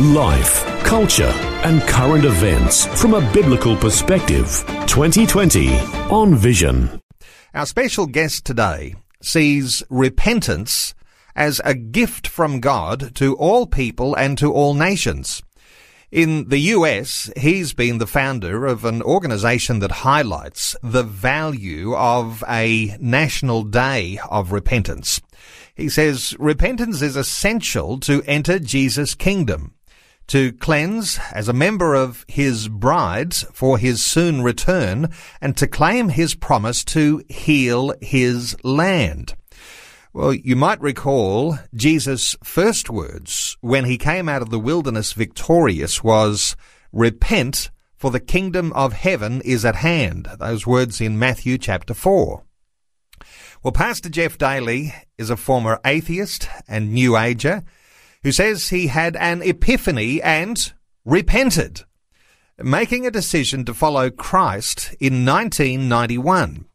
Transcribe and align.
Life, 0.00 0.64
culture, 0.84 1.34
and 1.64 1.82
current 1.82 2.24
events 2.24 2.86
from 3.00 3.14
a 3.14 3.32
biblical 3.32 3.76
perspective. 3.76 4.64
2020 4.86 5.76
on 6.08 6.36
Vision. 6.36 7.02
Our 7.52 7.66
special 7.66 8.06
guest 8.06 8.44
today 8.44 8.94
sees 9.20 9.82
repentance 9.90 10.94
as 11.34 11.60
a 11.64 11.74
gift 11.74 12.28
from 12.28 12.60
God 12.60 13.12
to 13.16 13.34
all 13.38 13.66
people 13.66 14.14
and 14.14 14.38
to 14.38 14.52
all 14.52 14.72
nations. 14.72 15.42
In 16.12 16.48
the 16.48 16.60
US, 16.76 17.28
he's 17.36 17.74
been 17.74 17.98
the 17.98 18.06
founder 18.06 18.66
of 18.66 18.84
an 18.84 19.02
organization 19.02 19.80
that 19.80 19.90
highlights 19.90 20.76
the 20.80 21.02
value 21.02 21.96
of 21.96 22.44
a 22.48 22.96
national 23.00 23.64
day 23.64 24.20
of 24.30 24.52
repentance. 24.52 25.20
He 25.74 25.88
says 25.88 26.36
repentance 26.38 27.02
is 27.02 27.16
essential 27.16 27.98
to 28.00 28.22
enter 28.26 28.60
Jesus' 28.60 29.16
kingdom 29.16 29.74
to 30.28 30.52
cleanse 30.52 31.18
as 31.32 31.48
a 31.48 31.52
member 31.52 31.94
of 31.94 32.24
his 32.28 32.68
bride 32.68 33.34
for 33.34 33.78
his 33.78 34.04
soon 34.04 34.42
return 34.42 35.10
and 35.40 35.56
to 35.56 35.66
claim 35.66 36.10
his 36.10 36.34
promise 36.34 36.84
to 36.84 37.22
heal 37.28 37.92
his 38.00 38.56
land. 38.62 39.34
Well, 40.12 40.32
you 40.32 40.56
might 40.56 40.80
recall 40.80 41.58
Jesus' 41.74 42.36
first 42.42 42.88
words 42.88 43.56
when 43.60 43.84
he 43.84 43.98
came 43.98 44.28
out 44.28 44.42
of 44.42 44.50
the 44.50 44.58
wilderness 44.58 45.12
victorious 45.12 46.02
was, 46.02 46.56
repent 46.92 47.70
for 47.96 48.10
the 48.10 48.20
kingdom 48.20 48.72
of 48.74 48.92
heaven 48.92 49.40
is 49.44 49.64
at 49.64 49.76
hand. 49.76 50.28
Those 50.38 50.66
words 50.66 51.00
in 51.00 51.18
Matthew 51.18 51.58
chapter 51.58 51.94
4. 51.94 52.42
Well, 53.62 53.72
Pastor 53.72 54.08
Jeff 54.08 54.38
Daly 54.38 54.94
is 55.18 55.30
a 55.30 55.36
former 55.36 55.80
atheist 55.84 56.48
and 56.68 56.92
New 56.92 57.16
Ager 57.16 57.64
who 58.28 58.32
says 58.32 58.68
he 58.68 58.88
had 58.88 59.16
an 59.16 59.40
epiphany 59.40 60.20
and 60.20 60.74
repented, 61.06 61.84
making 62.62 63.06
a 63.06 63.10
decision 63.10 63.64
to 63.64 63.72
follow 63.72 64.10
Christ 64.10 64.94
in 65.00 65.24
1991. 65.24 66.66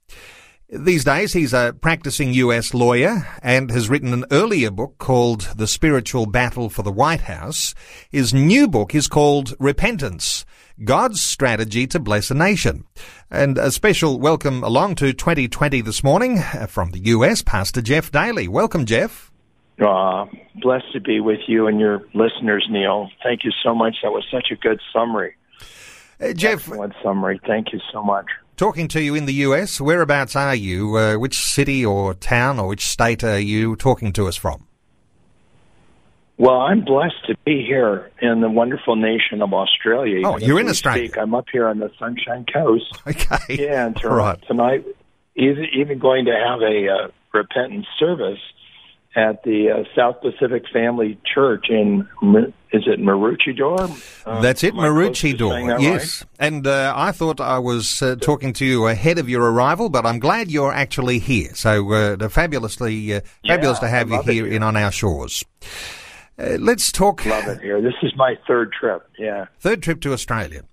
These 0.68 1.04
days, 1.04 1.34
he's 1.34 1.54
a 1.54 1.76
practicing 1.80 2.34
US 2.34 2.74
lawyer 2.74 3.28
and 3.44 3.70
has 3.70 3.88
written 3.88 4.14
an 4.14 4.26
earlier 4.32 4.72
book 4.72 4.98
called 4.98 5.42
The 5.56 5.68
Spiritual 5.68 6.26
Battle 6.26 6.72
for 6.72 6.82
the 6.82 6.92
White 6.92 7.22
House. 7.22 7.76
His 8.10 8.34
new 8.34 8.68
book 8.68 8.96
is 8.96 9.08
called 9.08 9.54
Repentance. 9.60 10.46
God's 10.84 11.22
strategy 11.22 11.86
to 11.86 12.00
bless 12.00 12.32
a 12.32 12.34
nation. 12.34 12.86
And 13.30 13.60
a 13.60 13.70
special 13.70 14.20
welcome 14.20 14.64
along 14.64 14.96
to 14.96 15.14
2020 15.14 15.82
this 15.82 16.04
morning 16.04 16.40
uh, 16.40 16.66
from 16.66 16.90
the 16.90 17.02
US, 17.10 17.44
Pastor 17.44 17.84
Jeff 17.84 18.12
Daly. 18.12 18.48
Welcome, 18.48 18.88
Jeff. 18.88 19.33
Uh, 19.80 20.26
blessed 20.62 20.94
to 20.94 21.00
be 21.00 21.20
with 21.20 21.40
you 21.48 21.68
and 21.68 21.80
your 21.80 22.04
listeners, 22.14 22.68
Neil. 22.70 23.10
Thank 23.24 23.44
you 23.44 23.52
so 23.64 23.74
much. 23.74 23.98
That 24.04 24.12
was 24.12 24.24
such 24.32 24.50
a 24.52 24.56
good 24.56 24.80
summary. 24.94 25.36
Uh, 26.22 26.34
Jeff, 26.34 26.68
excellent 26.68 26.94
summary. 27.04 27.40
Thank 27.46 27.74
you 27.74 27.80
so 27.92 28.04
much. 28.04 28.28
Talking 28.56 28.88
to 28.90 29.02
you 29.02 29.16
in 29.16 29.26
the 29.26 29.34
US, 29.46 29.82
whereabouts 29.82 30.36
are 30.36 30.54
you? 30.56 30.96
Uh, 30.96 31.16
which 31.16 31.38
city 31.38 31.84
or 31.84 32.14
town 32.14 32.60
or 32.60 32.68
which 32.68 32.86
state 32.86 33.24
are 33.24 33.40
you 33.40 33.76
talking 33.76 34.14
to 34.14 34.28
us 34.28 34.36
from? 34.36 34.68
Well, 36.38 36.62
I'm 36.62 36.84
blessed 36.84 37.26
to 37.28 37.36
be 37.46 37.64
here 37.66 38.12
in 38.22 38.42
the 38.42 38.50
wonderful 38.50 38.96
nation 38.96 39.42
of 39.42 39.54
Australia. 39.54 40.22
Oh, 40.26 40.38
you're 40.38 40.60
in 40.60 40.68
Australia. 40.68 41.08
Speak. 41.08 41.18
I'm 41.18 41.34
up 41.34 41.46
here 41.52 41.68
on 41.68 41.80
the 41.80 41.92
Sunshine 42.00 42.46
Coast. 42.52 42.86
Okay. 43.08 43.64
Yeah, 43.64 43.88
and 43.88 43.96
to, 43.98 44.10
right. 44.10 44.40
tonight, 44.48 44.86
even, 45.36 45.66
even 45.74 46.00
going 46.00 46.26
to 46.26 46.32
have 46.32 46.62
a 46.62 46.88
uh, 46.90 47.08
repentance 47.34 47.86
service 48.00 48.40
at 49.16 49.44
the 49.44 49.70
uh, 49.70 49.84
South 49.96 50.22
Pacific 50.22 50.64
Family 50.72 51.20
Church 51.34 51.68
in 51.70 52.08
is 52.72 52.84
it 52.88 53.00
Maroochydore? 53.00 54.26
Uh, 54.26 54.42
That's 54.42 54.64
it, 54.64 54.74
Maroochydore. 54.74 55.80
Yes, 55.80 56.24
right? 56.24 56.48
and 56.48 56.66
uh, 56.66 56.94
I 56.96 57.12
thought 57.12 57.40
I 57.40 57.60
was 57.60 58.02
uh, 58.02 58.16
talking 58.16 58.54
to 58.54 58.66
you 58.66 58.88
ahead 58.88 59.20
of 59.20 59.30
your 59.30 59.44
arrival, 59.52 59.90
but 59.90 60.06
I'm 60.06 60.20
glad 60.20 60.50
you're 60.50 60.74
actually 60.74 61.20
here. 61.20 61.54
So 61.54 61.92
uh, 61.94 62.30
fabulously, 62.30 63.14
uh, 63.14 63.22
fabulous 63.46 63.80
to 63.80 63.88
have 63.88 64.10
you 64.10 64.22
here, 64.24 64.46
here 64.46 64.48
in 64.48 64.64
on 64.64 64.76
our 64.76 64.92
shores. 64.92 65.44
Uh, 66.40 66.58
let's 66.60 66.92
talk. 66.92 67.24
Love 67.26 67.48
it 67.48 67.62
here. 67.62 67.80
This 67.80 67.94
is 68.02 68.12
my 68.16 68.36
third 68.48 68.72
trip. 68.74 69.08
Yeah, 69.20 69.46
third 69.60 69.84
trip 69.84 70.02
to 70.02 70.14
Australia. 70.14 70.64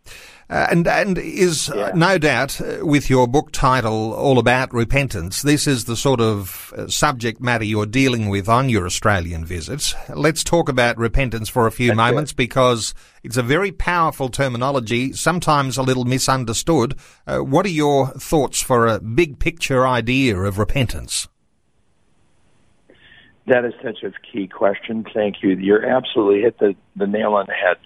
Uh, 0.51 0.67
and 0.69 0.89
and 0.89 1.17
is 1.17 1.71
yeah. 1.73 1.83
uh, 1.83 1.93
no 1.95 2.19
doubt 2.19 2.61
uh, 2.61 2.85
with 2.85 3.09
your 3.09 3.29
book 3.29 3.53
title 3.53 4.13
all 4.13 4.37
about 4.37 4.75
repentance. 4.75 5.43
This 5.43 5.69
is 5.69 5.85
the 5.85 5.95
sort 5.95 6.21
of 6.21 6.75
uh, 6.77 6.89
subject 6.89 7.41
matter 7.41 7.63
you're 7.63 7.87
dealing 7.87 8.29
with 8.29 8.49
on 8.49 8.69
your 8.69 8.85
Australian 8.85 9.45
visits. 9.45 9.95
Let's 10.09 10.43
talk 10.43 10.69
about 10.69 10.99
repentance 10.99 11.49
for 11.49 11.69
a 11.69 11.71
few 11.71 11.89
That's 11.89 11.97
moments 11.97 12.33
it. 12.33 12.37
because 12.37 12.95
it's 13.23 13.37
a 13.37 13.45
very 13.45 13.71
powerful 13.71 14.29
terminology, 14.29 15.13
sometimes 15.13 15.79
a 15.79 15.85
little 15.85 16.05
misunderstood. 16.05 16.99
Uh, 17.29 17.39
what 17.39 17.65
are 17.65 17.69
your 17.71 18.09
thoughts 18.09 18.61
for 18.61 18.89
a 18.89 18.99
big 18.99 19.39
picture 19.39 19.87
idea 19.87 20.37
of 20.37 20.59
repentance? 20.59 21.29
That 23.47 23.65
is 23.65 23.75
such 23.85 24.03
a 24.03 24.13
key 24.33 24.49
question. 24.49 25.07
Thank 25.15 25.43
you. 25.43 25.51
You're 25.51 25.87
absolutely 25.87 26.43
hit 26.43 26.59
the, 26.59 26.75
the 26.97 27.07
nail 27.07 27.35
on 27.35 27.47
the 27.47 27.55
head. 27.55 27.77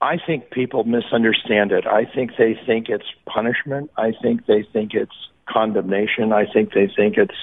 I 0.00 0.18
think 0.24 0.50
people 0.50 0.84
misunderstand 0.84 1.72
it. 1.72 1.86
I 1.86 2.04
think 2.04 2.32
they 2.36 2.58
think 2.66 2.88
it's 2.88 3.06
punishment. 3.26 3.90
I 3.96 4.12
think 4.22 4.46
they 4.46 4.62
think 4.72 4.92
it's 4.92 5.14
condemnation. 5.48 6.32
I 6.32 6.44
think 6.52 6.72
they 6.74 6.90
think 6.94 7.16
it's 7.16 7.34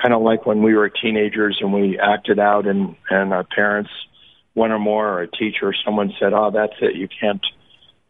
kind 0.00 0.14
of 0.14 0.22
like 0.22 0.46
when 0.46 0.62
we 0.62 0.74
were 0.74 0.88
teenagers 0.88 1.58
and 1.60 1.72
we 1.72 1.98
acted 1.98 2.38
out 2.38 2.66
and 2.66 2.96
and 3.10 3.32
our 3.32 3.44
parents 3.44 3.90
one 4.54 4.70
or 4.72 4.78
more 4.78 5.08
or 5.08 5.22
a 5.22 5.30
teacher 5.30 5.74
someone 5.84 6.12
said, 6.18 6.32
"Oh, 6.32 6.50
that's 6.50 6.74
it. 6.80 6.94
You 6.94 7.08
can't 7.08 7.44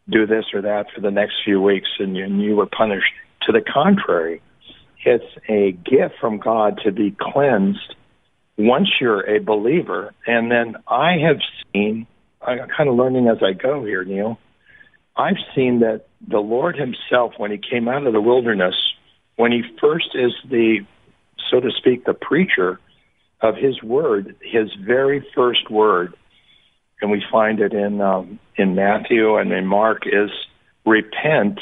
do 0.08 0.26
this 0.26 0.44
or 0.52 0.62
that 0.62 0.86
for 0.94 1.00
the 1.00 1.10
next 1.10 1.42
few 1.44 1.60
weeks," 1.60 1.88
and 1.98 2.16
you, 2.16 2.24
and 2.24 2.40
you 2.40 2.54
were 2.54 2.66
punished. 2.66 3.12
To 3.42 3.52
the 3.52 3.60
contrary, 3.60 4.40
it's 5.04 5.24
a 5.48 5.72
gift 5.72 6.14
from 6.20 6.38
God 6.38 6.80
to 6.84 6.92
be 6.92 7.14
cleansed 7.18 7.94
once 8.56 8.88
you're 9.00 9.28
a 9.28 9.40
believer. 9.40 10.12
And 10.26 10.50
then 10.50 10.76
I 10.86 11.18
have 11.18 11.40
seen 11.72 12.06
I'm 12.44 12.68
kind 12.68 12.88
of 12.88 12.96
learning 12.96 13.28
as 13.28 13.38
I 13.42 13.52
go 13.52 13.84
here, 13.84 14.04
Neil. 14.04 14.38
I've 15.16 15.38
seen 15.54 15.80
that 15.80 16.06
the 16.26 16.40
Lord 16.40 16.76
Himself, 16.76 17.34
when 17.36 17.50
He 17.50 17.58
came 17.58 17.88
out 17.88 18.06
of 18.06 18.12
the 18.12 18.20
wilderness, 18.20 18.74
when 19.36 19.52
He 19.52 19.62
first 19.80 20.14
is 20.14 20.32
the, 20.48 20.80
so 21.50 21.60
to 21.60 21.70
speak, 21.70 22.04
the 22.04 22.14
preacher 22.14 22.80
of 23.40 23.56
His 23.56 23.82
word, 23.82 24.36
His 24.42 24.72
very 24.74 25.26
first 25.34 25.70
word, 25.70 26.14
and 27.00 27.10
we 27.10 27.22
find 27.30 27.60
it 27.60 27.72
in 27.72 28.00
um, 28.00 28.38
in 28.56 28.74
Matthew 28.74 29.36
and 29.36 29.52
in 29.52 29.66
Mark, 29.66 30.02
is 30.06 30.30
repent, 30.84 31.60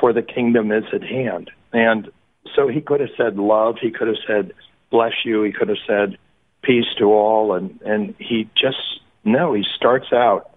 for 0.00 0.12
the 0.12 0.22
kingdom 0.22 0.70
is 0.72 0.84
at 0.92 1.02
hand. 1.02 1.50
And 1.72 2.10
so 2.54 2.68
He 2.68 2.80
could 2.80 3.00
have 3.00 3.10
said 3.16 3.36
love, 3.36 3.76
He 3.80 3.90
could 3.90 4.08
have 4.08 4.16
said 4.26 4.52
bless 4.90 5.12
you, 5.24 5.42
He 5.42 5.52
could 5.52 5.68
have 5.68 5.78
said 5.86 6.18
peace 6.62 6.86
to 6.98 7.12
all, 7.12 7.54
and 7.54 7.80
and 7.82 8.14
He 8.18 8.48
just 8.56 8.78
no, 9.24 9.54
he 9.54 9.64
starts 9.76 10.12
out 10.12 10.50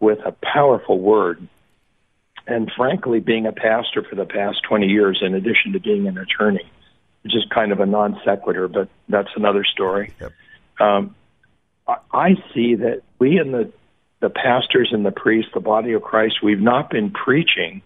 with 0.00 0.18
a 0.24 0.32
powerful 0.32 0.98
word. 0.98 1.46
And 2.46 2.70
frankly, 2.76 3.20
being 3.20 3.46
a 3.46 3.52
pastor 3.52 4.02
for 4.02 4.16
the 4.16 4.24
past 4.24 4.62
20 4.68 4.86
years, 4.86 5.20
in 5.22 5.34
addition 5.34 5.72
to 5.72 5.80
being 5.80 6.08
an 6.08 6.18
attorney, 6.18 6.68
which 7.22 7.36
is 7.36 7.44
kind 7.54 7.72
of 7.72 7.80
a 7.80 7.86
non 7.86 8.20
sequitur, 8.24 8.68
but 8.68 8.88
that's 9.08 9.30
another 9.36 9.64
story. 9.64 10.12
Yep. 10.20 10.32
Um, 10.80 11.14
I, 11.86 11.96
I 12.12 12.34
see 12.52 12.74
that 12.76 13.02
we 13.18 13.38
and 13.38 13.54
the, 13.54 13.72
the 14.20 14.30
pastors 14.30 14.88
and 14.92 15.06
the 15.06 15.12
priests, 15.12 15.52
the 15.54 15.60
body 15.60 15.92
of 15.92 16.02
Christ, 16.02 16.42
we've 16.42 16.60
not 16.60 16.90
been 16.90 17.10
preaching 17.10 17.82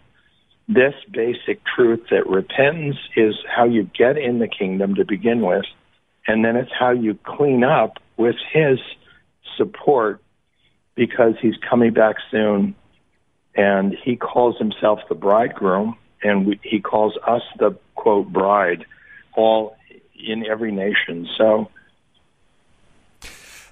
this 0.69 0.95
basic 1.11 1.61
truth 1.65 2.07
that 2.11 2.27
repentance 2.27 2.97
is 3.15 3.35
how 3.49 3.65
you 3.65 3.85
get 3.85 4.19
in 4.19 4.39
the 4.39 4.49
kingdom 4.49 4.97
to 4.97 5.05
begin 5.05 5.43
with, 5.43 5.67
and 6.27 6.45
then 6.45 6.57
it's 6.57 6.73
how 6.77 6.91
you 6.91 7.17
clean 7.25 7.63
up 7.63 7.99
with 8.17 8.37
His 8.53 8.81
support 9.57 10.21
because 10.95 11.35
he's 11.41 11.57
coming 11.69 11.93
back 11.93 12.17
soon 12.31 12.75
and 13.55 13.97
he 14.05 14.17
calls 14.17 14.57
himself 14.59 15.01
the 15.09 15.15
bridegroom 15.15 15.97
and 16.23 16.47
we, 16.47 16.61
he 16.63 16.81
calls 16.81 17.15
us 17.27 17.43
the 17.59 17.77
quote 17.95 18.33
bride 18.33 18.85
all 19.35 19.77
in 20.15 20.47
every 20.47 20.73
nation 20.73 21.29
so 21.37 21.71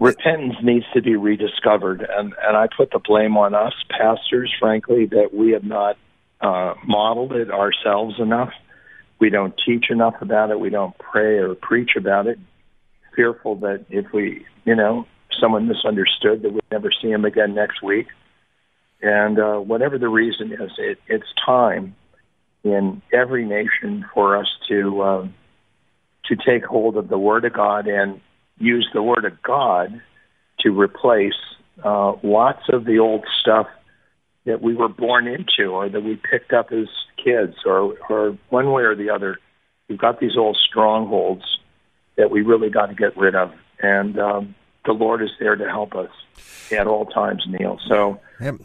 repentance 0.00 0.56
needs 0.62 0.84
to 0.92 1.00
be 1.00 1.16
rediscovered 1.16 2.00
and 2.02 2.34
and 2.42 2.56
I 2.56 2.68
put 2.76 2.90
the 2.90 2.98
blame 2.98 3.36
on 3.36 3.54
us 3.54 3.74
pastors 3.88 4.52
frankly 4.58 5.06
that 5.06 5.32
we 5.32 5.52
have 5.52 5.64
not 5.64 5.96
uh, 6.44 6.74
modeled 6.86 7.32
it 7.32 7.50
ourselves 7.50 8.20
enough. 8.20 8.52
We 9.18 9.30
don't 9.30 9.54
teach 9.64 9.86
enough 9.90 10.16
about 10.20 10.50
it. 10.50 10.60
We 10.60 10.68
don't 10.68 10.96
pray 10.98 11.38
or 11.38 11.54
preach 11.54 11.92
about 11.96 12.26
it. 12.26 12.38
Fearful 13.16 13.56
that 13.56 13.86
if 13.88 14.12
we, 14.12 14.44
you 14.64 14.74
know, 14.74 15.06
someone 15.40 15.68
misunderstood, 15.68 16.42
that 16.42 16.52
we'd 16.52 16.62
never 16.70 16.90
see 17.02 17.10
him 17.10 17.24
again 17.24 17.54
next 17.54 17.82
week. 17.82 18.06
And 19.02 19.38
uh, 19.38 19.56
whatever 19.58 19.98
the 19.98 20.08
reason 20.08 20.52
is, 20.52 20.70
it, 20.78 20.98
it's 21.08 21.26
time 21.44 21.94
in 22.62 23.02
every 23.12 23.44
nation 23.44 24.04
for 24.14 24.36
us 24.36 24.48
to 24.68 25.02
uh, 25.02 25.28
to 26.26 26.36
take 26.36 26.64
hold 26.64 26.96
of 26.96 27.08
the 27.08 27.18
Word 27.18 27.44
of 27.44 27.52
God 27.52 27.86
and 27.86 28.20
use 28.58 28.88
the 28.94 29.02
Word 29.02 29.24
of 29.26 29.42
God 29.42 30.00
to 30.60 30.70
replace 30.70 31.34
uh, 31.84 32.14
lots 32.22 32.62
of 32.72 32.84
the 32.84 32.98
old 32.98 33.24
stuff 33.40 33.66
that 34.46 34.62
we 34.62 34.74
were 34.74 34.88
born 34.88 35.26
into 35.26 35.70
or 35.70 35.88
that 35.88 36.02
we 36.02 36.16
picked 36.16 36.52
up 36.52 36.72
as 36.72 36.86
kids 37.22 37.56
or, 37.66 37.96
or 38.08 38.38
one 38.50 38.70
way 38.72 38.82
or 38.82 38.94
the 38.94 39.10
other. 39.10 39.38
We've 39.88 39.98
got 39.98 40.20
these 40.20 40.36
old 40.36 40.56
strongholds 40.56 41.44
that 42.16 42.30
we 42.30 42.42
really 42.42 42.70
got 42.70 42.86
to 42.86 42.94
get 42.94 43.16
rid 43.16 43.34
of. 43.34 43.52
And 43.80 44.18
um, 44.18 44.54
the 44.84 44.92
Lord 44.92 45.22
is 45.22 45.30
there 45.38 45.56
to 45.56 45.68
help 45.68 45.94
us 45.94 46.10
at 46.72 46.86
all 46.86 47.06
times, 47.06 47.44
Neil. 47.48 47.78
So, 47.88 48.20
yep. 48.40 48.56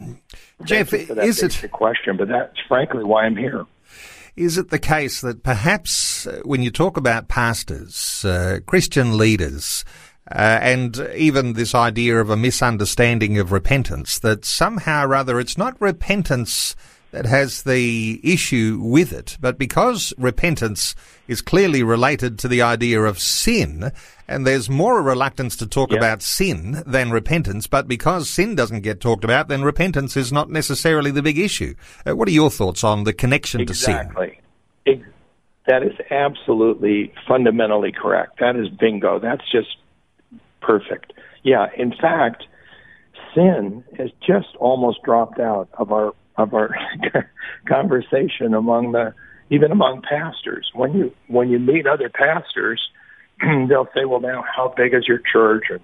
Jeff, 0.64 0.92
is 0.92 1.42
it 1.42 1.64
a 1.64 1.68
question? 1.68 2.16
But 2.16 2.28
that's 2.28 2.58
frankly 2.68 3.04
why 3.04 3.24
I'm 3.24 3.36
here. 3.36 3.66
Is 4.36 4.56
it 4.56 4.70
the 4.70 4.78
case 4.78 5.20
that 5.20 5.42
perhaps 5.42 6.26
uh, 6.26 6.40
when 6.44 6.62
you 6.62 6.70
talk 6.70 6.96
about 6.96 7.28
pastors, 7.28 8.24
uh, 8.24 8.60
Christian 8.64 9.18
leaders, 9.18 9.84
uh, 10.30 10.58
and 10.62 10.96
even 11.16 11.54
this 11.54 11.74
idea 11.74 12.20
of 12.20 12.30
a 12.30 12.36
misunderstanding 12.36 13.38
of 13.38 13.52
repentance, 13.52 14.18
that 14.20 14.44
somehow 14.44 15.06
or 15.06 15.14
other 15.14 15.40
it's 15.40 15.58
not 15.58 15.80
repentance 15.80 16.76
that 17.12 17.26
has 17.26 17.62
the 17.62 18.20
issue 18.22 18.78
with 18.82 19.12
it, 19.12 19.36
but 19.40 19.58
because 19.58 20.12
repentance 20.16 20.94
is 21.26 21.40
clearly 21.40 21.82
related 21.82 22.38
to 22.38 22.48
the 22.48 22.62
idea 22.62 23.00
of 23.02 23.18
sin, 23.18 23.92
and 24.28 24.46
there's 24.46 24.70
more 24.70 25.02
reluctance 25.02 25.56
to 25.56 25.66
talk 25.66 25.92
about 25.92 26.22
sin 26.22 26.82
than 26.86 27.10
repentance, 27.10 27.66
but 27.66 27.88
because 27.88 28.30
sin 28.30 28.54
doesn't 28.54 28.80
get 28.80 29.00
talked 29.00 29.24
about, 29.24 29.48
then 29.48 29.62
repentance 29.62 30.16
is 30.16 30.32
not 30.32 30.50
necessarily 30.50 31.10
the 31.10 31.22
big 31.22 31.38
issue. 31.38 31.74
Uh, 32.06 32.14
what 32.14 32.28
are 32.28 32.32
your 32.32 32.50
thoughts 32.50 32.84
on 32.84 33.04
the 33.04 33.12
connection 33.12 33.60
exactly. 33.60 33.96
to 34.04 34.24
sin? 34.24 34.34
Exactly. 34.36 34.40
That 35.66 35.82
is 35.84 35.92
absolutely 36.10 37.12
fundamentally 37.28 37.92
correct. 37.92 38.40
That 38.40 38.56
is 38.56 38.68
bingo. 38.68 39.20
That's 39.20 39.44
just 39.52 39.76
perfect. 40.60 41.12
Yeah, 41.44 41.68
in 41.76 41.92
fact, 41.92 42.44
sin 43.34 43.84
has 43.96 44.10
just 44.26 44.48
almost 44.58 45.02
dropped 45.04 45.38
out 45.38 45.68
of 45.74 45.92
our 45.92 46.12
of 46.40 46.54
our 46.54 46.74
conversation 47.68 48.54
among 48.54 48.92
the 48.92 49.14
even 49.50 49.72
among 49.72 50.02
pastors. 50.02 50.70
When 50.74 50.94
you 50.94 51.12
when 51.28 51.50
you 51.50 51.58
meet 51.58 51.86
other 51.86 52.08
pastors, 52.08 52.80
they'll 53.40 53.88
say, 53.94 54.04
"Well, 54.04 54.20
now 54.20 54.44
how 54.56 54.72
big 54.76 54.94
is 54.94 55.06
your 55.06 55.20
church?" 55.32 55.64
and 55.70 55.80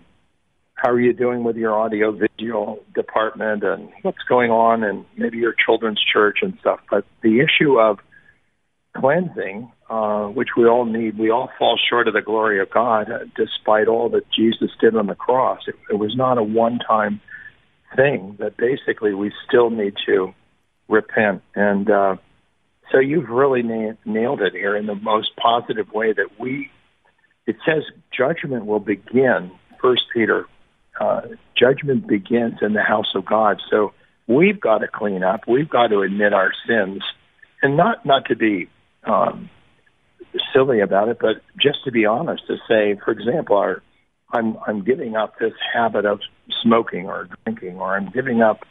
how 0.77 0.91
are 0.91 1.01
you 1.01 1.15
doing 1.15 1.43
with 1.43 1.57
your 1.57 1.75
audio 1.75 2.13
visual 2.13 2.85
department 2.95 3.65
and 3.65 3.89
what's 4.03 4.23
going 4.29 4.51
on 4.51 4.85
and 4.85 5.07
maybe 5.17 5.39
your 5.39 5.55
children's 5.55 6.01
church 6.13 6.39
and 6.43 6.55
stuff. 6.61 6.81
But 6.91 7.07
the 7.23 7.41
issue 7.41 7.81
of 7.81 7.99
cleansing, 8.95 9.73
uh, 9.89 10.27
which 10.27 10.51
we 10.57 10.67
all 10.67 10.85
need, 10.85 11.19
we 11.19 11.31
all 11.31 11.51
fall 11.59 11.79
short 11.89 12.09
of 12.09 12.15
the 12.15 12.21
glory 12.21 12.61
of 12.61 12.71
God, 12.71 13.11
uh, 13.11 13.21
despite 13.35 13.89
all 13.89 14.11
that 14.11 14.31
Jesus 14.31 14.71
did 14.79 14.95
on 14.95 15.07
the 15.07 15.15
cross. 15.15 15.61
It, 15.67 15.77
it 15.91 15.99
was 15.99 16.15
not 16.15 16.37
a 16.37 16.43
one-time 16.43 17.21
thing. 17.95 18.37
That 18.39 18.59
basically 18.59 19.15
we 19.15 19.33
still 19.49 19.71
need 19.71 19.95
to 20.07 20.35
repent. 20.89 21.43
And 21.55 21.91
uh, 21.91 22.17
so 22.93 22.99
you've 22.99 23.29
really 23.29 23.63
na- 23.63 23.95
nailed 24.05 24.41
it 24.41 24.53
here 24.53 24.77
in 24.77 24.87
the 24.87 24.95
most 24.95 25.37
positive 25.37 25.91
way 25.93 26.13
that 26.13 26.39
we. 26.39 26.71
It 27.47 27.57
says 27.65 27.85
judgment 28.17 28.67
will 28.67 28.81
begin. 28.81 29.51
First 29.81 30.03
Peter, 30.13 30.47
uh, 31.01 31.23
judgment 31.57 32.07
begins 32.07 32.59
in 32.63 32.73
the 32.73 32.83
house 32.83 33.15
of 33.15 33.25
God. 33.25 33.61
So 33.71 33.93
we've 34.27 34.61
got 34.61 34.79
to 34.79 34.89
clean 34.89 35.23
up. 35.23 35.43
We've 35.47 35.69
got 35.69 35.89
to 35.89 36.01
admit 36.01 36.33
our 36.33 36.53
sins, 36.67 37.03
and 37.63 37.77
not 37.77 38.05
not 38.05 38.27
to 38.27 38.37
be 38.37 38.69
um, 39.05 39.49
silly 40.53 40.81
about 40.81 41.09
it, 41.09 41.19
but 41.21 41.43
just 41.61 41.85
to 41.85 41.93
be 41.93 42.07
honest, 42.07 42.47
to 42.49 42.57
say, 42.69 42.99
for 43.05 43.11
example, 43.13 43.57
our 43.57 43.83
I'm 44.33 44.57
I'm 44.67 44.83
giving 44.83 45.17
up 45.17 45.39
this 45.39 45.53
habit 45.73 46.05
of 46.05 46.21
smoking 46.63 47.07
or 47.07 47.29
drinking, 47.45 47.77
or 47.77 47.97
I'm 47.97 48.11
giving 48.11 48.43
up 48.43 48.65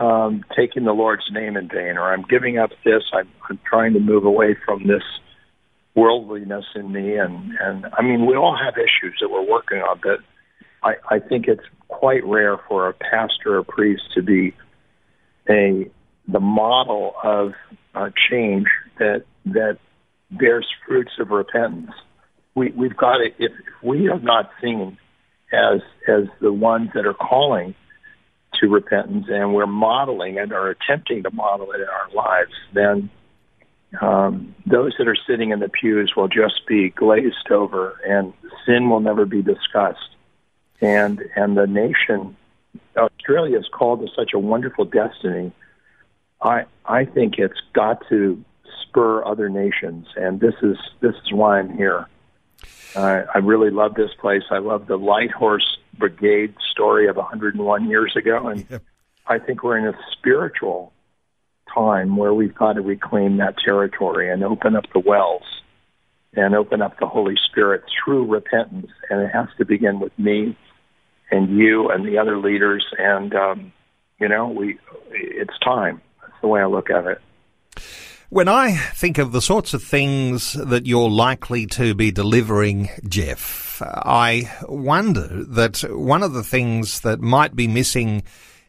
um, 0.00 0.44
taking 0.56 0.84
the 0.84 0.92
Lord's 0.92 1.30
name 1.30 1.56
in 1.56 1.68
vain, 1.68 1.96
or 1.96 2.12
I'm 2.12 2.22
giving 2.22 2.58
up 2.58 2.70
this. 2.84 3.02
I'm, 3.12 3.28
I'm 3.48 3.58
trying 3.68 3.92
to 3.94 4.00
move 4.00 4.24
away 4.24 4.56
from 4.64 4.86
this 4.86 5.02
worldliness 5.94 6.64
in 6.74 6.90
me, 6.92 7.16
and 7.16 7.52
and 7.60 7.86
I 7.92 8.02
mean, 8.02 8.26
we 8.26 8.36
all 8.36 8.56
have 8.56 8.74
issues 8.74 9.18
that 9.20 9.28
we're 9.28 9.48
working 9.48 9.78
on, 9.78 10.00
but 10.02 10.20
I, 10.82 10.94
I 11.16 11.18
think 11.20 11.46
it's 11.46 11.64
quite 11.88 12.24
rare 12.24 12.58
for 12.68 12.88
a 12.88 12.94
pastor 12.94 13.58
or 13.58 13.64
priest 13.64 14.02
to 14.14 14.22
be 14.22 14.54
a 15.48 15.90
the 16.28 16.40
model 16.40 17.14
of 17.22 17.52
uh, 17.94 18.10
change 18.30 18.66
that 18.98 19.24
that 19.46 19.78
bears 20.30 20.66
fruits 20.86 21.12
of 21.18 21.30
repentance. 21.30 21.90
We 22.54 22.70
we've 22.70 22.96
got 22.96 23.18
to 23.18 23.26
if, 23.38 23.52
if 23.52 23.82
we 23.82 24.08
are 24.08 24.20
not 24.20 24.50
seen 24.60 24.98
as 25.52 25.80
as 26.08 26.24
the 26.40 26.52
ones 26.52 26.90
that 26.94 27.06
are 27.06 27.14
calling 27.14 27.74
to 28.60 28.68
repentance 28.68 29.26
and 29.28 29.54
we're 29.54 29.66
modeling 29.66 30.36
it 30.36 30.52
or 30.52 30.70
attempting 30.70 31.22
to 31.22 31.30
model 31.30 31.72
it 31.72 31.80
in 31.80 31.88
our 31.88 32.10
lives, 32.14 32.52
then 32.72 33.10
um, 34.00 34.54
those 34.66 34.94
that 34.98 35.08
are 35.08 35.16
sitting 35.26 35.50
in 35.50 35.60
the 35.60 35.68
pews 35.68 36.14
will 36.16 36.28
just 36.28 36.66
be 36.66 36.90
glazed 36.90 37.50
over, 37.50 38.00
and 38.06 38.32
sin 38.64 38.88
will 38.88 39.00
never 39.00 39.26
be 39.26 39.42
discussed. 39.42 40.16
And 40.80 41.22
and 41.36 41.56
the 41.56 41.66
nation, 41.66 42.36
Australia, 42.96 43.58
is 43.58 43.68
called 43.72 44.00
to 44.00 44.08
such 44.14 44.32
a 44.32 44.38
wonderful 44.38 44.84
destiny. 44.86 45.52
I 46.40 46.64
I 46.86 47.04
think 47.04 47.38
it's 47.38 47.60
got 47.74 48.06
to 48.08 48.42
spur 48.82 49.24
other 49.24 49.48
nations, 49.48 50.06
and 50.16 50.40
this 50.40 50.54
is 50.62 50.76
this 51.00 51.14
is 51.24 51.32
why 51.32 51.58
I'm 51.58 51.76
here. 51.76 52.06
Uh, 52.96 53.22
I 53.34 53.38
really 53.38 53.70
love 53.70 53.94
this 53.94 54.10
place. 54.18 54.42
I 54.50 54.58
love 54.58 54.86
the 54.86 54.96
Light 54.98 55.30
Horse 55.30 55.78
Brigade 55.98 56.54
story 56.70 57.08
of 57.08 57.16
101 57.16 57.88
years 57.88 58.14
ago, 58.16 58.48
and 58.48 58.66
yeah. 58.70 58.78
I 59.26 59.38
think 59.38 59.62
we're 59.62 59.78
in 59.78 59.86
a 59.86 59.98
spiritual 60.12 60.92
time 61.72 62.16
where 62.16 62.34
we've 62.34 62.54
got 62.54 62.74
to 62.74 62.80
reclaim 62.80 63.38
that 63.38 63.56
territory 63.64 64.30
and 64.30 64.42
open 64.42 64.76
up 64.76 64.84
the 64.92 65.00
wells 65.00 65.44
and 66.34 66.54
open 66.54 66.82
up 66.82 66.98
the 66.98 67.06
Holy 67.06 67.36
Spirit 67.50 67.82
through 68.04 68.26
repentance. 68.26 68.90
And 69.10 69.20
it 69.20 69.30
has 69.32 69.48
to 69.58 69.64
begin 69.64 70.00
with 70.00 70.16
me 70.18 70.56
and 71.30 71.56
you 71.56 71.88
and 71.90 72.06
the 72.06 72.18
other 72.18 72.38
leaders. 72.38 72.84
And 72.98 73.34
um, 73.34 73.72
you 74.18 74.28
know, 74.28 74.48
we 74.48 74.78
it's 75.10 75.58
time. 75.64 76.00
That's 76.20 76.40
the 76.40 76.48
way 76.48 76.60
I 76.60 76.66
look 76.66 76.90
at 76.90 77.06
it. 77.06 77.20
When 78.32 78.48
I 78.48 78.76
think 78.94 79.18
of 79.18 79.32
the 79.32 79.42
sorts 79.42 79.74
of 79.74 79.82
things 79.82 80.54
that 80.54 80.86
you're 80.86 81.10
likely 81.10 81.66
to 81.66 81.94
be 81.94 82.10
delivering, 82.10 82.88
Jeff, 83.06 83.82
I 83.84 84.50
wonder 84.66 85.44
that 85.48 85.80
one 85.80 86.22
of 86.22 86.32
the 86.32 86.42
things 86.42 87.00
that 87.00 87.20
might 87.20 87.54
be 87.54 87.68
missing 87.68 88.22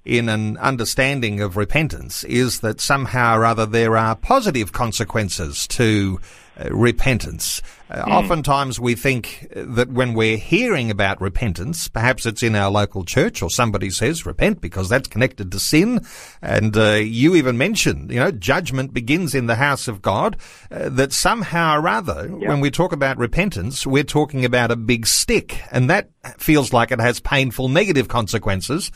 in 0.03 0.27
an 0.27 0.57
understanding 0.57 1.39
of 1.39 1.55
repentance 1.55 2.25
is 2.25 2.59
that 2.59 2.81
somehow 2.81 3.37
or 3.37 3.45
other 3.45 3.65
there 3.65 3.95
are 3.95 4.17
positive 4.17 4.73
consequences 4.73 5.65
to 5.67 6.19
repentance. 6.69 7.61
Uh, 7.89 8.05
mm. 8.05 8.11
Oftentimes 8.11 8.79
we 8.79 8.95
think 8.95 9.47
that 9.51 9.89
when 9.89 10.13
we're 10.13 10.37
hearing 10.37 10.89
about 10.89 11.21
repentance, 11.21 11.87
perhaps 11.87 12.25
it's 12.25 12.41
in 12.41 12.55
our 12.55 12.71
local 12.71 13.03
church 13.03 13.41
or 13.41 13.49
somebody 13.49 13.89
says 13.89 14.25
repent 14.25 14.61
because 14.61 14.89
that's 14.89 15.07
connected 15.07 15.51
to 15.51 15.59
sin. 15.59 16.05
And 16.41 16.75
uh, 16.75 16.93
you 16.93 17.35
even 17.35 17.57
mentioned, 17.57 18.11
you 18.11 18.19
know, 18.19 18.31
judgment 18.31 18.93
begins 18.93 19.35
in 19.35 19.47
the 19.47 19.55
house 19.55 19.87
of 19.87 20.01
God. 20.01 20.37
Uh, 20.71 20.89
that 20.89 21.13
somehow 21.13 21.79
or 21.79 21.87
other, 21.87 22.27
when 22.27 22.59
we 22.59 22.71
talk 22.71 22.91
about 22.91 23.17
repentance, 23.17 23.85
we're 23.85 24.03
talking 24.03 24.45
about 24.45 24.71
a 24.71 24.75
big 24.75 25.05
stick. 25.05 25.61
And 25.71 25.89
that 25.89 26.09
feels 26.37 26.73
like 26.73 26.91
it 26.91 26.99
has 26.99 27.19
painful 27.19 27.69
negative 27.69 28.07
consequences. 28.07 28.91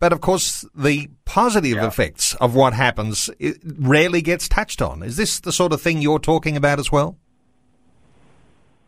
But 0.00 0.14
of 0.14 0.22
course, 0.22 0.64
the 0.74 1.08
positive 1.26 1.76
yeah. 1.76 1.86
effects 1.86 2.34
of 2.36 2.54
what 2.54 2.72
happens 2.72 3.28
rarely 3.78 4.22
gets 4.22 4.48
touched 4.48 4.80
on. 4.80 5.02
Is 5.02 5.18
this 5.18 5.40
the 5.40 5.52
sort 5.52 5.74
of 5.74 5.80
thing 5.82 6.00
you're 6.00 6.18
talking 6.18 6.56
about 6.56 6.78
as 6.78 6.90
well? 6.90 7.18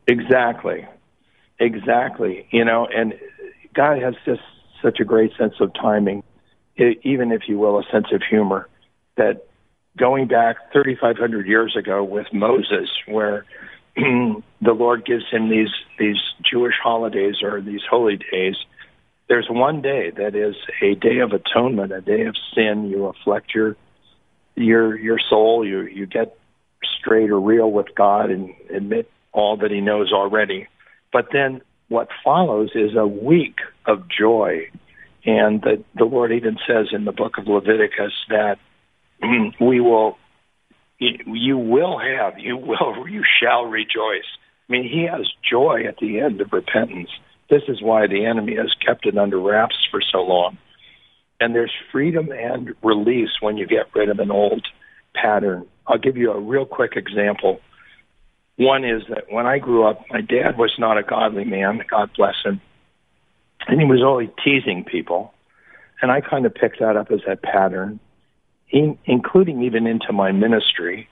Exactly. 0.09 0.89
Exactly. 1.61 2.49
You 2.51 2.65
know, 2.65 2.89
and 2.93 3.15
God 3.75 4.03
has 4.03 4.15
just 4.25 4.41
such 4.83 5.01
a 5.01 5.05
great 5.05 5.33
sense 5.39 5.55
of 5.61 5.73
timing, 5.75 6.25
even 6.77 7.31
if 7.31 7.43
you 7.47 7.59
will, 7.59 7.79
a 7.79 7.85
sense 7.93 8.07
of 8.13 8.23
humor 8.29 8.69
that 9.17 9.47
going 9.99 10.27
back 10.27 10.73
3,500 10.73 11.47
years 11.47 11.77
ago 11.77 12.03
with 12.03 12.27
Moses, 12.33 12.89
where 13.07 13.45
the 13.97 14.43
Lord 14.63 15.05
gives 15.05 15.25
him 15.31 15.51
these, 15.51 15.69
these 15.99 16.17
Jewish 16.51 16.75
holidays 16.83 17.37
or 17.43 17.61
these 17.61 17.83
holy 17.89 18.17
days 18.17 18.57
there's 19.29 19.49
one 19.49 19.83
day 19.83 20.11
that 20.11 20.35
is 20.35 20.57
a 20.83 20.95
day 20.95 21.19
of 21.19 21.33
atonement, 21.33 21.93
a 21.93 22.01
day 22.01 22.27
of 22.27 22.37
sin. 22.55 22.89
You 22.91 23.07
reflect 23.07 23.55
your 23.55 23.77
your 24.55 24.99
your 24.99 25.19
soul. 25.31 25.67
You 25.67 25.83
you 25.83 26.07
get 26.07 26.37
straight 26.99 27.31
or 27.31 27.41
real 27.41 27.71
with 27.71 27.95
God 27.95 28.31
and 28.31 28.51
admit 28.75 29.11
all 29.33 29.57
that 29.59 29.71
He 29.71 29.81
knows 29.81 30.13
already. 30.13 30.69
But 31.13 31.29
then 31.33 31.63
what 31.89 32.09
follows 32.25 32.71
is 32.75 32.97
a 32.97 33.07
week 33.07 33.57
of 33.87 34.05
joy, 34.09 34.71
and 35.25 35.61
the 35.63 35.83
the 35.95 36.05
Lord 36.05 36.33
even 36.33 36.59
says 36.67 36.89
in 36.93 37.05
the 37.05 37.13
book 37.13 37.39
of 37.39 37.47
Leviticus 37.47 38.13
that 38.29 38.59
we 39.61 39.81
will 39.81 40.19
you 40.99 41.59
will 41.59 41.99
have 41.99 42.39
you 42.39 42.57
will 42.57 43.09
you 43.09 43.23
shall 43.41 43.65
rejoice. 43.65 44.29
I 44.69 44.73
mean, 44.73 44.85
He 44.85 45.05
has 45.11 45.27
joy 45.49 45.85
at 45.89 45.99
the 45.99 46.21
end 46.21 46.41
of 46.41 46.53
repentance. 46.53 47.11
This 47.53 47.65
is 47.69 47.83
why 47.83 48.07
the 48.07 48.25
enemy 48.25 48.57
has 48.57 48.73
kept 48.85 49.05
it 49.05 49.19
under 49.19 49.39
wraps 49.39 49.77
for 49.91 50.01
so 50.01 50.23
long. 50.23 50.57
And 51.39 51.55
there's 51.55 51.71
freedom 51.93 52.31
and 52.33 52.75
release 52.83 53.29
when 53.43 53.59
you 53.59 53.67
get 53.67 53.95
rid 53.95 54.09
of 54.09 54.21
an 54.21 54.31
old 54.31 54.67
pattern. 55.15 55.67
I'll 55.87 55.99
give 55.99 56.17
you 56.17 56.33
a 56.33 56.41
real 56.41 56.65
quick 56.65 56.93
example. 56.97 57.61
One 58.57 58.87
is 58.87 59.03
that 59.11 59.25
when 59.29 59.45
I 59.45 59.59
grew 59.59 59.87
up, 59.87 60.01
my 60.09 60.23
dad 60.23 60.57
was 60.57 60.73
not 60.79 60.97
a 60.97 61.03
godly 61.03 61.45
man, 61.45 61.83
God 61.91 62.09
bless 62.17 62.37
him, 62.43 62.63
and 63.69 63.79
he 63.79 63.85
was 63.87 64.03
always 64.03 64.31
teasing 64.43 64.85
people. 64.91 65.35
And 66.01 66.11
I 66.11 66.23
kind 66.23 66.47
of 66.47 66.55
picked 66.55 66.81
that 66.81 66.97
up 66.97 67.11
as 67.11 67.21
a 67.31 67.37
pattern, 67.37 68.01
in, 68.71 68.97
including 69.05 69.63
even 69.63 69.87
into 69.87 70.15
my 70.15 70.33
ministry. 70.33 71.07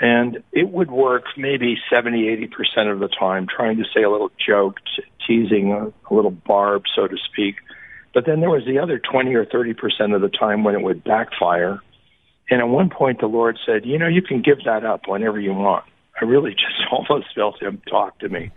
And 0.00 0.42
it 0.52 0.68
would 0.68 0.90
work 0.90 1.24
maybe 1.36 1.76
70, 1.92 2.24
80% 2.76 2.92
of 2.92 2.98
the 2.98 3.08
time, 3.08 3.46
trying 3.46 3.76
to 3.76 3.84
say 3.94 4.02
a 4.02 4.10
little 4.10 4.32
joke, 4.44 4.78
t- 4.96 5.04
teasing 5.26 5.72
a, 5.72 5.86
a 5.86 6.14
little 6.14 6.32
barb, 6.32 6.84
so 6.96 7.06
to 7.06 7.16
speak. 7.30 7.56
But 8.12 8.26
then 8.26 8.40
there 8.40 8.50
was 8.50 8.64
the 8.66 8.78
other 8.78 8.98
20 8.98 9.34
or 9.34 9.46
30% 9.46 10.14
of 10.14 10.20
the 10.20 10.28
time 10.28 10.64
when 10.64 10.74
it 10.74 10.82
would 10.82 11.04
backfire. 11.04 11.80
And 12.50 12.60
at 12.60 12.68
one 12.68 12.90
point, 12.90 13.20
the 13.20 13.26
Lord 13.26 13.58
said, 13.64 13.86
You 13.86 13.98
know, 13.98 14.08
you 14.08 14.22
can 14.22 14.42
give 14.42 14.64
that 14.64 14.84
up 14.84 15.02
whenever 15.06 15.40
you 15.40 15.54
want. 15.54 15.84
I 16.20 16.24
really 16.24 16.50
just 16.54 16.90
almost 16.90 17.34
felt 17.34 17.62
him 17.62 17.80
talk 17.88 18.18
to 18.20 18.28
me 18.28 18.50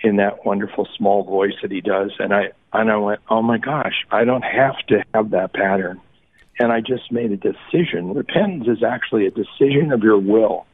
in 0.00 0.16
that 0.16 0.44
wonderful 0.44 0.86
small 0.96 1.24
voice 1.24 1.54
that 1.62 1.72
he 1.72 1.80
does. 1.80 2.12
And 2.18 2.32
I, 2.32 2.52
and 2.72 2.90
I 2.90 2.96
went, 2.96 3.20
Oh 3.28 3.42
my 3.42 3.58
gosh, 3.58 4.04
I 4.10 4.24
don't 4.24 4.44
have 4.44 4.76
to 4.88 5.02
have 5.14 5.30
that 5.30 5.52
pattern. 5.52 6.00
And 6.58 6.72
I 6.72 6.80
just 6.80 7.12
made 7.12 7.30
a 7.30 7.36
decision. 7.36 8.14
Repentance 8.14 8.66
is 8.66 8.82
actually 8.82 9.26
a 9.26 9.30
decision 9.30 9.92
of 9.92 10.02
your 10.02 10.18
will 10.18 10.66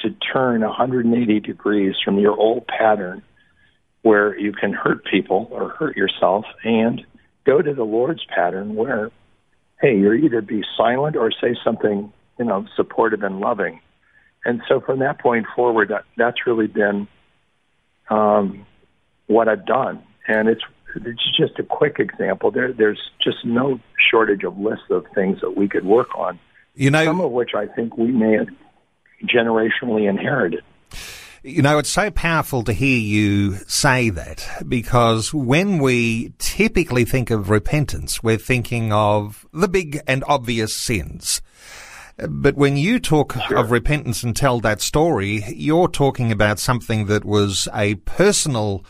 to 0.00 0.10
turn 0.10 0.62
180 0.62 1.40
degrees 1.40 1.94
from 2.04 2.18
your 2.18 2.38
old 2.38 2.66
pattern 2.66 3.22
where 4.02 4.38
you 4.38 4.52
can 4.52 4.72
hurt 4.72 5.04
people 5.04 5.48
or 5.50 5.70
hurt 5.70 5.96
yourself 5.96 6.44
and 6.64 7.04
go 7.44 7.60
to 7.60 7.74
the 7.74 7.84
Lord's 7.84 8.24
pattern 8.34 8.74
where, 8.74 9.10
hey, 9.80 9.96
you're 9.98 10.14
either 10.14 10.40
be 10.40 10.62
silent 10.76 11.16
or 11.16 11.30
say 11.30 11.56
something, 11.62 12.12
you 12.38 12.44
know, 12.44 12.66
supportive 12.76 13.22
and 13.22 13.40
loving. 13.40 13.80
And 14.44 14.62
so 14.68 14.80
from 14.80 15.00
that 15.00 15.20
point 15.20 15.46
forward, 15.54 15.88
that, 15.88 16.04
that's 16.16 16.46
really 16.46 16.66
been 16.66 17.08
um, 18.08 18.66
what 19.26 19.48
I've 19.48 19.66
done. 19.66 20.02
And 20.26 20.48
it's 20.48 20.62
it's 20.96 21.36
just 21.36 21.58
a 21.58 21.62
quick 21.62 21.98
example. 21.98 22.50
There, 22.50 22.72
there's 22.72 23.00
just 23.22 23.44
no 23.44 23.80
shortage 24.10 24.44
of 24.44 24.58
lists 24.58 24.86
of 24.90 25.06
things 25.14 25.40
that 25.40 25.56
we 25.56 25.68
could 25.68 25.84
work 25.84 26.16
on. 26.16 26.38
You 26.74 26.90
know, 26.90 27.04
some 27.04 27.20
of 27.20 27.32
which 27.32 27.50
I 27.54 27.66
think 27.66 27.96
we 27.96 28.10
may 28.12 28.36
have 28.36 28.48
generationally 29.24 30.08
inherited. 30.08 30.62
You 31.42 31.62
know, 31.62 31.78
it's 31.78 31.88
so 31.88 32.10
powerful 32.10 32.64
to 32.64 32.72
hear 32.72 32.98
you 32.98 33.54
say 33.66 34.10
that 34.10 34.46
because 34.68 35.32
when 35.32 35.78
we 35.78 36.34
typically 36.38 37.06
think 37.06 37.30
of 37.30 37.48
repentance, 37.48 38.22
we're 38.22 38.36
thinking 38.36 38.92
of 38.92 39.46
the 39.52 39.68
big 39.68 40.00
and 40.06 40.22
obvious 40.28 40.76
sins. 40.76 41.40
But 42.28 42.56
when 42.56 42.76
you 42.76 43.00
talk 43.00 43.34
sure. 43.48 43.56
of 43.56 43.70
repentance 43.70 44.22
and 44.22 44.36
tell 44.36 44.60
that 44.60 44.82
story, 44.82 45.42
you're 45.48 45.88
talking 45.88 46.30
about 46.30 46.58
something 46.58 47.06
that 47.06 47.24
was 47.24 47.68
a 47.72 47.94
personal 47.94 48.84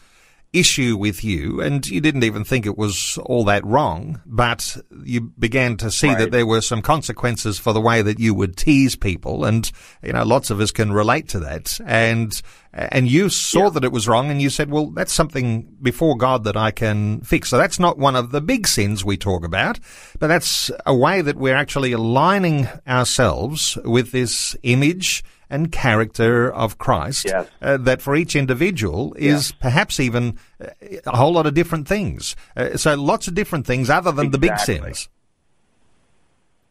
issue 0.53 0.97
with 0.97 1.23
you, 1.23 1.61
and 1.61 1.87
you 1.87 2.01
didn't 2.01 2.25
even 2.25 2.45
think 2.45 2.67
it 2.67 2.77
was 2.77 3.19
all 3.25 3.45
that 3.45 3.65
wrong, 3.65 4.21
but 4.27 4.77
you 5.05 5.21
began 5.39 5.77
to 5.77 5.91
see 5.91 6.09
right. 6.09 6.19
that 6.19 6.31
there 6.33 6.47
were 6.47 6.61
some 6.61 6.83
consequences 6.83 7.59
for 7.59 7.73
the 7.73 7.81
way 7.81 8.03
that 8.03 8.19
you 8.19 8.35
would 8.35 8.57
tease 8.57 8.97
people, 8.97 9.45
and 9.45 9.71
you 10.03 10.13
know, 10.13 10.25
lots 10.25 10.51
of 10.51 10.61
us 10.61 10.73
can 10.73 10.93
relate 10.93 11.29
to 11.29 11.41
that. 11.41 11.79
And 11.87 12.41
and 12.73 13.09
you 13.09 13.29
saw 13.29 13.65
yeah. 13.65 13.71
that 13.71 13.85
it 13.85 13.93
was 13.93 14.09
wrong, 14.09 14.31
and 14.31 14.43
you 14.43 14.51
said, 14.51 14.71
"Well, 14.71 14.87
that's 14.91 15.13
something 15.13 15.69
before 15.81 16.17
God 16.17 16.45
that 16.45 16.57
I 16.57 16.73
can 16.73 17.21
fix." 17.21 17.49
So 17.49 17.57
that's 17.57 17.79
not 17.79 17.99
one 17.99 18.17
of 18.17 18.33
the 18.33 18.41
big 18.41 18.67
sins 18.67 19.05
we 19.05 19.17
talk 19.17 19.45
about, 19.45 19.79
but 20.19 20.27
that's 20.27 20.71
a 20.85 20.95
way 20.95 21.23
that 21.23 21.37
we're 21.37 21.57
actually 21.57 21.93
aligning 21.93 22.69
ourselves 22.89 23.79
with 23.85 24.11
this 24.11 24.57
image 24.65 25.23
and 25.51 25.73
character 25.73 26.53
of 26.53 26.79
Christ 26.79 27.27
yes. 27.27 27.49
uh, 27.61 27.77
that 27.79 28.01
for 28.01 28.17
each 28.17 28.37
individual 28.37 29.15
is 29.15 29.51
yes. 29.51 29.53
perhaps 29.53 30.01
even 30.01 30.39
uh, 30.61 30.69
a 31.07 31.17
whole 31.17 31.33
lot 31.33 31.47
of 31.47 31.55
different 31.55 31.89
things. 31.89 32.37
Uh, 32.57 32.77
so 32.77 32.95
lots 32.95 33.29
of 33.29 33.35
different 33.35 33.67
things 33.67 33.91
other 33.91 34.13
than 34.13 34.27
exactly. 34.27 34.49
the 34.49 34.53
big 34.53 34.59
sins. 34.59 35.09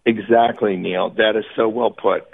Exactly, 0.05 0.75
Neil. 0.75 1.09
That 1.11 1.35
is 1.35 1.45
so 1.55 1.67
well 1.67 1.91
put. 1.91 2.27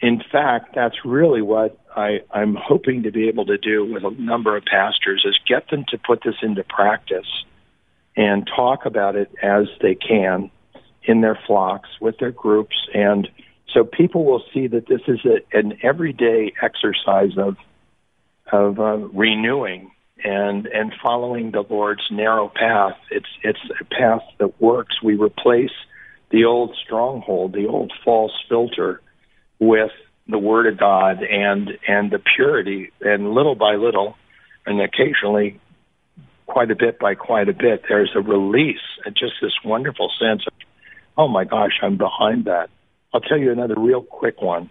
In 0.00 0.22
fact, 0.32 0.74
that's 0.74 0.96
really 1.04 1.42
what 1.42 1.78
I, 1.94 2.20
I'm 2.30 2.56
hoping 2.56 3.04
to 3.04 3.12
be 3.12 3.28
able 3.28 3.46
to 3.46 3.56
do 3.56 3.90
with 3.90 4.04
a 4.04 4.10
number 4.10 4.56
of 4.56 4.64
pastors 4.64 5.24
is 5.24 5.38
get 5.46 5.70
them 5.70 5.84
to 5.90 5.98
put 5.98 6.22
this 6.24 6.34
into 6.42 6.64
practice 6.64 7.44
and 8.16 8.48
talk 8.54 8.84
about 8.84 9.16
it 9.16 9.30
as 9.42 9.66
they 9.80 9.94
can 9.94 10.50
in 11.04 11.20
their 11.20 11.38
flocks 11.46 11.88
with 12.00 12.18
their 12.18 12.30
groups 12.30 12.76
and 12.92 13.28
so 13.74 13.84
people 13.84 14.24
will 14.24 14.42
see 14.54 14.68
that 14.68 14.86
this 14.86 15.00
is 15.08 15.18
a, 15.24 15.56
an 15.56 15.78
everyday 15.82 16.52
exercise 16.62 17.36
of 17.36 17.56
of 18.52 18.78
uh, 18.78 18.96
renewing 19.12 19.90
and 20.22 20.66
and 20.66 20.92
following 21.02 21.50
the 21.50 21.62
Lord's 21.68 22.04
narrow 22.10 22.48
path. 22.48 22.96
It's 23.10 23.28
it's 23.42 23.58
a 23.80 23.84
path 23.84 24.22
that 24.38 24.60
works. 24.60 25.02
We 25.02 25.16
replace 25.16 25.72
the 26.30 26.44
old 26.44 26.76
stronghold, 26.84 27.52
the 27.52 27.66
old 27.66 27.92
false 28.04 28.32
filter, 28.48 29.00
with 29.58 29.92
the 30.28 30.38
Word 30.38 30.66
of 30.66 30.78
God 30.78 31.22
and 31.22 31.72
and 31.86 32.10
the 32.10 32.20
purity. 32.36 32.92
And 33.00 33.34
little 33.34 33.56
by 33.56 33.74
little, 33.74 34.16
and 34.66 34.80
occasionally, 34.80 35.60
quite 36.46 36.70
a 36.70 36.76
bit 36.76 36.98
by 36.98 37.16
quite 37.16 37.48
a 37.48 37.52
bit, 37.52 37.82
there's 37.88 38.12
a 38.14 38.20
release. 38.20 38.86
And 39.04 39.16
just 39.16 39.34
this 39.42 39.52
wonderful 39.64 40.10
sense 40.20 40.44
of, 40.46 40.52
oh 41.18 41.28
my 41.28 41.44
gosh, 41.44 41.78
I'm 41.82 41.96
behind 41.96 42.44
that. 42.44 42.70
I'll 43.14 43.20
tell 43.20 43.38
you 43.38 43.52
another 43.52 43.76
real 43.78 44.02
quick 44.02 44.42
one. 44.42 44.68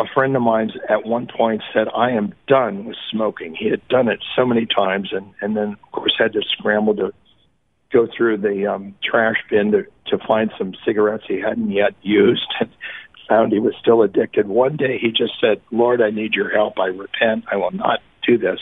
A 0.00 0.04
friend 0.12 0.34
of 0.34 0.42
mine 0.42 0.72
at 0.90 1.06
one 1.06 1.28
point 1.28 1.62
said, 1.72 1.86
I 1.96 2.10
am 2.10 2.34
done 2.48 2.84
with 2.84 2.96
smoking. 3.12 3.54
He 3.54 3.70
had 3.70 3.86
done 3.88 4.08
it 4.08 4.18
so 4.34 4.44
many 4.44 4.66
times 4.66 5.10
and, 5.12 5.32
and 5.40 5.56
then, 5.56 5.76
of 5.84 5.92
course, 5.92 6.14
had 6.18 6.32
to 6.32 6.42
scramble 6.58 6.96
to 6.96 7.12
go 7.92 8.08
through 8.14 8.38
the 8.38 8.66
um, 8.66 8.96
trash 9.02 9.36
bin 9.48 9.70
to, 9.70 9.84
to 10.08 10.18
find 10.26 10.50
some 10.58 10.74
cigarettes 10.84 11.22
he 11.28 11.40
hadn't 11.40 11.70
yet 11.70 11.94
used 12.02 12.52
and 12.60 12.68
found 13.28 13.52
he 13.52 13.60
was 13.60 13.74
still 13.80 14.02
addicted. 14.02 14.48
One 14.48 14.76
day 14.76 14.98
he 15.00 15.10
just 15.10 15.34
said, 15.40 15.62
Lord, 15.70 16.02
I 16.02 16.10
need 16.10 16.34
your 16.34 16.50
help. 16.50 16.74
I 16.78 16.86
repent. 16.86 17.44
I 17.50 17.56
will 17.56 17.70
not 17.70 18.00
do 18.26 18.36
this. 18.36 18.58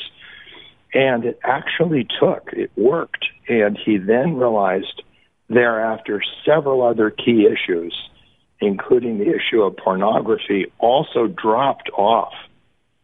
And 0.92 1.24
it 1.24 1.40
actually 1.42 2.06
took, 2.20 2.50
it 2.52 2.70
worked. 2.76 3.24
And 3.48 3.78
he 3.82 3.96
then 3.96 4.36
realized 4.36 5.02
thereafter 5.48 6.22
several 6.44 6.82
other 6.82 7.10
key 7.10 7.48
issues 7.50 7.94
including 8.60 9.18
the 9.18 9.34
issue 9.34 9.62
of 9.62 9.76
pornography, 9.76 10.72
also 10.78 11.26
dropped 11.26 11.90
off. 11.90 12.34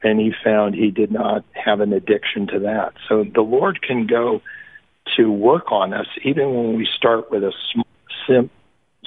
And 0.02 0.19
he 0.19 0.33
found 0.42 0.75
he 0.75 0.90
did 0.90 1.11
not 1.11 1.45
have 1.52 1.80
an 1.80 1.92
addiction 1.92 2.47
to 2.49 2.61
that. 2.61 2.95
So 3.09 3.25
the 3.25 3.42
Lord 3.42 3.83
can 3.83 4.07
go 4.07 4.40
to 5.16 5.30
work 5.30 5.73
on 5.73 5.92
us 5.92 6.07
even 6.25 6.54
when 6.54 6.76
we 6.76 6.88
start 6.97 7.30
with 7.30 7.42
a 7.42 7.52
sm- 7.73 7.80
sim- 8.26 8.50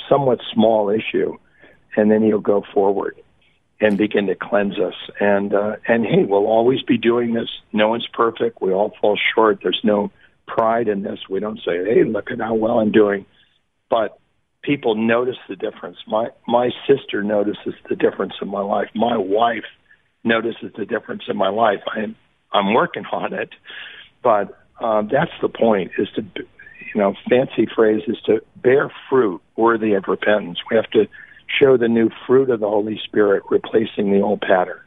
somewhat 0.09 0.39
small 0.53 0.89
issue, 0.89 1.37
and 1.95 2.11
then 2.11 2.21
He'll 2.23 2.39
go 2.39 2.63
forward 2.73 3.17
and 3.79 3.97
begin 3.97 4.27
to 4.27 4.35
cleanse 4.35 4.77
us. 4.79 4.95
And 5.19 5.53
uh, 5.53 5.77
and 5.87 6.05
hey, 6.05 6.23
we'll 6.25 6.47
always 6.47 6.81
be 6.81 6.97
doing 6.97 7.33
this. 7.33 7.49
No 7.71 7.89
one's 7.89 8.07
perfect. 8.13 8.61
We 8.61 8.71
all 8.71 8.93
fall 9.01 9.17
short. 9.35 9.59
There's 9.61 9.81
no 9.83 10.11
pride 10.47 10.87
in 10.87 11.03
this. 11.03 11.19
We 11.29 11.39
don't 11.39 11.59
say, 11.59 11.83
"Hey, 11.85 12.03
look 12.03 12.31
at 12.31 12.39
how 12.39 12.53
well 12.55 12.79
I'm 12.79 12.91
doing," 12.91 13.25
but 13.89 14.19
people 14.63 14.95
notice 14.95 15.37
the 15.47 15.55
difference. 15.55 15.97
My 16.07 16.29
my 16.47 16.71
sister 16.87 17.21
notices 17.21 17.75
the 17.89 17.95
difference 17.95 18.33
in 18.41 18.47
my 18.47 18.61
life. 18.61 18.89
My 18.95 19.17
wife 19.17 19.65
notices 20.23 20.71
the 20.77 20.85
difference 20.85 21.23
in 21.27 21.37
my 21.37 21.49
life. 21.49 21.81
I'm 21.93 22.15
I'm 22.51 22.73
working 22.73 23.05
on 23.11 23.33
it, 23.33 23.49
but 24.23 24.57
uh, 24.79 25.03
that's 25.03 25.31
the 25.41 25.49
point. 25.49 25.91
Is 25.97 26.07
to 26.15 26.21
you 26.43 27.01
know 27.01 27.13
fancy 27.29 27.67
phrase 27.75 28.03
is 28.07 28.17
to 28.25 28.41
bear 28.55 28.91
fruit 29.09 29.41
worthy 29.55 29.93
of 29.93 30.05
repentance. 30.07 30.59
We 30.69 30.77
have 30.77 30.89
to 30.91 31.07
show 31.61 31.77
the 31.77 31.87
new 31.87 32.09
fruit 32.25 32.49
of 32.49 32.59
the 32.59 32.69
Holy 32.69 32.99
Spirit, 33.03 33.43
replacing 33.49 34.11
the 34.11 34.21
old 34.21 34.41
pattern. 34.41 34.79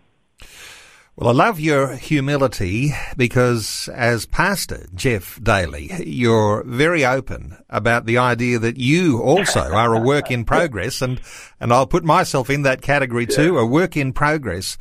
Well, 1.18 1.30
I 1.30 1.32
love 1.32 1.58
your 1.58 1.96
humility 1.96 2.92
because 3.16 3.88
as 3.94 4.26
Pastor 4.26 4.86
Jeff 4.94 5.42
Daly, 5.42 5.90
you're 6.04 6.62
very 6.64 7.06
open 7.06 7.56
about 7.70 8.04
the 8.04 8.18
idea 8.18 8.58
that 8.58 8.76
you 8.76 9.22
also 9.22 9.60
are 9.60 9.94
a 9.94 10.00
work 10.00 10.30
in 10.30 10.44
progress 10.44 11.00
and, 11.00 11.18
and 11.58 11.72
I'll 11.72 11.86
put 11.86 12.04
myself 12.04 12.50
in 12.50 12.64
that 12.64 12.82
category 12.82 13.24
too, 13.24 13.56
a 13.56 13.64
work 13.64 13.96
in 13.96 14.12
progress. 14.12 14.76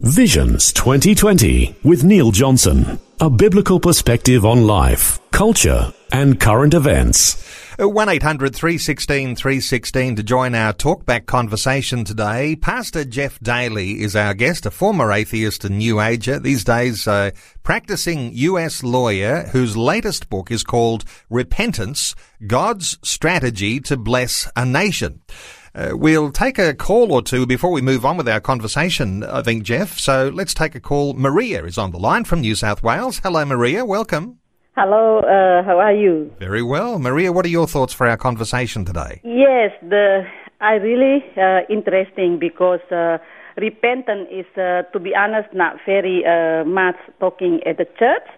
Visions 0.00 0.72
2020 0.72 1.76
with 1.84 2.02
Neil 2.02 2.32
Johnson. 2.32 2.98
A 3.20 3.30
biblical 3.30 3.78
perspective 3.78 4.44
on 4.44 4.66
life, 4.66 5.20
culture, 5.30 5.94
and 6.10 6.40
current 6.40 6.74
events. 6.74 7.45
1-800 7.84 8.54
316 8.54 9.36
316 9.36 10.16
to 10.16 10.22
join 10.22 10.54
our 10.54 10.72
talkback 10.72 11.26
conversation 11.26 12.04
today. 12.04 12.56
Pastor 12.56 13.04
Jeff 13.04 13.38
Daly 13.40 14.00
is 14.00 14.16
our 14.16 14.32
guest, 14.32 14.64
a 14.64 14.70
former 14.70 15.12
atheist 15.12 15.62
and 15.62 15.76
New 15.76 16.00
Ager, 16.00 16.38
these 16.38 16.64
days 16.64 17.06
a 17.06 17.34
practicing 17.64 18.32
US 18.32 18.82
lawyer 18.82 19.42
whose 19.52 19.76
latest 19.76 20.30
book 20.30 20.50
is 20.50 20.62
called 20.62 21.04
Repentance, 21.28 22.14
God's 22.46 22.98
Strategy 23.02 23.78
to 23.80 23.98
Bless 23.98 24.50
a 24.56 24.64
Nation. 24.64 25.20
Uh, 25.74 25.90
we'll 25.92 26.32
take 26.32 26.58
a 26.58 26.72
call 26.72 27.12
or 27.12 27.20
two 27.20 27.44
before 27.44 27.72
we 27.72 27.82
move 27.82 28.06
on 28.06 28.16
with 28.16 28.26
our 28.26 28.40
conversation, 28.40 29.22
I 29.22 29.42
think, 29.42 29.64
Jeff. 29.64 29.98
So 29.98 30.30
let's 30.32 30.54
take 30.54 30.74
a 30.74 30.80
call. 30.80 31.12
Maria 31.12 31.62
is 31.66 31.76
on 31.76 31.90
the 31.90 31.98
line 31.98 32.24
from 32.24 32.40
New 32.40 32.54
South 32.54 32.82
Wales. 32.82 33.18
Hello, 33.18 33.44
Maria. 33.44 33.84
Welcome. 33.84 34.38
Hello, 34.78 35.20
uh, 35.20 35.64
how 35.64 35.78
are 35.78 35.94
you? 35.94 36.30
Very 36.38 36.62
well. 36.62 36.98
Maria, 36.98 37.32
what 37.32 37.46
are 37.46 37.48
your 37.48 37.66
thoughts 37.66 37.94
for 37.94 38.06
our 38.06 38.18
conversation 38.18 38.84
today? 38.84 39.22
Yes, 39.24 39.72
the 39.80 40.26
I 40.60 40.74
really 40.74 41.24
uh, 41.34 41.60
interesting 41.70 42.38
because 42.38 42.84
uh, 42.92 43.16
repentance 43.56 44.28
is, 44.30 44.44
uh, 44.58 44.82
to 44.92 45.00
be 45.00 45.14
honest, 45.14 45.48
not 45.54 45.76
very 45.86 46.26
uh, 46.26 46.66
much 46.66 46.96
talking 47.20 47.60
at 47.64 47.78
the 47.78 47.86
church, 47.98 48.28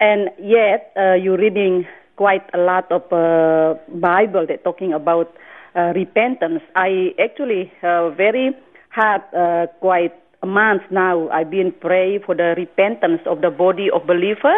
and 0.00 0.30
yet 0.40 0.90
uh, 0.96 1.20
you're 1.20 1.36
reading 1.36 1.86
quite 2.16 2.48
a 2.54 2.58
lot 2.58 2.90
of 2.90 3.02
uh, 3.12 3.78
Bible 3.92 4.46
that 4.48 4.64
talking 4.64 4.94
about 4.94 5.36
uh, 5.76 5.92
repentance. 5.94 6.62
I 6.74 7.12
actually 7.22 7.70
uh, 7.82 8.08
very 8.08 8.56
hard, 8.88 9.20
uh, 9.36 9.66
quite 9.80 10.14
a 10.42 10.46
month 10.46 10.80
now. 10.90 11.28
I've 11.28 11.50
been 11.50 11.72
praying 11.78 12.20
for 12.24 12.34
the 12.34 12.54
repentance 12.56 13.20
of 13.26 13.42
the 13.42 13.50
body 13.50 13.90
of 13.94 14.06
believer 14.06 14.56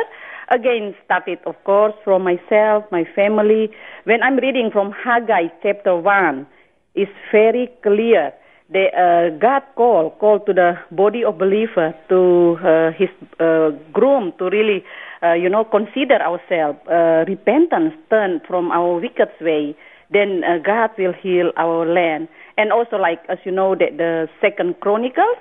again 0.51 0.95
started, 1.05 1.39
of 1.47 1.55
course, 1.65 1.95
from 2.05 2.25
myself, 2.25 2.85
my 2.91 3.05
family. 3.15 3.71
When 4.05 4.23
I'm 4.23 4.37
reading 4.37 4.71
from 4.73 4.93
Haggai 4.93 5.49
chapter 5.63 5.97
1, 5.97 6.47
it's 6.95 7.11
very 7.33 7.71
clear 7.83 8.33
that 8.71 8.91
uh, 8.99 9.39
God 9.39 9.63
called 9.77 10.19
call 10.19 10.41
to 10.41 10.53
the 10.53 10.75
body 10.91 11.23
of 11.25 11.39
believer 11.39 11.95
to 12.09 12.57
uh, 12.65 12.91
his 12.99 13.09
uh, 13.39 13.71
groom 13.93 14.33
to 14.39 14.51
really, 14.51 14.83
uh, 15.23 15.35
you 15.35 15.49
know, 15.49 15.65
consider 15.65 16.19
ourselves, 16.21 16.79
uh, 16.91 17.25
repentance, 17.29 17.95
turn 18.11 18.41
from 18.47 18.73
our 18.73 18.99
wicked 18.99 19.31
way. 19.41 19.77
Then 20.11 20.43
uh, 20.43 20.59
God 20.65 20.91
will 20.99 21.13
heal 21.13 21.53
our 21.57 21.87
land. 21.87 22.29
And 22.59 22.73
also, 22.73 22.97
like 22.97 23.21
as 23.29 23.39
you 23.45 23.53
know, 23.53 23.75
that 23.75 23.99
the 23.99 24.29
Second 24.41 24.81
Chronicles 24.81 25.39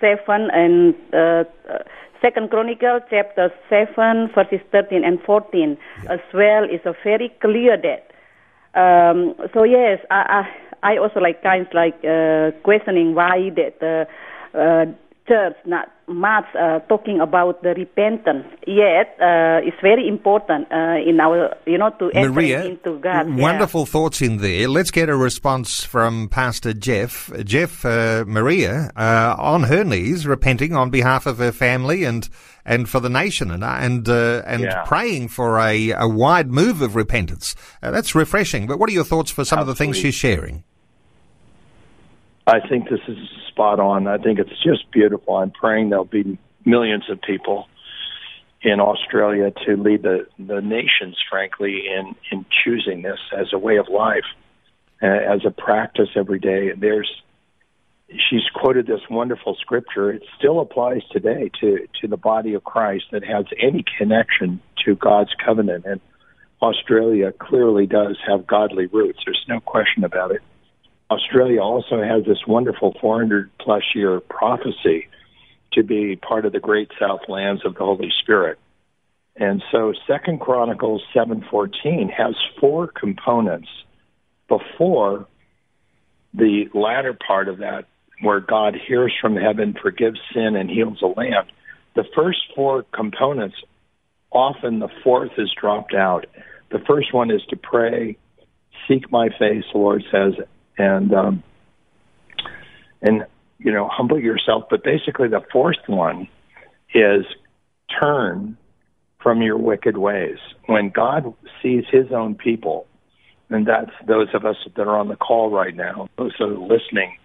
seven 0.00 0.50
and 0.52 0.94
uh, 1.12 1.44
Second 2.22 2.50
Chronicle 2.50 3.00
chapter 3.10 3.52
7 3.68 4.30
verses 4.34 4.60
13 4.72 5.04
and 5.04 5.20
14 5.22 5.76
yeah. 6.04 6.12
as 6.12 6.20
well 6.32 6.64
is 6.64 6.80
a 6.84 6.94
very 7.04 7.30
clear 7.40 7.76
that. 7.76 8.10
Um, 8.78 9.34
so 9.54 9.64
yes, 9.64 10.00
I, 10.10 10.44
I, 10.82 10.94
I 10.94 10.96
also 10.98 11.20
like 11.20 11.42
kind 11.42 11.66
of 11.66 11.72
like 11.72 11.96
uh, 12.04 12.50
questioning 12.62 13.14
why 13.14 13.50
that 13.56 13.78
uh, 13.82 14.58
uh, 14.58 14.86
church 15.28 15.56
not 15.66 15.88
much 16.08 16.46
uh, 16.54 16.78
talking 16.80 17.20
about 17.20 17.62
the 17.62 17.74
repentance 17.74 18.46
yet 18.66 19.16
uh, 19.20 19.60
it's 19.62 19.80
very 19.82 20.06
important 20.06 20.70
uh, 20.70 20.96
in 21.04 21.20
our 21.20 21.56
you 21.66 21.78
know 21.78 21.90
to 21.90 22.10
enter 22.12 22.32
Maria, 22.32 22.64
into 22.64 22.98
God. 22.98 23.28
Wonderful 23.36 23.82
yeah. 23.82 23.86
thoughts 23.86 24.22
in 24.22 24.38
there. 24.38 24.68
Let's 24.68 24.90
get 24.90 25.08
a 25.08 25.16
response 25.16 25.84
from 25.84 26.28
Pastor 26.28 26.72
Jeff. 26.72 27.30
Jeff, 27.44 27.84
uh, 27.84 28.24
Maria, 28.26 28.90
uh, 28.96 29.34
on 29.38 29.64
her 29.64 29.84
knees, 29.84 30.26
repenting 30.26 30.74
on 30.74 30.90
behalf 30.90 31.26
of 31.26 31.38
her 31.38 31.52
family 31.52 32.04
and 32.04 32.28
and 32.64 32.88
for 32.88 33.00
the 33.00 33.08
nation 33.08 33.50
and 33.50 33.64
and 33.64 34.08
uh, 34.08 34.42
and 34.46 34.62
yeah. 34.62 34.84
praying 34.84 35.28
for 35.28 35.58
a, 35.58 35.90
a 35.90 36.08
wide 36.08 36.50
move 36.50 36.82
of 36.82 36.94
repentance. 36.94 37.54
that's 37.80 38.14
refreshing. 38.14 38.66
But 38.66 38.78
what 38.78 38.88
are 38.88 38.94
your 38.94 39.04
thoughts 39.04 39.30
for 39.30 39.44
some 39.44 39.58
Absolutely. 39.58 39.70
of 39.70 39.78
the 39.78 39.84
things 39.84 39.96
she's 39.98 40.14
sharing? 40.14 40.64
I 42.46 42.60
think 42.66 42.88
this 42.88 43.00
is 43.08 43.18
spot 43.48 43.80
on. 43.80 44.06
I 44.06 44.18
think 44.18 44.38
it's 44.38 44.62
just 44.62 44.90
beautiful. 44.92 45.36
I'm 45.36 45.50
praying 45.50 45.90
there'll 45.90 46.04
be 46.04 46.38
millions 46.64 47.04
of 47.10 47.20
people 47.20 47.66
in 48.62 48.80
Australia 48.80 49.52
to 49.66 49.76
lead 49.76 50.02
the, 50.02 50.26
the 50.38 50.60
nations, 50.60 51.16
frankly, 51.28 51.84
in, 51.88 52.14
in 52.30 52.46
choosing 52.64 53.02
this 53.02 53.18
as 53.36 53.48
a 53.52 53.58
way 53.58 53.78
of 53.78 53.88
life, 53.88 54.24
uh, 55.02 55.06
as 55.06 55.40
a 55.44 55.50
practice 55.50 56.08
every 56.14 56.38
day. 56.38 56.70
There's, 56.76 57.10
she's 58.08 58.48
quoted 58.54 58.86
this 58.86 59.00
wonderful 59.10 59.56
scripture. 59.60 60.12
It 60.12 60.22
still 60.38 60.60
applies 60.60 61.02
today 61.10 61.50
to, 61.60 61.88
to 62.00 62.08
the 62.08 62.16
body 62.16 62.54
of 62.54 62.62
Christ 62.62 63.06
that 63.10 63.24
has 63.24 63.46
any 63.60 63.84
connection 63.98 64.60
to 64.84 64.94
God's 64.94 65.34
covenant. 65.44 65.84
And 65.84 66.00
Australia 66.62 67.32
clearly 67.32 67.86
does 67.86 68.18
have 68.26 68.46
godly 68.46 68.86
roots. 68.86 69.18
There's 69.24 69.44
no 69.48 69.58
question 69.60 70.04
about 70.04 70.30
it. 70.30 70.42
Australia 71.10 71.60
also 71.60 72.02
has 72.02 72.24
this 72.24 72.46
wonderful 72.46 72.96
400 73.00 73.50
plus 73.58 73.82
year 73.94 74.20
prophecy 74.20 75.06
to 75.72 75.82
be 75.82 76.16
part 76.16 76.46
of 76.46 76.52
the 76.52 76.60
great 76.60 76.90
south 76.98 77.20
lands 77.28 77.64
of 77.64 77.74
the 77.74 77.84
Holy 77.84 78.12
Spirit. 78.22 78.58
And 79.36 79.62
so 79.70 79.92
Second 80.06 80.40
Chronicles 80.40 81.02
7:14 81.14 82.08
has 82.08 82.34
four 82.58 82.86
components 82.88 83.68
before 84.48 85.26
the 86.32 86.68
latter 86.74 87.12
part 87.14 87.48
of 87.48 87.58
that 87.58 87.84
where 88.22 88.40
God 88.40 88.74
hears 88.74 89.12
from 89.20 89.36
heaven, 89.36 89.74
forgives 89.80 90.18
sin 90.32 90.56
and 90.56 90.70
heals 90.70 90.98
the 91.00 91.08
land. 91.08 91.52
The 91.94 92.04
first 92.14 92.38
four 92.54 92.84
components 92.92 93.56
often 94.32 94.78
the 94.78 94.88
fourth 95.04 95.32
is 95.38 95.52
dropped 95.60 95.94
out. 95.94 96.26
The 96.70 96.78
first 96.80 97.12
one 97.12 97.30
is 97.30 97.42
to 97.50 97.56
pray, 97.56 98.16
seek 98.88 99.10
my 99.12 99.28
face, 99.38 99.64
the 99.72 99.78
Lord 99.78 100.02
says, 100.10 100.34
and 100.78 101.12
um, 101.14 101.42
and 103.02 103.24
you 103.58 103.72
know 103.72 103.88
humble 103.90 104.18
yourself. 104.18 104.64
But 104.70 104.84
basically, 104.84 105.28
the 105.28 105.42
fourth 105.52 105.76
one 105.86 106.28
is 106.94 107.24
turn 108.00 108.56
from 109.22 109.42
your 109.42 109.58
wicked 109.58 109.96
ways. 109.96 110.38
When 110.66 110.90
God 110.90 111.34
sees 111.62 111.84
His 111.90 112.12
own 112.12 112.34
people, 112.34 112.86
and 113.50 113.66
that's 113.66 113.90
those 114.06 114.28
of 114.34 114.44
us 114.44 114.56
that 114.76 114.82
are 114.82 114.98
on 114.98 115.08
the 115.08 115.16
call 115.16 115.50
right 115.50 115.74
now, 115.74 116.08
those 116.18 116.32
that 116.38 116.44
are 116.44 116.58
listening. 116.58 117.16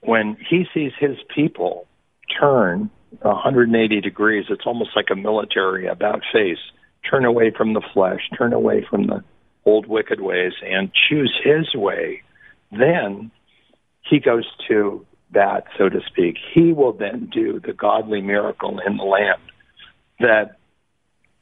When 0.00 0.36
He 0.50 0.64
sees 0.74 0.92
His 0.98 1.16
people 1.34 1.86
turn 2.38 2.90
180 3.20 4.00
degrees, 4.00 4.46
it's 4.50 4.66
almost 4.66 4.90
like 4.96 5.06
a 5.10 5.16
military 5.16 5.86
about 5.86 6.20
face. 6.32 6.58
Turn 7.08 7.24
away 7.24 7.52
from 7.56 7.74
the 7.74 7.82
flesh, 7.92 8.20
turn 8.36 8.52
away 8.52 8.84
from 8.88 9.06
the 9.06 9.22
old 9.64 9.86
wicked 9.86 10.20
ways, 10.20 10.52
and 10.62 10.90
choose 11.08 11.32
His 11.44 11.74
way 11.74 12.22
then 12.80 13.30
he 14.02 14.20
goes 14.20 14.44
to 14.68 15.04
that, 15.32 15.64
so 15.76 15.88
to 15.88 16.00
speak. 16.06 16.36
He 16.52 16.72
will 16.72 16.92
then 16.92 17.28
do 17.32 17.60
the 17.60 17.72
godly 17.72 18.20
miracle 18.20 18.80
in 18.86 18.96
the 18.96 19.04
land 19.04 19.40
that 20.20 20.56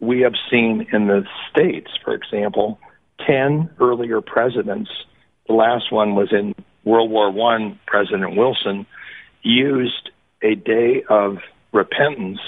we 0.01 0.21
have 0.21 0.35
seen 0.51 0.87
in 0.92 1.07
the 1.07 1.25
States, 1.51 1.90
for 2.03 2.14
example, 2.14 2.79
10 3.27 3.71
earlier 3.81 4.21
presidents, 4.21 4.90
the 5.47 5.55
last 5.55 5.92
one 5.92 6.14
was 6.14 6.33
in 6.33 6.55
World 6.85 7.11
War 7.11 7.29
I, 7.53 7.79
President 7.87 8.37
Wilson 8.37 8.87
used 9.42 10.11
a 10.42 10.55
day 10.55 11.05
of 11.09 11.38
repentance 11.73 12.40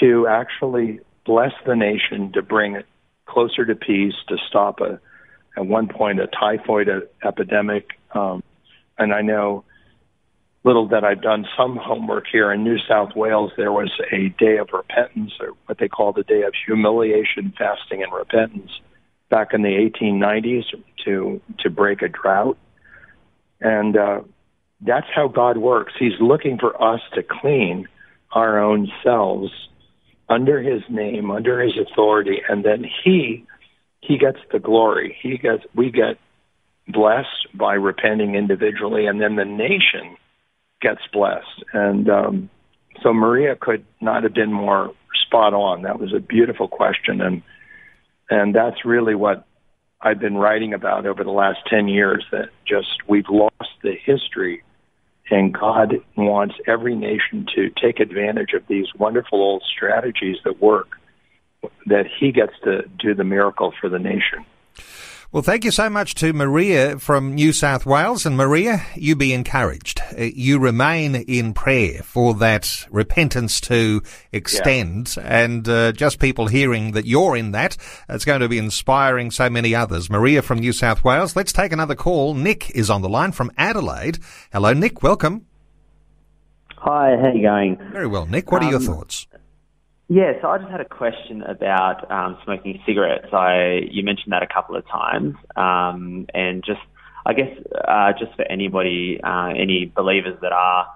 to 0.00 0.26
actually 0.26 1.00
bless 1.26 1.52
the 1.66 1.76
nation, 1.76 2.32
to 2.32 2.42
bring 2.42 2.74
it 2.74 2.86
closer 3.26 3.64
to 3.64 3.74
peace, 3.74 4.14
to 4.28 4.36
stop 4.48 4.80
a 4.80 4.98
at 5.56 5.66
one 5.66 5.88
point 5.88 6.20
a 6.20 6.26
typhoid 6.26 6.88
epidemic. 7.24 7.90
Um, 8.14 8.42
and 8.98 9.12
I 9.12 9.22
know 9.22 9.64
little 10.64 10.88
that 10.88 11.04
I've 11.04 11.22
done 11.22 11.46
some 11.56 11.76
homework 11.76 12.24
here 12.30 12.52
in 12.52 12.62
New 12.62 12.78
South 12.88 13.16
Wales. 13.16 13.52
There 13.56 13.72
was 13.72 13.90
a 14.12 14.28
day 14.38 14.58
of 14.58 14.68
repentance, 14.72 15.32
or 15.40 15.54
what 15.66 15.78
they 15.78 15.88
call 15.88 16.12
the 16.12 16.22
day 16.22 16.42
of 16.42 16.54
humiliation, 16.66 17.52
fasting, 17.58 18.02
and 18.02 18.12
repentance, 18.12 18.70
back 19.28 19.54
in 19.54 19.62
the 19.62 19.90
1890s 20.00 20.64
to 21.04 21.40
to 21.58 21.70
break 21.70 22.02
a 22.02 22.08
drought. 22.08 22.56
And 23.60 23.96
uh, 23.96 24.20
that's 24.80 25.06
how 25.14 25.28
God 25.28 25.58
works. 25.58 25.92
He's 25.98 26.20
looking 26.20 26.58
for 26.58 26.80
us 26.82 27.00
to 27.14 27.22
clean 27.22 27.88
our 28.32 28.60
own 28.60 28.90
selves 29.02 29.50
under 30.28 30.60
His 30.62 30.82
name, 30.88 31.30
under 31.30 31.60
His 31.60 31.74
authority, 31.76 32.40
and 32.48 32.64
then 32.64 32.84
He 33.04 33.44
he 34.02 34.18
gets 34.18 34.38
the 34.52 34.58
glory. 34.58 35.16
He 35.22 35.38
gets 35.38 35.62
we 35.74 35.90
get 35.90 36.18
blessed 36.88 37.48
by 37.54 37.74
repenting 37.74 38.34
individually, 38.34 39.06
and 39.06 39.20
then 39.20 39.36
the 39.36 39.44
nation 39.44 40.16
gets 40.80 41.00
blessed. 41.12 41.64
And 41.72 42.10
um, 42.10 42.50
so 43.02 43.14
Maria 43.14 43.56
could 43.56 43.84
not 44.00 44.24
have 44.24 44.34
been 44.34 44.52
more 44.52 44.92
spot 45.26 45.54
on. 45.54 45.82
That 45.82 45.98
was 45.98 46.12
a 46.12 46.20
beautiful 46.20 46.68
question, 46.68 47.20
and 47.20 47.42
and 48.28 48.54
that's 48.54 48.84
really 48.84 49.14
what 49.14 49.46
I've 50.00 50.18
been 50.18 50.36
writing 50.36 50.74
about 50.74 51.06
over 51.06 51.22
the 51.22 51.30
last 51.30 51.60
ten 51.68 51.88
years. 51.88 52.24
That 52.32 52.48
just 52.66 52.88
we've 53.06 53.28
lost 53.30 53.70
the 53.82 53.94
history, 54.04 54.64
and 55.30 55.54
God 55.54 55.94
wants 56.16 56.56
every 56.66 56.96
nation 56.96 57.46
to 57.54 57.70
take 57.80 58.00
advantage 58.00 58.52
of 58.52 58.66
these 58.66 58.86
wonderful 58.98 59.40
old 59.40 59.62
strategies 59.64 60.38
that 60.44 60.60
work. 60.60 60.98
That 61.86 62.06
He 62.18 62.32
gets 62.32 62.52
to 62.64 62.82
do 62.98 63.14
the 63.14 63.24
miracle 63.24 63.72
for 63.80 63.88
the 63.88 63.98
nation. 63.98 64.44
Well, 65.32 65.42
thank 65.42 65.64
you 65.64 65.70
so 65.70 65.88
much 65.88 66.14
to 66.16 66.34
Maria 66.34 66.98
from 66.98 67.34
New 67.34 67.54
South 67.54 67.86
Wales. 67.86 68.26
And 68.26 68.36
Maria, 68.36 68.84
you 68.94 69.16
be 69.16 69.32
encouraged. 69.32 69.98
Uh, 70.12 70.24
you 70.24 70.58
remain 70.58 71.14
in 71.14 71.54
prayer 71.54 72.02
for 72.02 72.34
that 72.34 72.86
repentance 72.90 73.58
to 73.62 74.02
extend. 74.30 75.16
Yeah. 75.16 75.44
And 75.44 75.66
uh, 75.66 75.92
just 75.92 76.18
people 76.18 76.48
hearing 76.48 76.92
that 76.92 77.06
you're 77.06 77.34
in 77.34 77.52
that, 77.52 77.78
it's 78.10 78.26
going 78.26 78.42
to 78.42 78.48
be 78.48 78.58
inspiring 78.58 79.30
so 79.30 79.48
many 79.48 79.74
others. 79.74 80.10
Maria 80.10 80.42
from 80.42 80.58
New 80.58 80.74
South 80.74 81.02
Wales. 81.02 81.34
Let's 81.34 81.54
take 81.54 81.72
another 81.72 81.94
call. 81.94 82.34
Nick 82.34 82.70
is 82.72 82.90
on 82.90 83.00
the 83.00 83.08
line 83.08 83.32
from 83.32 83.50
Adelaide. 83.56 84.18
Hello, 84.52 84.74
Nick. 84.74 85.02
Welcome. 85.02 85.46
Hi, 86.76 87.16
how 87.16 87.28
are 87.28 87.34
you 87.34 87.40
going? 87.40 87.78
Very 87.90 88.06
well, 88.06 88.26
Nick. 88.26 88.52
What 88.52 88.62
are 88.62 88.66
um, 88.66 88.70
your 88.72 88.80
thoughts? 88.80 89.26
Yeah, 90.12 90.32
so 90.42 90.48
I 90.48 90.58
just 90.58 90.70
had 90.70 90.82
a 90.82 90.84
question 90.84 91.40
about 91.40 92.10
um, 92.10 92.36
smoking 92.44 92.78
cigarettes. 92.84 93.32
I 93.32 93.80
you 93.90 94.04
mentioned 94.04 94.34
that 94.34 94.42
a 94.42 94.46
couple 94.46 94.76
of 94.76 94.86
times, 94.86 95.36
um, 95.56 96.26
and 96.34 96.62
just 96.62 96.82
I 97.24 97.32
guess 97.32 97.48
uh, 97.88 98.12
just 98.18 98.36
for 98.36 98.42
anybody, 98.42 99.18
uh, 99.24 99.54
any 99.56 99.90
believers 99.96 100.38
that 100.42 100.52
are 100.52 100.86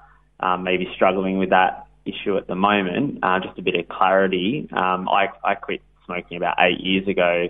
um, 0.41 0.65
maybe 0.65 0.87
struggling 0.95 1.39
with 1.39 1.49
that 1.49 1.87
issue 2.05 2.37
at 2.37 2.47
the 2.47 2.57
moment, 2.57 3.21
uh, 3.23 3.41
just 3.41 3.59
a 3.59 3.63
bit 3.63 3.75
of 3.75 3.89
clarity. 3.89 4.69
Um, 4.71 5.09
I 5.09 5.29
I 5.43 5.55
quit 5.55 5.81
smoking 6.05 6.37
about 6.37 6.57
eight 6.61 6.81
years 6.81 7.09
ago, 7.09 7.49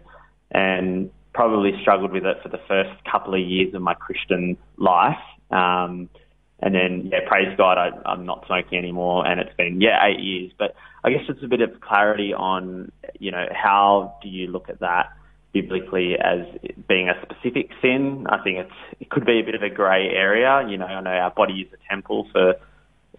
and 0.53 1.11
probably 1.35 1.73
struggled 1.83 2.13
with 2.13 2.27
it 2.27 2.37
for 2.45 2.49
the 2.49 2.61
first 2.69 2.93
couple 3.11 3.35
of 3.35 3.41
years 3.41 3.75
of 3.75 3.83
my 3.83 3.95
Christian 3.95 4.57
life. 4.77 5.19
Um, 5.51 6.11
and 6.61 6.75
then, 6.75 7.11
yeah, 7.13 7.21
praise 7.27 7.55
God, 7.57 7.77
I, 7.79 7.91
I'm 8.09 8.25
not 8.25 8.45
smoking 8.47 8.79
anymore, 8.79 9.27
and 9.27 9.41
it's 9.41 9.55
been 9.57 9.81
yeah 9.81 10.07
eight 10.07 10.21
years. 10.21 10.53
But 10.59 10.75
I 11.05 11.11
guess 11.11 11.23
it's 11.29 11.43
a 11.43 11.49
bit 11.49 11.61
of 11.61 11.81
clarity 11.81 12.33
on, 12.33 12.91
you 13.19 13.31
know, 13.31 13.47
how 13.53 14.17
do 14.23 14.29
you 14.29 14.47
look 14.47 14.69
at 14.69 14.81
that 14.81 15.13
biblically 15.53 16.15
as 16.19 16.47
being 16.89 17.09
a 17.09 17.15
specific 17.23 17.71
sin? 17.83 18.27
I 18.29 18.43
think 18.43 18.59
it's 18.59 19.01
it 19.01 19.11
could 19.11 19.27
be 19.27 19.41
a 19.41 19.43
bit 19.43 19.55
of 19.55 19.63
a 19.63 19.71
grey 19.71 20.09
area. 20.09 20.67
You 20.69 20.79
know, 20.79 20.87
I 20.87 21.01
know 21.01 21.11
our 21.11 21.31
body 21.31 21.61
is 21.61 21.73
a 21.73 21.89
temple 21.91 22.27
for 22.33 22.55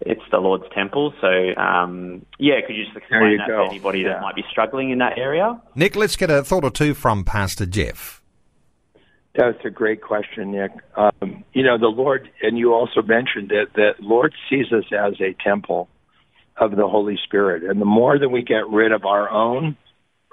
it's 0.00 0.22
the 0.30 0.38
Lord's 0.38 0.64
temple. 0.74 1.12
So, 1.20 1.60
um, 1.60 2.24
yeah, 2.38 2.60
could 2.66 2.76
you 2.76 2.84
just 2.84 2.96
explain 2.96 3.32
you 3.32 3.38
that 3.38 3.48
go. 3.48 3.64
to 3.64 3.70
anybody 3.70 4.00
yeah. 4.00 4.14
that 4.14 4.22
might 4.22 4.36
be 4.36 4.44
struggling 4.50 4.90
in 4.90 4.98
that 4.98 5.18
area? 5.18 5.60
Nick, 5.74 5.96
let's 5.96 6.16
get 6.16 6.30
a 6.30 6.44
thought 6.44 6.64
or 6.64 6.70
two 6.70 6.94
from 6.94 7.24
Pastor 7.24 7.66
Jeff. 7.66 8.17
That's 9.34 9.64
a 9.64 9.70
great 9.70 10.02
question, 10.02 10.52
Nick. 10.52 10.72
Um, 10.96 11.44
you 11.52 11.62
know, 11.62 11.78
the 11.78 11.86
Lord, 11.86 12.28
and 12.42 12.58
you 12.58 12.72
also 12.72 13.02
mentioned 13.02 13.52
it, 13.52 13.72
that 13.74 14.00
Lord 14.00 14.34
sees 14.50 14.72
us 14.72 14.84
as 14.92 15.20
a 15.20 15.36
temple 15.44 15.88
of 16.56 16.72
the 16.72 16.88
Holy 16.88 17.18
Spirit. 17.22 17.62
And 17.62 17.80
the 17.80 17.86
more 17.86 18.18
that 18.18 18.28
we 18.28 18.42
get 18.42 18.68
rid 18.68 18.90
of 18.90 19.04
our 19.04 19.30
own 19.30 19.76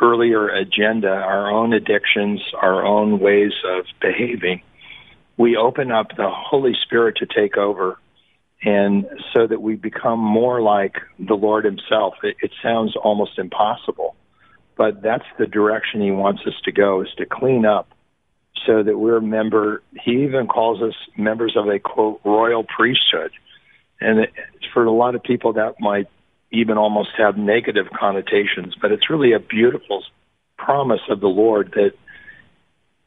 earlier 0.02 0.50
agenda, 0.50 1.10
our 1.10 1.52
own 1.52 1.74
addictions, 1.74 2.42
our 2.60 2.84
own 2.84 3.20
ways 3.20 3.52
of 3.66 3.86
behaving, 4.02 4.62
we 5.38 5.56
open 5.56 5.92
up 5.92 6.08
the 6.18 6.30
Holy 6.30 6.74
Spirit 6.84 7.18
to 7.18 7.28
take 7.28 7.58
over. 7.58 8.00
And 8.64 9.06
so 9.34 9.46
that 9.46 9.62
we 9.62 9.76
become 9.76 10.20
more 10.20 10.62
like 10.62 10.96
the 11.20 11.36
Lord 11.36 11.66
Himself. 11.66 12.16
It, 12.24 12.38
it 12.42 12.52
sounds 12.64 12.96
almost 12.96 13.38
impossible, 13.38 14.16
but 14.76 15.04
that's 15.04 15.26
the 15.38 15.46
direction 15.46 16.02
He 16.02 16.10
wants 16.10 16.42
us 16.48 16.54
to 16.64 16.72
go: 16.72 17.02
is 17.02 17.10
to 17.18 17.26
clean 17.28 17.66
up 17.66 17.90
so 18.66 18.84
that 18.84 18.98
we're 18.98 19.22
member. 19.22 19.82
He 20.04 20.24
even 20.24 20.48
calls 20.48 20.82
us 20.82 20.96
members 21.18 21.56
of 21.56 21.68
a 21.68 21.80
quote 21.80 22.22
royal 22.24 22.64
priesthood, 22.64 23.32
and 24.00 24.20
it, 24.20 24.34
for 24.74 24.86
a 24.86 24.92
lot 24.92 25.16
of 25.16 25.24
people 25.24 25.54
that 25.54 25.76
might 25.80 26.08
even 26.52 26.78
almost 26.78 27.10
have 27.18 27.38
negative 27.38 27.88
connotations, 27.98 28.76
but 28.82 28.92
it's 28.92 29.10
really 29.10 29.34
a 29.34 29.40
beautiful 29.40 30.04
promise 30.58 31.02
of 31.10 31.20
the 31.20 31.28
Lord 31.28 31.74
that 31.76 31.92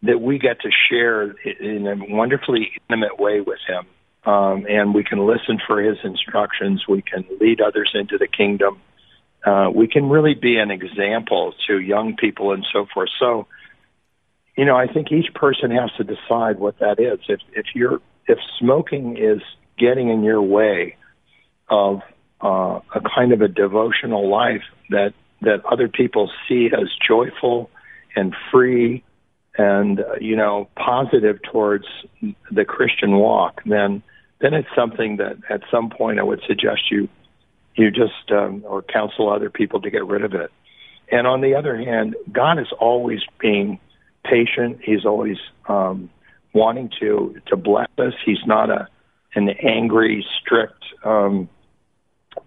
that 0.02 0.20
we 0.20 0.38
get 0.38 0.60
to 0.60 0.70
share 0.88 1.32
in 1.60 1.86
a 1.88 2.14
wonderfully 2.14 2.70
intimate 2.88 3.18
way 3.18 3.40
with 3.40 3.58
Him, 3.66 4.32
um, 4.32 4.66
and 4.68 4.94
we 4.94 5.02
can 5.02 5.26
listen 5.26 5.58
for 5.66 5.82
His 5.82 5.98
instructions. 6.04 6.84
We 6.88 7.02
can 7.02 7.24
lead 7.40 7.60
others 7.60 7.90
into 7.94 8.16
the 8.16 8.28
kingdom. 8.28 8.80
Uh, 9.44 9.70
we 9.74 9.88
can 9.88 10.08
really 10.08 10.34
be 10.34 10.58
an 10.58 10.70
example 10.70 11.54
to 11.66 11.80
young 11.80 12.16
people 12.16 12.52
and 12.52 12.66
so 12.72 12.86
forth. 12.92 13.08
So 13.18 13.46
you 14.58 14.64
know, 14.64 14.76
I 14.76 14.88
think 14.88 15.12
each 15.12 15.32
person 15.34 15.70
has 15.70 15.92
to 15.98 16.04
decide 16.04 16.58
what 16.58 16.80
that 16.80 16.98
is. 16.98 17.20
If 17.28 17.40
if 17.52 17.66
you're 17.76 18.00
if 18.26 18.38
smoking 18.58 19.16
is 19.16 19.40
getting 19.78 20.08
in 20.10 20.24
your 20.24 20.42
way 20.42 20.96
of 21.70 22.00
uh, 22.42 22.80
a 22.92 23.00
kind 23.14 23.32
of 23.32 23.40
a 23.40 23.46
devotional 23.46 24.28
life 24.28 24.64
that 24.90 25.14
that 25.42 25.64
other 25.64 25.86
people 25.86 26.28
see 26.48 26.70
as 26.76 26.88
joyful 27.06 27.70
and 28.16 28.34
free 28.50 29.04
and 29.56 30.00
uh, 30.00 30.14
you 30.20 30.34
know 30.34 30.68
positive 30.74 31.38
towards 31.52 31.86
the 32.50 32.64
Christian 32.64 33.12
walk, 33.12 33.62
then 33.64 34.02
then 34.40 34.54
it's 34.54 34.68
something 34.74 35.18
that 35.18 35.36
at 35.48 35.60
some 35.70 35.88
point 35.88 36.18
I 36.18 36.24
would 36.24 36.42
suggest 36.48 36.90
you 36.90 37.08
you 37.76 37.92
just 37.92 38.32
um, 38.32 38.64
or 38.66 38.82
counsel 38.82 39.32
other 39.32 39.50
people 39.50 39.80
to 39.82 39.90
get 39.90 40.04
rid 40.04 40.24
of 40.24 40.34
it. 40.34 40.50
And 41.12 41.28
on 41.28 41.42
the 41.42 41.54
other 41.54 41.76
hand, 41.76 42.16
God 42.32 42.58
is 42.58 42.72
always 42.80 43.20
being 43.38 43.78
patient. 44.24 44.80
He's 44.82 45.04
always 45.04 45.38
um, 45.68 46.10
wanting 46.52 46.90
to 47.00 47.36
to 47.46 47.56
bless 47.56 47.88
us. 47.98 48.14
He's 48.24 48.44
not 48.46 48.70
a 48.70 48.88
an 49.34 49.50
angry, 49.62 50.26
strict 50.40 50.84
um, 51.04 51.48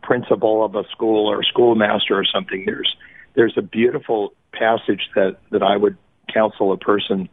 principal 0.02 0.66
of 0.66 0.76
a 0.76 0.84
school 0.90 1.28
or 1.28 1.44
schoolmaster 1.44 2.18
or 2.18 2.26
something. 2.26 2.64
There's 2.66 2.96
there's 3.36 3.54
a 3.58 3.62
beautiful 3.62 4.34
passage 4.52 5.10
that 5.16 5.38
that 5.52 5.64
I 5.64 5.78
would 5.78 5.98
counsel 6.34 6.72
a 6.72 6.78
person 6.78 7.30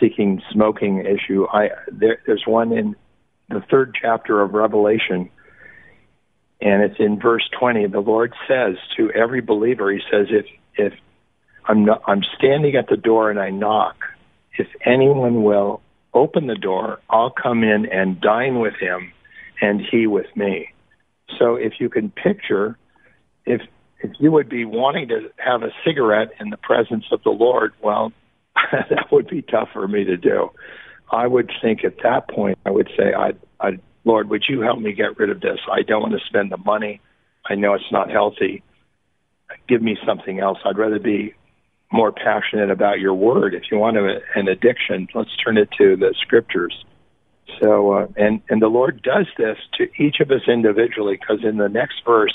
seeking 0.00 0.42
smoking 0.50 1.04
issue. 1.04 1.46
I 1.52 1.70
there, 1.90 2.20
there's 2.26 2.44
one 2.46 2.72
in 2.72 2.96
the 3.48 3.62
third 3.70 3.96
chapter 4.00 4.40
of 4.42 4.54
Revelation, 4.54 5.30
and 6.60 6.82
it's 6.82 6.98
in 6.98 7.18
verse 7.18 7.48
20. 7.58 7.86
The 7.86 8.00
Lord 8.00 8.34
says 8.46 8.76
to 8.96 9.10
every 9.12 9.40
believer, 9.40 9.90
He 9.92 10.00
says, 10.10 10.26
if 10.30 10.46
if 10.74 10.92
I'm 11.68 11.84
not, 11.84 12.02
I'm 12.06 12.22
standing 12.36 12.74
at 12.76 12.88
the 12.88 12.96
door 12.96 13.30
and 13.30 13.38
I 13.38 13.50
knock. 13.50 13.96
If 14.58 14.66
anyone 14.84 15.44
will 15.44 15.82
open 16.14 16.46
the 16.46 16.56
door, 16.56 16.98
I'll 17.10 17.30
come 17.30 17.62
in 17.62 17.86
and 17.86 18.20
dine 18.20 18.58
with 18.58 18.74
him, 18.80 19.12
and 19.60 19.80
he 19.80 20.06
with 20.06 20.34
me. 20.34 20.70
So 21.38 21.54
if 21.56 21.74
you 21.78 21.88
can 21.90 22.10
picture, 22.10 22.76
if 23.44 23.60
if 24.00 24.12
you 24.18 24.30
would 24.30 24.48
be 24.48 24.64
wanting 24.64 25.08
to 25.08 25.30
have 25.36 25.62
a 25.62 25.70
cigarette 25.84 26.28
in 26.40 26.50
the 26.50 26.56
presence 26.56 27.04
of 27.10 27.22
the 27.24 27.30
Lord, 27.30 27.72
well, 27.82 28.12
that 28.72 29.10
would 29.10 29.28
be 29.28 29.42
tough 29.42 29.68
for 29.72 29.88
me 29.88 30.04
to 30.04 30.16
do. 30.16 30.50
I 31.10 31.26
would 31.26 31.50
think 31.60 31.84
at 31.84 31.96
that 32.04 32.28
point, 32.28 32.58
I 32.64 32.70
would 32.70 32.88
say, 32.96 33.12
I, 33.12 33.32
I, 33.60 33.78
Lord, 34.04 34.30
would 34.30 34.44
you 34.48 34.60
help 34.60 34.78
me 34.78 34.92
get 34.92 35.18
rid 35.18 35.30
of 35.30 35.40
this? 35.40 35.58
I 35.70 35.82
don't 35.82 36.02
want 36.02 36.14
to 36.14 36.24
spend 36.26 36.52
the 36.52 36.58
money. 36.58 37.00
I 37.48 37.56
know 37.56 37.74
it's 37.74 37.90
not 37.90 38.08
healthy. 38.08 38.62
Give 39.68 39.82
me 39.82 39.96
something 40.06 40.38
else. 40.38 40.58
I'd 40.64 40.78
rather 40.78 41.00
be 41.00 41.34
more 41.90 42.12
passionate 42.12 42.70
about 42.70 43.00
your 43.00 43.14
word. 43.14 43.54
If 43.54 43.64
you 43.70 43.78
want 43.78 43.96
a, 43.96 44.20
an 44.34 44.48
addiction, 44.48 45.08
let's 45.14 45.34
turn 45.42 45.56
it 45.56 45.70
to 45.78 45.96
the 45.96 46.14
scriptures. 46.20 46.84
So, 47.60 47.92
uh, 47.92 48.06
and 48.16 48.42
and 48.50 48.60
the 48.60 48.68
Lord 48.68 49.02
does 49.02 49.26
this 49.38 49.56
to 49.78 49.88
each 50.02 50.20
of 50.20 50.30
us 50.30 50.42
individually, 50.46 51.16
because 51.18 51.44
in 51.44 51.56
the 51.56 51.68
next 51.68 52.02
verse, 52.04 52.34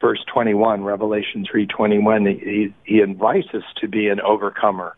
verse 0.00 0.24
twenty 0.32 0.54
one, 0.54 0.84
Revelation 0.84 1.44
three 1.50 1.66
twenty 1.66 1.98
one, 1.98 2.24
he 2.26 2.72
he 2.84 3.00
invites 3.00 3.48
us 3.52 3.64
to 3.80 3.88
be 3.88 4.08
an 4.08 4.20
overcomer. 4.20 4.96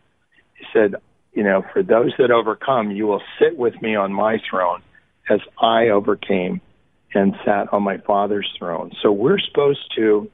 He 0.55 0.65
said, 0.71 0.95
you 1.33 1.43
know, 1.43 1.63
for 1.73 1.81
those 1.81 2.13
that 2.19 2.29
overcome, 2.29 2.91
you 2.91 3.07
will 3.07 3.23
sit 3.39 3.57
with 3.57 3.81
me 3.81 3.95
on 3.95 4.13
my 4.13 4.37
throne, 4.49 4.81
as 5.29 5.39
I 5.59 5.89
overcame 5.89 6.61
and 7.15 7.35
sat 7.43 7.73
on 7.73 7.81
my 7.83 7.97
Father's 7.97 8.51
throne. 8.57 8.91
So 9.01 9.11
we're 9.11 9.39
supposed 9.39 9.91
to 9.95 10.29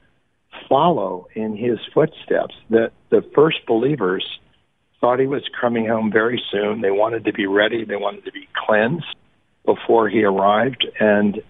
follow 0.68 1.28
in 1.36 1.56
his 1.56 1.80
footsteps. 1.94 2.56
That 2.70 2.92
the 3.10 3.22
first 3.36 3.66
believers 3.68 4.26
thought 5.00 5.20
he 5.20 5.28
was 5.28 5.44
coming 5.60 5.88
home 5.88 6.12
very 6.12 6.42
soon. 6.52 6.82
They 6.82 6.92
wanted 6.92 7.26
to 7.26 7.34
be 7.34 7.48
ready. 7.48 7.86
They 7.86 7.96
wanted 7.96 8.26
to 8.26 8.32
be 8.32 8.48
cleansed 8.66 9.16
before 9.66 10.10
he 10.10 10.24
arrived. 10.24 10.86
And 11.00 11.42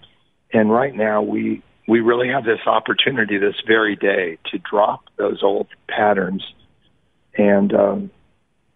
and 0.53 0.71
right 0.71 0.95
now 0.95 1.21
we 1.21 1.63
we 1.87 2.01
really 2.01 2.29
have 2.29 2.43
this 2.43 2.59
opportunity 2.65 3.37
this 3.37 3.61
very 3.65 3.95
day 3.95 4.37
to 4.51 4.59
drop 4.59 5.01
those 5.17 5.41
old 5.41 5.67
patterns 5.87 6.43
and 7.37 7.73
um, 7.73 8.11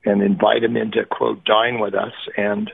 and 0.06 0.22
invite 0.22 0.64
him 0.64 0.76
in 0.78 0.92
to 0.92 1.06
quote 1.06 1.44
dine 1.46 1.80
with 1.80 1.94
us 1.94 2.14
and 2.38 2.72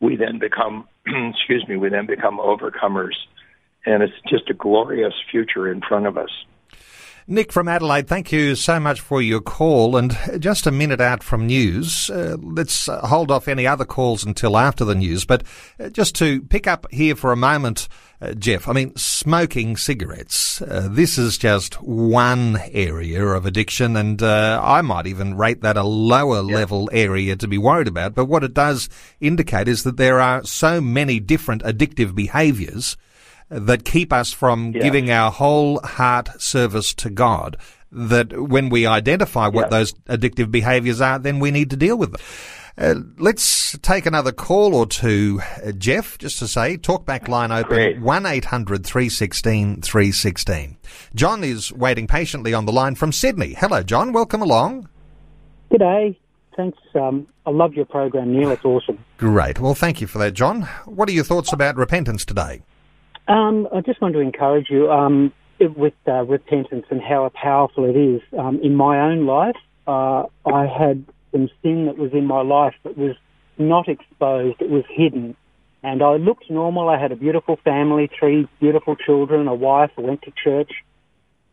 we 0.00 0.16
then 0.16 0.38
become 0.38 0.88
excuse 1.06 1.66
me 1.68 1.76
we 1.76 1.88
then 1.88 2.06
become 2.06 2.38
overcomers 2.38 3.14
and 3.84 4.02
it's 4.02 4.14
just 4.28 4.48
a 4.50 4.54
glorious 4.54 5.14
future 5.30 5.70
in 5.70 5.80
front 5.80 6.06
of 6.06 6.16
us. 6.16 6.30
Nick 7.28 7.52
from 7.52 7.68
Adelaide, 7.68 8.08
thank 8.08 8.32
you 8.32 8.56
so 8.56 8.80
much 8.80 9.00
for 9.00 9.22
your 9.22 9.40
call. 9.40 9.96
And 9.96 10.18
just 10.40 10.66
a 10.66 10.72
minute 10.72 11.00
out 11.00 11.22
from 11.22 11.46
news, 11.46 12.10
uh, 12.10 12.36
let's 12.40 12.88
uh, 12.88 13.06
hold 13.06 13.30
off 13.30 13.46
any 13.46 13.64
other 13.64 13.84
calls 13.84 14.24
until 14.24 14.58
after 14.58 14.84
the 14.84 14.96
news. 14.96 15.24
But 15.24 15.44
uh, 15.78 15.88
just 15.90 16.16
to 16.16 16.42
pick 16.42 16.66
up 16.66 16.86
here 16.90 17.14
for 17.14 17.30
a 17.30 17.36
moment, 17.36 17.88
uh, 18.20 18.34
Jeff, 18.34 18.68
I 18.68 18.72
mean, 18.72 18.96
smoking 18.96 19.76
cigarettes, 19.76 20.60
uh, 20.62 20.88
this 20.90 21.16
is 21.16 21.38
just 21.38 21.80
one 21.80 22.58
area 22.72 23.24
of 23.24 23.46
addiction. 23.46 23.94
And 23.96 24.20
uh, 24.20 24.60
I 24.62 24.82
might 24.82 25.06
even 25.06 25.36
rate 25.36 25.60
that 25.62 25.76
a 25.76 25.84
lower 25.84 26.42
yep. 26.42 26.52
level 26.52 26.90
area 26.92 27.36
to 27.36 27.46
be 27.46 27.58
worried 27.58 27.88
about. 27.88 28.16
But 28.16 28.24
what 28.24 28.42
it 28.42 28.52
does 28.52 28.88
indicate 29.20 29.68
is 29.68 29.84
that 29.84 29.96
there 29.96 30.18
are 30.18 30.42
so 30.42 30.80
many 30.80 31.20
different 31.20 31.62
addictive 31.62 32.16
behaviors 32.16 32.96
that 33.52 33.84
keep 33.84 34.12
us 34.12 34.32
from 34.32 34.72
yeah. 34.72 34.82
giving 34.82 35.10
our 35.10 35.30
whole 35.30 35.80
heart 35.80 36.40
service 36.40 36.94
to 36.94 37.10
God. 37.10 37.56
That 37.90 38.48
when 38.48 38.70
we 38.70 38.86
identify 38.86 39.48
what 39.48 39.66
yeah. 39.66 39.78
those 39.78 39.92
addictive 40.08 40.50
behaviors 40.50 41.00
are, 41.00 41.18
then 41.18 41.40
we 41.40 41.50
need 41.50 41.68
to 41.70 41.76
deal 41.76 41.98
with 41.98 42.12
them. 42.12 42.20
Uh, 42.78 42.94
let's 43.18 43.76
take 43.78 44.06
another 44.06 44.32
call 44.32 44.74
or 44.74 44.86
two, 44.86 45.42
uh, 45.62 45.72
Jeff, 45.72 46.16
just 46.16 46.38
to 46.38 46.48
say, 46.48 46.78
talkback 46.78 47.28
line 47.28 47.52
open, 47.52 48.00
1-800 48.02 48.86
316 48.86 49.82
316. 49.82 50.78
John 51.14 51.44
is 51.44 51.70
waiting 51.70 52.06
patiently 52.06 52.54
on 52.54 52.64
the 52.64 52.72
line 52.72 52.94
from 52.94 53.12
Sydney. 53.12 53.52
Hello, 53.52 53.82
John. 53.82 54.14
Welcome 54.14 54.40
along. 54.40 54.88
G'day. 55.70 56.16
Thanks. 56.56 56.78
Um, 56.94 57.26
I 57.46 57.50
love 57.50 57.74
your 57.74 57.84
program, 57.84 58.32
Neil. 58.32 58.50
It's 58.50 58.64
awesome. 58.64 58.98
Great. 59.18 59.60
Well, 59.60 59.74
thank 59.74 60.00
you 60.00 60.06
for 60.06 60.18
that, 60.18 60.32
John. 60.32 60.62
What 60.86 61.08
are 61.10 61.12
your 61.12 61.24
thoughts 61.24 61.52
about 61.52 61.76
repentance 61.76 62.24
today? 62.24 62.62
Um, 63.28 63.68
I 63.74 63.80
just 63.80 64.00
want 64.00 64.14
to 64.14 64.20
encourage 64.20 64.68
you 64.68 64.90
um, 64.90 65.32
with 65.60 65.94
uh, 66.06 66.24
repentance 66.24 66.86
and 66.90 67.00
how 67.00 67.30
powerful 67.34 67.84
it 67.84 67.96
is. 67.96 68.20
Um, 68.38 68.60
in 68.62 68.74
my 68.74 69.00
own 69.00 69.26
life, 69.26 69.56
uh, 69.86 70.24
I 70.46 70.66
had 70.66 71.04
some 71.30 71.48
sin 71.62 71.86
that 71.86 71.96
was 71.96 72.12
in 72.12 72.26
my 72.26 72.42
life 72.42 72.74
that 72.84 72.96
was 72.96 73.16
not 73.58 73.88
exposed, 73.88 74.60
it 74.60 74.70
was 74.70 74.84
hidden. 74.88 75.36
And 75.84 76.02
I 76.02 76.14
looked 76.14 76.48
normal. 76.48 76.88
I 76.88 76.98
had 77.00 77.10
a 77.10 77.16
beautiful 77.16 77.58
family, 77.64 78.08
three 78.18 78.48
beautiful 78.60 78.94
children, 78.94 79.48
a 79.48 79.54
wife, 79.54 79.90
I 79.98 80.02
went 80.02 80.22
to 80.22 80.32
church. 80.42 80.70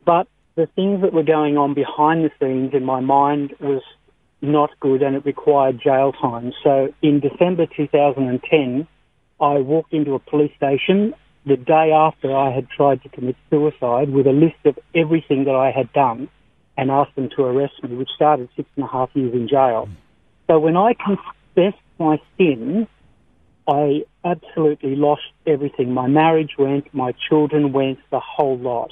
But 0.05 0.27
the 0.55 0.67
things 0.67 1.01
that 1.01 1.13
were 1.13 1.23
going 1.23 1.57
on 1.57 1.73
behind 1.73 2.23
the 2.23 2.31
scenes 2.39 2.73
in 2.73 2.85
my 2.85 2.99
mind 2.99 3.55
was 3.59 3.81
not 4.41 4.69
good 4.79 5.01
and 5.01 5.15
it 5.15 5.25
required 5.25 5.81
jail 5.81 6.11
time. 6.13 6.53
So 6.63 6.93
in 7.01 7.19
December 7.19 7.65
2010, 7.65 8.87
I 9.41 9.53
walked 9.59 9.93
into 9.93 10.13
a 10.13 10.19
police 10.19 10.51
station 10.57 11.13
the 11.49 11.57
day 11.57 11.91
after 11.91 12.35
I 12.35 12.51
had 12.51 12.69
tried 12.69 13.03
to 13.03 13.09
commit 13.09 13.35
suicide 13.49 14.09
with 14.09 14.27
a 14.27 14.31
list 14.31 14.61
of 14.65 14.77
everything 14.95 15.45
that 15.45 15.55
I 15.55 15.71
had 15.71 15.91
done 15.91 16.29
and 16.77 16.89
asked 16.89 17.15
them 17.15 17.29
to 17.35 17.43
arrest 17.43 17.73
me, 17.83 17.95
which 17.95 18.09
started 18.15 18.47
six 18.55 18.69
and 18.75 18.85
a 18.85 18.87
half 18.87 19.09
years 19.13 19.33
in 19.33 19.47
jail. 19.47 19.89
So 20.47 20.59
when 20.59 20.77
I 20.77 20.93
confessed 20.93 21.83
my 21.97 22.21
sin, 22.37 22.87
I 23.67 24.05
absolutely 24.23 24.95
lost 24.95 25.21
everything. 25.45 25.93
My 25.93 26.07
marriage 26.07 26.53
went, 26.57 26.93
my 26.93 27.13
children 27.27 27.73
went, 27.73 27.99
the 28.11 28.19
whole 28.19 28.57
lot. 28.57 28.91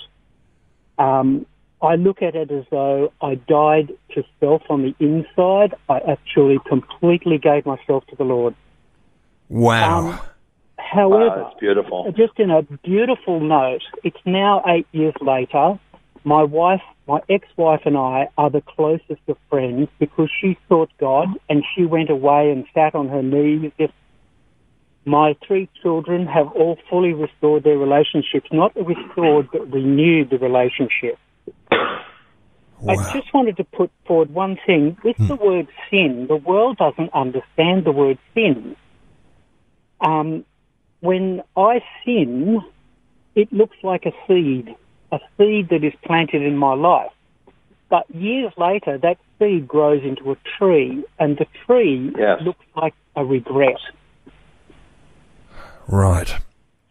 Um, 0.97 1.45
I 1.81 1.95
look 1.95 2.21
at 2.21 2.35
it 2.35 2.51
as 2.51 2.65
though 2.71 3.13
I 3.21 3.35
died 3.35 3.93
to 4.15 4.23
self 4.39 4.63
on 4.69 4.81
the 4.81 4.95
inside. 4.99 5.75
I 5.87 5.99
actually 5.99 6.57
completely 6.67 7.37
gave 7.37 7.65
myself 7.65 8.05
to 8.07 8.15
the 8.15 8.23
Lord. 8.23 8.55
Wow. 9.49 10.09
Um, 10.09 10.19
However, 10.77 11.43
oh, 11.43 11.47
it's 11.47 11.59
beautiful. 11.59 12.13
Just 12.15 12.39
in 12.39 12.51
a 12.51 12.61
beautiful 12.61 13.39
note, 13.39 13.81
it's 14.03 14.17
now 14.25 14.63
eight 14.67 14.87
years 14.91 15.15
later. 15.21 15.79
My 16.23 16.43
wife, 16.43 16.81
my 17.07 17.21
ex-wife 17.29 17.81
and 17.85 17.97
I 17.97 18.27
are 18.37 18.49
the 18.49 18.61
closest 18.61 19.21
of 19.27 19.37
friends 19.49 19.89
because 19.97 20.29
she 20.41 20.57
sought 20.67 20.89
God 20.99 21.29
and 21.49 21.63
she 21.73 21.85
went 21.85 22.09
away 22.09 22.51
and 22.51 22.65
sat 22.73 22.95
on 22.95 23.07
her 23.09 23.23
knees. 23.23 23.71
Just 23.79 23.93
my 25.05 25.35
three 25.47 25.69
children 25.81 26.27
have 26.27 26.47
all 26.51 26.77
fully 26.89 27.13
restored 27.13 27.63
their 27.63 27.77
relationships, 27.77 28.49
not 28.51 28.75
restored, 28.75 29.47
but 29.51 29.71
renewed 29.71 30.29
the 30.29 30.37
relationship. 30.37 31.17
Wow. 31.71 32.93
I 32.93 33.13
just 33.13 33.33
wanted 33.33 33.57
to 33.57 33.63
put 33.63 33.89
forward 34.05 34.31
one 34.31 34.57
thing. 34.65 34.97
With 35.03 35.17
hmm. 35.17 35.27
the 35.27 35.35
word 35.35 35.67
sin, 35.89 36.27
the 36.27 36.35
world 36.35 36.77
doesn't 36.77 37.11
understand 37.13 37.85
the 37.85 37.91
word 37.91 38.19
sin. 38.35 38.75
Um, 40.01 40.45
when 41.01 41.43
I 41.55 41.83
sin, 42.05 42.61
it 43.35 43.51
looks 43.53 43.77
like 43.83 44.05
a 44.05 44.11
seed, 44.27 44.75
a 45.11 45.19
seed 45.37 45.69
that 45.69 45.83
is 45.83 45.93
planted 46.03 46.41
in 46.41 46.57
my 46.57 46.73
life. 46.73 47.11
But 47.89 48.09
years 48.13 48.51
later, 48.57 48.97
that 48.97 49.17
seed 49.39 49.67
grows 49.67 50.03
into 50.03 50.31
a 50.31 50.37
tree, 50.57 51.03
and 51.19 51.37
the 51.37 51.47
tree 51.65 52.11
yes. 52.17 52.41
looks 52.41 52.65
like 52.75 52.93
a 53.15 53.23
regret. 53.23 53.77
Right. 55.87 56.35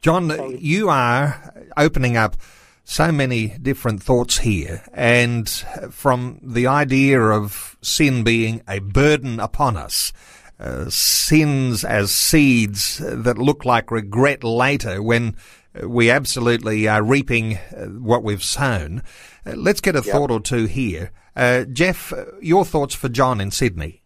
John, 0.01 0.57
you 0.59 0.89
are 0.89 1.53
opening 1.77 2.17
up 2.17 2.37
so 2.85 3.11
many 3.11 3.49
different 3.61 4.03
thoughts 4.03 4.39
here, 4.39 4.85
and 4.95 5.49
from 5.91 6.39
the 6.43 6.69
idea 6.69 7.21
of 7.21 7.77
sin 7.83 8.23
being 8.23 8.63
a 8.69 8.79
burden 8.79 9.41
upon 9.41 9.77
us, 9.77 10.13
uh, 10.59 10.87
sins 10.89 11.85
as 11.85 12.11
seeds 12.11 12.99
that 12.99 13.39
look 13.39 13.65
like 13.65 13.91
regret 13.91 14.43
later 14.43 15.03
when 15.03 15.37
we 15.85 16.11
absolutely 16.11 16.89
are 16.89 17.03
reaping 17.03 17.57
uh, 17.57 17.87
what 17.87 18.23
we've 18.23 18.43
sown. 18.43 19.03
Uh, 19.45 19.53
let's 19.57 19.81
get 19.81 19.95
a 19.95 20.03
yep. 20.05 20.07
thought 20.07 20.31
or 20.31 20.41
two 20.41 20.67
here. 20.67 21.11
Uh, 21.35 21.65
Jeff, 21.65 22.13
your 22.41 22.65
thoughts 22.65 22.95
for 22.95 23.09
John 23.09 23.41
in 23.41 23.51
Sydney. 23.51 24.03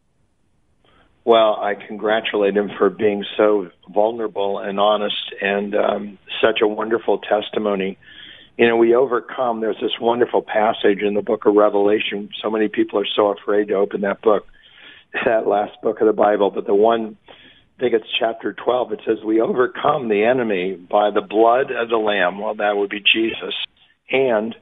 Well, 1.24 1.56
I 1.60 1.74
congratulate 1.74 2.56
him 2.56 2.70
for 2.76 2.90
being 2.90 3.24
so 3.36 3.70
vulnerable 3.88 4.58
and 4.58 4.80
honest 4.80 5.34
and 5.40 5.74
um, 5.74 6.18
such 6.40 6.60
a 6.62 6.66
wonderful 6.66 7.18
testimony. 7.18 7.98
You 8.56 8.68
know, 8.68 8.76
we 8.76 8.94
overcome. 8.94 9.60
There's 9.60 9.80
this 9.80 9.98
wonderful 10.00 10.42
passage 10.42 11.02
in 11.02 11.14
the 11.14 11.22
book 11.22 11.46
of 11.46 11.54
Revelation. 11.54 12.30
So 12.42 12.50
many 12.50 12.68
people 12.68 12.98
are 12.98 13.06
so 13.14 13.28
afraid 13.28 13.68
to 13.68 13.74
open 13.74 14.00
that 14.00 14.22
book 14.22 14.46
that 15.24 15.46
last 15.46 15.80
book 15.82 16.00
of 16.00 16.06
the 16.06 16.12
Bible, 16.12 16.50
but 16.50 16.66
the 16.66 16.74
one, 16.74 17.16
I 17.28 17.80
think 17.80 17.94
it's 17.94 18.06
chapter 18.18 18.52
12, 18.52 18.92
it 18.92 19.00
says, 19.06 19.18
We 19.24 19.40
overcome 19.40 20.08
the 20.08 20.24
enemy 20.24 20.74
by 20.74 21.10
the 21.10 21.20
blood 21.20 21.70
of 21.70 21.88
the 21.88 21.96
Lamb. 21.96 22.38
Well, 22.38 22.54
that 22.56 22.76
would 22.76 22.90
be 22.90 23.00
Jesus. 23.00 23.54
And 24.10 24.54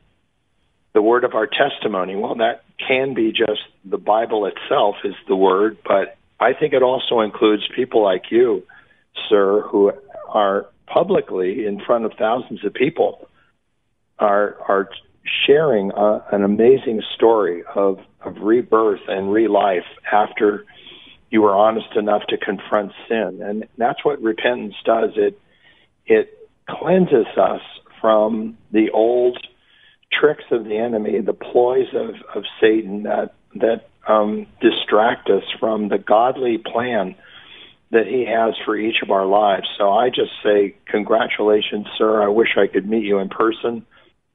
the 0.95 1.03
word 1.03 1.25
of 1.25 1.35
our 1.35 1.47
testimony. 1.47 2.17
Well, 2.17 2.37
that 2.37 2.65
can 2.87 3.15
be 3.15 3.31
just 3.31 3.61
the 3.85 3.99
Bible 3.99 4.47
itself 4.47 4.97
is 5.05 5.15
the 5.27 5.37
word, 5.37 5.79
but 5.85 6.17
I 6.41 6.53
think 6.55 6.73
it 6.73 6.83
also 6.83 7.21
includes 7.21 7.63
people 7.75 8.03
like 8.03 8.25
you, 8.31 8.63
sir, 9.29 9.63
who 9.63 9.93
are 10.29 10.67
publicly 10.87 11.67
in 11.67 11.81
front 11.85 12.05
of 12.05 12.13
thousands 12.19 12.65
of 12.65 12.75
people 12.75 13.29
are 14.19 14.57
are 14.67 14.89
sharing 15.47 15.91
an 15.95 16.43
amazing 16.45 17.03
story 17.15 17.63
of, 17.75 17.99
of 18.21 18.37
rebirth 18.39 19.01
and 19.09 19.29
relife 19.29 19.87
after 20.13 20.65
you 21.31 21.43
were 21.43 21.55
honest 21.55 21.95
enough 21.97 22.23
to 22.29 22.39
confront 22.39 22.93
sin. 23.09 23.41
And 23.43 23.69
that's 23.77 24.05
what 24.05 24.21
repentance 24.23 24.75
does. 24.85 25.11
It, 25.17 25.39
it 26.07 26.49
cleanses 26.69 27.27
us 27.37 27.61
from 28.01 28.57
the 28.73 28.91
old 28.91 29.39
tricks 30.13 30.45
of 30.51 30.65
the 30.65 30.77
enemy, 30.77 31.21
the 31.21 31.35
ploys 31.35 31.89
of, 31.95 32.15
of 32.35 32.45
Satan 32.61 33.03
that, 33.03 33.35
that 33.57 33.89
um, 34.07 34.47
distract 34.61 35.29
us 35.29 35.43
from 35.61 35.89
the 35.89 35.99
godly 35.99 36.59
plan 36.59 37.15
that 37.91 38.07
he 38.07 38.27
has 38.27 38.55
for 38.65 38.77
each 38.77 38.97
of 39.03 39.11
our 39.11 39.27
lives. 39.27 39.67
So 39.79 39.91
I 39.91 40.09
just 40.09 40.33
say, 40.43 40.77
congratulations, 40.87 41.87
sir. 41.97 42.23
I 42.23 42.29
wish 42.29 42.57
I 42.57 42.67
could 42.67 42.89
meet 42.89 43.05
you 43.05 43.19
in 43.19 43.29
person 43.29 43.87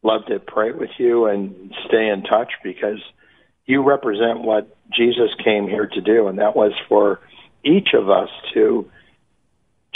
love 0.03 0.25
to 0.27 0.39
pray 0.39 0.71
with 0.71 0.91
you 0.97 1.25
and 1.25 1.73
stay 1.87 2.09
in 2.09 2.23
touch 2.23 2.51
because 2.63 2.99
you 3.65 3.81
represent 3.83 4.41
what 4.41 4.75
Jesus 4.91 5.29
came 5.43 5.67
here 5.67 5.87
to 5.87 6.01
do, 6.01 6.27
and 6.27 6.39
that 6.39 6.55
was 6.55 6.73
for 6.89 7.21
each 7.63 7.89
of 7.93 8.09
us 8.09 8.29
to 8.53 8.89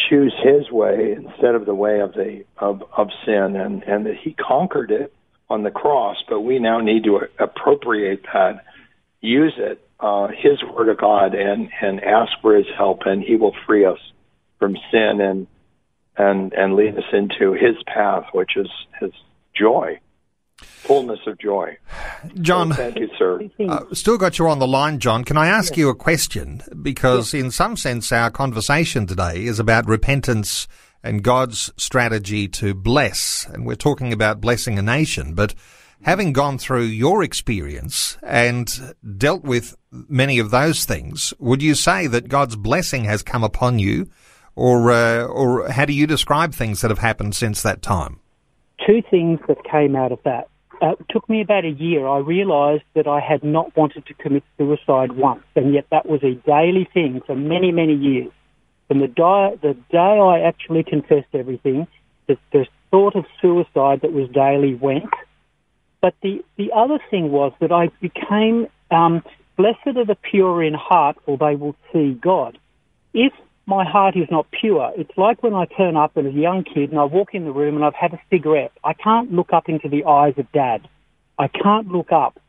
choose 0.10 0.34
His 0.42 0.72
way 0.72 1.14
instead 1.14 1.56
of 1.56 1.66
the 1.66 1.76
way 1.76 2.00
of 2.00 2.14
the 2.14 2.46
of, 2.58 2.84
of 2.96 3.10
sin, 3.26 3.56
and 3.56 3.84
and 3.84 4.06
that 4.06 4.16
He 4.16 4.34
conquered 4.34 4.92
it 4.92 5.14
on 5.50 5.64
the 5.64 5.72
cross. 5.72 6.18
But 6.28 6.42
we 6.42 6.60
now 6.60 6.80
need 6.80 7.04
to 7.06 7.22
appropriate 7.40 8.24
that, 8.34 8.64
use 9.22 9.54
it, 9.58 9.86
uh, 10.00 10.28
His 10.28 10.64
Word 10.64 10.90
of 10.90 10.98
God, 10.98 11.36
and 11.36 11.70
and 11.82 12.02
ask 12.04 12.32
for 12.42 12.56
His 12.56 12.68
help, 12.78 13.02
and 13.06 13.22
He 13.22 13.36
will 13.36 13.56
free 13.66 13.86
us 13.86 14.00
from 14.60 14.78
sin 14.92 15.20
and 15.20 15.48
and 16.18 16.54
and 16.54 16.76
lead 16.76 16.98
us 16.98 17.12
into 17.12 17.54
His 17.54 17.76
path, 17.86 18.28
which 18.32 18.56
is 18.56 18.70
His 19.02 19.12
joy, 19.58 20.00
fullness 20.58 21.20
of 21.28 21.38
joy. 21.40 21.78
John, 22.42 22.70
so 22.70 22.76
thank 22.76 23.00
you, 23.00 23.10
sir. 23.18 23.50
Uh, 23.60 23.94
still 23.94 24.18
got 24.18 24.40
you 24.40 24.48
on 24.48 24.60
the 24.60 24.68
line, 24.68 25.00
John. 25.00 25.24
Can 25.24 25.38
I 25.38 25.48
ask 25.48 25.72
yes. 25.72 25.78
you 25.78 25.90
a 25.90 25.96
question? 25.96 26.62
Because 26.82 27.34
yes. 27.34 27.44
in 27.44 27.52
some 27.52 27.78
sense, 27.78 28.12
our 28.12 28.32
conversation 28.32 29.06
today 29.08 29.46
is 29.46 29.60
about 29.60 29.88
repentance 29.88 30.68
and 31.04 31.24
God's 31.24 31.72
strategy 31.78 32.48
to 32.50 32.74
bless. 32.74 33.46
And 33.46 33.66
we're 33.66 33.76
talking 33.76 34.12
about 34.12 34.42
blessing 34.42 34.80
a 34.80 34.82
nation, 34.82 35.34
but 35.34 35.54
having 36.02 36.34
gone 36.34 36.58
through 36.58 36.84
your 36.84 37.24
experience 37.24 38.18
and 38.24 38.96
dealt 39.18 39.44
with 39.44 39.76
many 39.92 40.40
of 40.40 40.52
those 40.52 40.86
things, 40.86 41.34
would 41.40 41.62
you 41.62 41.76
say 41.76 42.08
that 42.08 42.30
God's 42.30 42.56
blessing 42.56 43.06
has 43.06 43.24
come 43.24 43.44
upon 43.44 43.80
you, 43.80 44.10
or 44.56 44.92
uh, 44.92 45.24
or 45.24 45.70
how 45.70 45.86
do 45.86 45.94
you 45.94 46.08
describe 46.08 46.54
things 46.54 46.82
that 46.82 46.92
have 46.92 47.00
happened 47.00 47.36
since 47.36 47.62
that 47.62 47.82
time? 47.82 48.20
Two 48.88 49.04
things 49.12 49.40
that 49.50 49.58
came 49.70 49.98
out 49.98 50.14
of 50.14 50.20
that. 50.24 50.48
Uh, 50.82 50.92
it 50.92 51.06
took 51.10 51.28
me 51.30 51.42
about 51.42 51.66
a 51.66 51.72
year. 51.72 52.08
I 52.08 52.20
realised 52.20 52.84
that 52.96 53.06
I 53.06 53.20
had 53.20 53.44
not 53.44 53.76
wanted 53.76 54.06
to 54.06 54.14
commit 54.14 54.44
suicide 54.58 55.12
once, 55.12 55.44
and 55.56 55.74
yet 55.74 55.88
that 55.92 56.06
was 56.06 56.24
a 56.24 56.36
daily 56.48 56.88
thing 56.94 57.22
for 57.26 57.36
many, 57.36 57.72
many 57.72 57.96
years. 57.96 58.32
From 58.88 59.00
the 59.00 59.08
day, 59.08 59.58
the 59.62 59.74
day 59.92 59.98
I 59.98 60.40
actually 60.48 60.84
confessed 60.84 61.34
everything, 61.34 61.88
the, 62.28 62.38
the 62.54 62.66
thought 62.90 63.16
of 63.16 63.26
suicide 63.42 64.02
that 64.04 64.14
was 64.14 64.30
daily 64.30 64.76
went. 64.76 65.12
But 66.00 66.14
the, 66.22 66.46
the 66.56 66.72
other 66.74 67.00
thing 67.10 67.32
was 67.32 67.52
that 67.60 67.72
I 67.74 67.90
became 68.00 68.68
um, 68.90 69.24
blessed 69.58 69.98
are 69.98 70.06
the 70.06 70.16
pure 70.16 70.64
in 70.64 70.74
heart, 70.74 71.18
for 71.26 71.38
they 71.38 71.56
will 71.56 71.76
see 71.92 72.14
God. 72.14 72.58
If 73.14 73.34
my 73.68 73.84
heart 73.84 74.16
is 74.16 74.28
not 74.32 74.48
pure, 74.50 74.94
it's 74.96 75.16
like 75.18 75.44
when 75.44 75.54
I 75.54 75.66
turn 75.66 75.98
up 75.98 76.14
as 76.16 76.26
a 76.26 76.32
young 76.32 76.64
kid 76.64 76.90
and 76.90 77.00
I 77.00 77.04
walk 77.04 77.34
in 77.34 77.44
the 77.44 77.52
room 77.52 77.76
and 77.76 77.84
I've 77.84 77.94
had 77.94 78.14
a 78.14 78.22
cigarette. 78.30 78.72
I 78.84 78.94
can't 78.94 79.34
look 79.34 79.52
up 79.52 79.68
into 79.68 79.90
the 79.90 80.06
eyes 80.06 80.34
of 80.38 80.50
dad. 80.54 80.88
I 81.38 81.50
can't 81.50 81.90
look 81.90 82.14
up. 82.14 82.40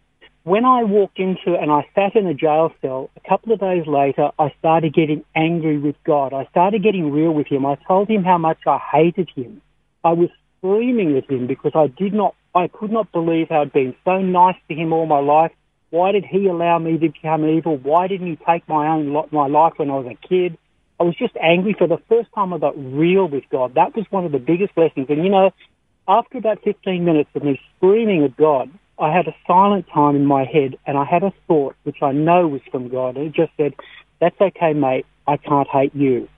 When 0.45 0.65
I 0.65 0.85
walked 0.85 1.19
into 1.19 1.59
and 1.61 1.73
I 1.73 1.87
sat 1.95 2.15
in 2.15 2.27
a 2.29 2.35
jail 2.35 2.73
cell, 2.81 3.11
a 3.17 3.29
couple 3.29 3.53
of 3.53 3.59
days 3.59 3.85
later, 3.87 4.31
I 4.39 4.55
started 4.61 4.95
getting 4.95 5.25
angry 5.35 5.77
with 5.77 5.97
God. 6.05 6.33
I 6.33 6.47
started 6.47 6.85
getting 6.85 7.11
real 7.11 7.33
with 7.33 7.49
Him. 7.49 7.67
I 7.67 7.75
told 7.87 8.09
Him 8.09 8.23
how 8.23 8.39
much 8.39 8.59
I 8.65 8.79
hated 8.79 9.29
Him. 9.35 9.61
I 10.05 10.13
was 10.13 10.31
screaming 10.59 11.19
at 11.19 11.29
Him 11.29 11.49
because 11.49 11.73
I 11.75 11.89
did 11.89 12.15
not, 12.15 12.37
I 12.55 12.69
could 12.69 12.93
not 12.93 13.11
believe 13.11 13.49
how 13.51 13.63
I'd 13.63 13.73
been 13.73 13.95
so 14.05 14.21
nice 14.21 14.57
to 14.69 14.75
Him 14.75 14.93
all 14.93 15.05
my 15.05 15.19
life. 15.19 15.51
Why 15.91 16.13
did 16.13 16.25
He 16.25 16.47
allow 16.47 16.79
me 16.79 16.93
to 16.93 16.99
become 16.99 17.45
evil? 17.45 17.77
Why 17.77 18.07
didn't 18.07 18.29
He 18.29 18.39
take 18.47 18.67
my 18.69 18.87
own 18.87 19.13
my 19.33 19.49
life 19.49 19.73
when 19.77 19.91
I 19.91 19.97
was 19.97 20.07
a 20.07 20.29
kid? 20.29 20.57
I 21.01 21.05
was 21.05 21.15
just 21.17 21.37
angry 21.41 21.75
for 21.79 21.87
the 21.87 21.99
first 22.09 22.29
time 22.35 22.53
I 22.53 22.59
got 22.59 22.75
real 22.77 23.29
with 23.29 23.45
God. 23.51 23.75
That 23.75 23.95
was 23.95 24.05
one 24.11 24.25
of 24.25 24.33
the 24.33 24.39
biggest 24.39 24.75
blessings. 24.75 25.07
And 25.09 25.23
you 25.23 25.31
know, 25.31 25.51
after 26.09 26.39
about 26.39 26.63
15 26.65 27.05
minutes 27.05 27.31
of 27.35 27.45
me 27.45 27.61
screaming 27.77 28.25
at 28.25 28.37
God, 28.37 28.71
I 28.99 29.15
had 29.15 29.29
a 29.29 29.37
silent 29.47 29.87
time 29.93 30.17
in 30.17 30.27
my 30.27 30.45
head 30.45 30.77
and 30.87 30.99
I 30.99 31.05
had 31.05 31.23
a 31.23 31.33
thought 31.47 31.77
which 31.85 32.03
I 32.03 32.13
know 32.13 32.49
was 32.49 32.63
from 32.71 32.89
God. 32.89 33.17
And 33.17 33.27
it 33.27 33.33
just 33.33 33.53
said, 33.57 33.75
That's 34.21 34.41
okay, 34.41 34.73
mate. 34.73 35.07
I 35.27 35.37
can't 35.37 35.69
hate 35.69 35.95
you. 35.95 36.29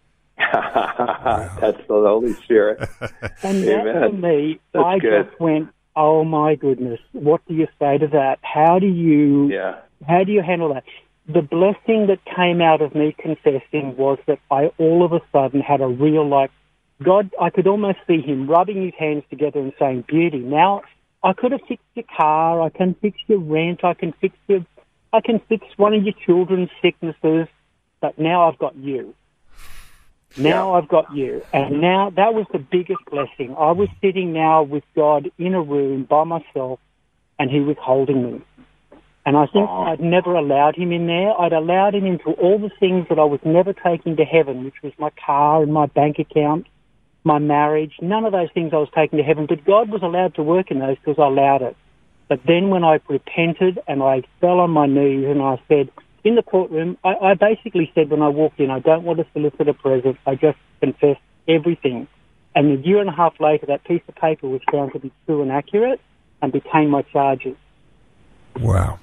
That's 0.38 1.78
the 1.78 1.84
Holy 1.88 2.34
Spirit. 2.34 2.88
and 3.42 3.64
that 3.64 4.10
for 4.10 4.12
me, 4.12 4.60
That's 4.72 4.84
I 4.84 4.98
good. 4.98 5.26
just 5.26 5.40
went, 5.40 5.70
Oh 5.96 6.24
my 6.24 6.54
goodness, 6.54 7.00
what 7.12 7.40
do 7.48 7.54
you 7.54 7.66
say 7.78 7.98
to 7.98 8.06
that? 8.08 8.38
How 8.42 8.78
do 8.78 8.86
you 8.86 9.48
yeah. 9.48 9.80
how 10.06 10.22
do 10.24 10.32
you 10.32 10.42
handle 10.42 10.74
that? 10.74 10.84
The 11.26 11.42
blessing 11.42 12.08
that 12.08 12.18
came 12.24 12.60
out 12.60 12.82
of 12.82 12.94
me 12.94 13.14
confessing 13.18 13.96
was 13.96 14.18
that 14.26 14.38
I 14.50 14.66
all 14.78 15.04
of 15.04 15.12
a 15.12 15.20
sudden 15.32 15.60
had 15.60 15.80
a 15.80 15.86
real 15.86 16.28
like 16.28 16.50
God. 17.02 17.30
I 17.40 17.50
could 17.50 17.66
almost 17.66 17.98
see 18.06 18.20
Him 18.20 18.48
rubbing 18.48 18.82
His 18.82 18.94
hands 18.98 19.24
together 19.30 19.60
and 19.60 19.72
saying, 19.78 20.04
"Beauty." 20.06 20.38
Now 20.38 20.82
I 21.22 21.32
could 21.32 21.52
have 21.52 21.62
fixed 21.66 21.86
your 21.94 22.04
car. 22.14 22.60
I 22.60 22.68
can 22.68 22.94
fix 22.94 23.18
your 23.26 23.38
rent. 23.38 23.84
I 23.84 23.94
can 23.94 24.12
fix 24.20 24.36
your. 24.48 24.66
I 25.12 25.20
can 25.20 25.40
fix 25.48 25.66
one 25.76 25.94
of 25.94 26.02
your 26.02 26.14
children's 26.26 26.70
sicknesses. 26.82 27.48
But 28.00 28.18
now 28.18 28.48
I've 28.48 28.58
got 28.58 28.76
you. 28.76 29.14
Now 30.36 30.72
yeah. 30.72 30.78
I've 30.78 30.88
got 30.88 31.14
you. 31.14 31.42
And 31.52 31.80
now 31.80 32.10
that 32.10 32.34
was 32.34 32.46
the 32.52 32.58
biggest 32.58 33.00
blessing. 33.10 33.54
I 33.56 33.70
was 33.70 33.88
sitting 34.02 34.32
now 34.32 34.62
with 34.62 34.84
God 34.94 35.30
in 35.38 35.54
a 35.54 35.62
room 35.62 36.04
by 36.04 36.24
myself 36.24 36.80
and 37.38 37.50
he 37.50 37.60
was 37.60 37.76
holding 37.80 38.22
me. 38.22 38.42
And 39.26 39.36
I 39.38 39.46
think 39.46 39.68
I'd 39.68 40.00
never 40.00 40.34
allowed 40.34 40.76
him 40.76 40.92
in 40.92 41.06
there. 41.06 41.32
I'd 41.40 41.54
allowed 41.54 41.94
him 41.94 42.04
into 42.04 42.32
all 42.32 42.58
the 42.58 42.70
things 42.78 43.06
that 43.08 43.18
I 43.18 43.24
was 43.24 43.40
never 43.44 43.72
taking 43.72 44.16
to 44.16 44.24
heaven, 44.24 44.64
which 44.64 44.82
was 44.82 44.92
my 44.98 45.10
car 45.24 45.62
and 45.62 45.72
my 45.72 45.86
bank 45.86 46.18
account, 46.18 46.66
my 47.24 47.38
marriage. 47.38 47.94
None 48.02 48.26
of 48.26 48.32
those 48.32 48.50
things 48.52 48.72
I 48.74 48.76
was 48.76 48.90
taking 48.94 49.18
to 49.18 49.24
heaven, 49.24 49.46
but 49.46 49.64
God 49.64 49.88
was 49.88 50.02
allowed 50.02 50.34
to 50.34 50.42
work 50.42 50.70
in 50.70 50.78
those 50.78 50.96
because 50.98 51.18
I 51.18 51.26
allowed 51.26 51.62
it. 51.62 51.76
But 52.28 52.40
then 52.46 52.68
when 52.68 52.84
I 52.84 53.00
repented 53.08 53.78
and 53.88 54.02
I 54.02 54.24
fell 54.40 54.60
on 54.60 54.70
my 54.70 54.86
knees 54.86 55.24
and 55.26 55.40
I 55.40 55.58
said, 55.68 55.90
in 56.22 56.34
the 56.34 56.42
courtroom, 56.42 56.98
I, 57.02 57.14
I 57.14 57.34
basically 57.34 57.90
said 57.94 58.10
when 58.10 58.22
I 58.22 58.28
walked 58.28 58.60
in, 58.60 58.70
I 58.70 58.80
don't 58.80 59.04
want 59.04 59.20
to 59.20 59.26
solicit 59.32 59.68
a 59.68 59.74
present. 59.74 60.18
I 60.26 60.34
just 60.34 60.58
confessed 60.80 61.20
everything. 61.48 62.08
And 62.54 62.78
a 62.78 62.86
year 62.86 63.00
and 63.00 63.08
a 63.08 63.12
half 63.12 63.40
later, 63.40 63.66
that 63.66 63.84
piece 63.84 64.02
of 64.06 64.14
paper 64.16 64.48
was 64.48 64.60
found 64.70 64.92
to 64.92 64.98
be 64.98 65.12
true 65.26 65.42
and 65.42 65.50
accurate 65.50 66.00
and 66.40 66.52
became 66.52 66.90
my 66.90 67.02
charges. 67.02 67.56
Wow. 68.58 68.98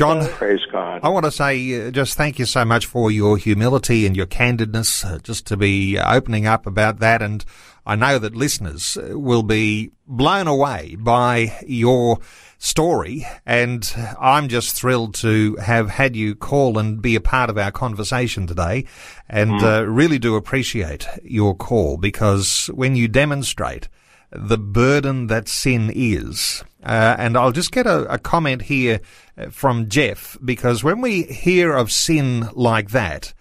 John, 0.00 0.26
praise 0.28 0.60
God. 0.72 1.00
I 1.02 1.10
want 1.10 1.26
to 1.26 1.30
say 1.30 1.88
uh, 1.88 1.90
just 1.90 2.16
thank 2.16 2.38
you 2.38 2.46
so 2.46 2.64
much 2.64 2.86
for 2.86 3.10
your 3.10 3.36
humility 3.36 4.06
and 4.06 4.16
your 4.16 4.24
candidness, 4.24 5.04
uh, 5.04 5.18
just 5.18 5.46
to 5.48 5.58
be 5.58 5.98
opening 5.98 6.46
up 6.46 6.66
about 6.66 7.00
that. 7.00 7.20
And 7.20 7.44
I 7.84 7.96
know 7.96 8.18
that 8.18 8.34
listeners 8.34 8.96
uh, 8.96 9.18
will 9.18 9.42
be 9.42 9.90
blown 10.06 10.46
away 10.46 10.96
by 10.98 11.54
your 11.66 12.18
story. 12.56 13.26
And 13.44 13.94
I'm 14.18 14.48
just 14.48 14.74
thrilled 14.74 15.16
to 15.16 15.56
have 15.56 15.90
had 15.90 16.16
you 16.16 16.34
call 16.34 16.78
and 16.78 17.02
be 17.02 17.14
a 17.14 17.20
part 17.20 17.50
of 17.50 17.58
our 17.58 17.70
conversation 17.70 18.46
today. 18.46 18.86
And 19.28 19.50
mm. 19.50 19.62
uh, 19.62 19.86
really 19.86 20.18
do 20.18 20.34
appreciate 20.34 21.06
your 21.22 21.54
call 21.54 21.98
because 21.98 22.70
when 22.72 22.96
you 22.96 23.06
demonstrate 23.06 23.90
the 24.32 24.58
burden 24.58 25.26
that 25.26 25.48
sin 25.48 25.90
is. 25.94 26.62
Uh, 26.82 27.16
and 27.18 27.36
I'll 27.36 27.52
just 27.52 27.72
get 27.72 27.86
a, 27.86 28.12
a, 28.12 28.18
comment 28.18 28.62
here 28.62 29.00
uh, 29.36 29.50
from 29.50 29.88
Jeff 29.88 30.38
because 30.42 30.82
when 30.82 31.00
we 31.00 31.24
hear 31.24 31.74
of 31.74 31.92
sin 31.92 32.48
like 32.54 32.90
that, 32.90 33.34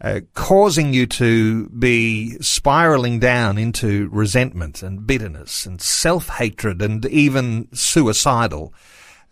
uh, 0.00 0.20
causing 0.34 0.92
you 0.94 1.06
to 1.06 1.68
be 1.68 2.30
spiraling 2.40 3.20
down 3.20 3.58
into 3.58 4.08
resentment 4.08 4.82
and 4.82 5.06
bitterness 5.06 5.66
and 5.66 5.80
self-hatred 5.80 6.80
and 6.82 7.04
even 7.06 7.68
suicidal, 7.72 8.72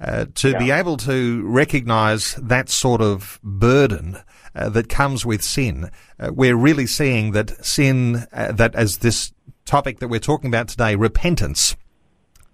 uh, 0.01 0.27
to 0.35 0.51
yeah. 0.51 0.59
be 0.59 0.71
able 0.71 0.97
to 0.97 1.43
recognize 1.47 2.35
that 2.35 2.69
sort 2.69 3.01
of 3.01 3.41
burden 3.43 4.19
uh, 4.55 4.69
that 4.69 4.89
comes 4.89 5.27
with 5.27 5.43
sin, 5.43 5.91
uh, 6.21 6.31
we're 6.33 6.57
really 6.57 6.87
seeing 6.87 7.33
that 7.33 7.65
sin, 7.65 8.27
uh, 8.33 8.53
that 8.53 8.75
as 8.75 8.99
this 8.99 9.33
topic 9.69 9.99
that 9.99 10.09
we're 10.09 10.19
talking 10.19 10.49
about 10.49 10.69
today, 10.69 10.95
repentance, 10.95 11.77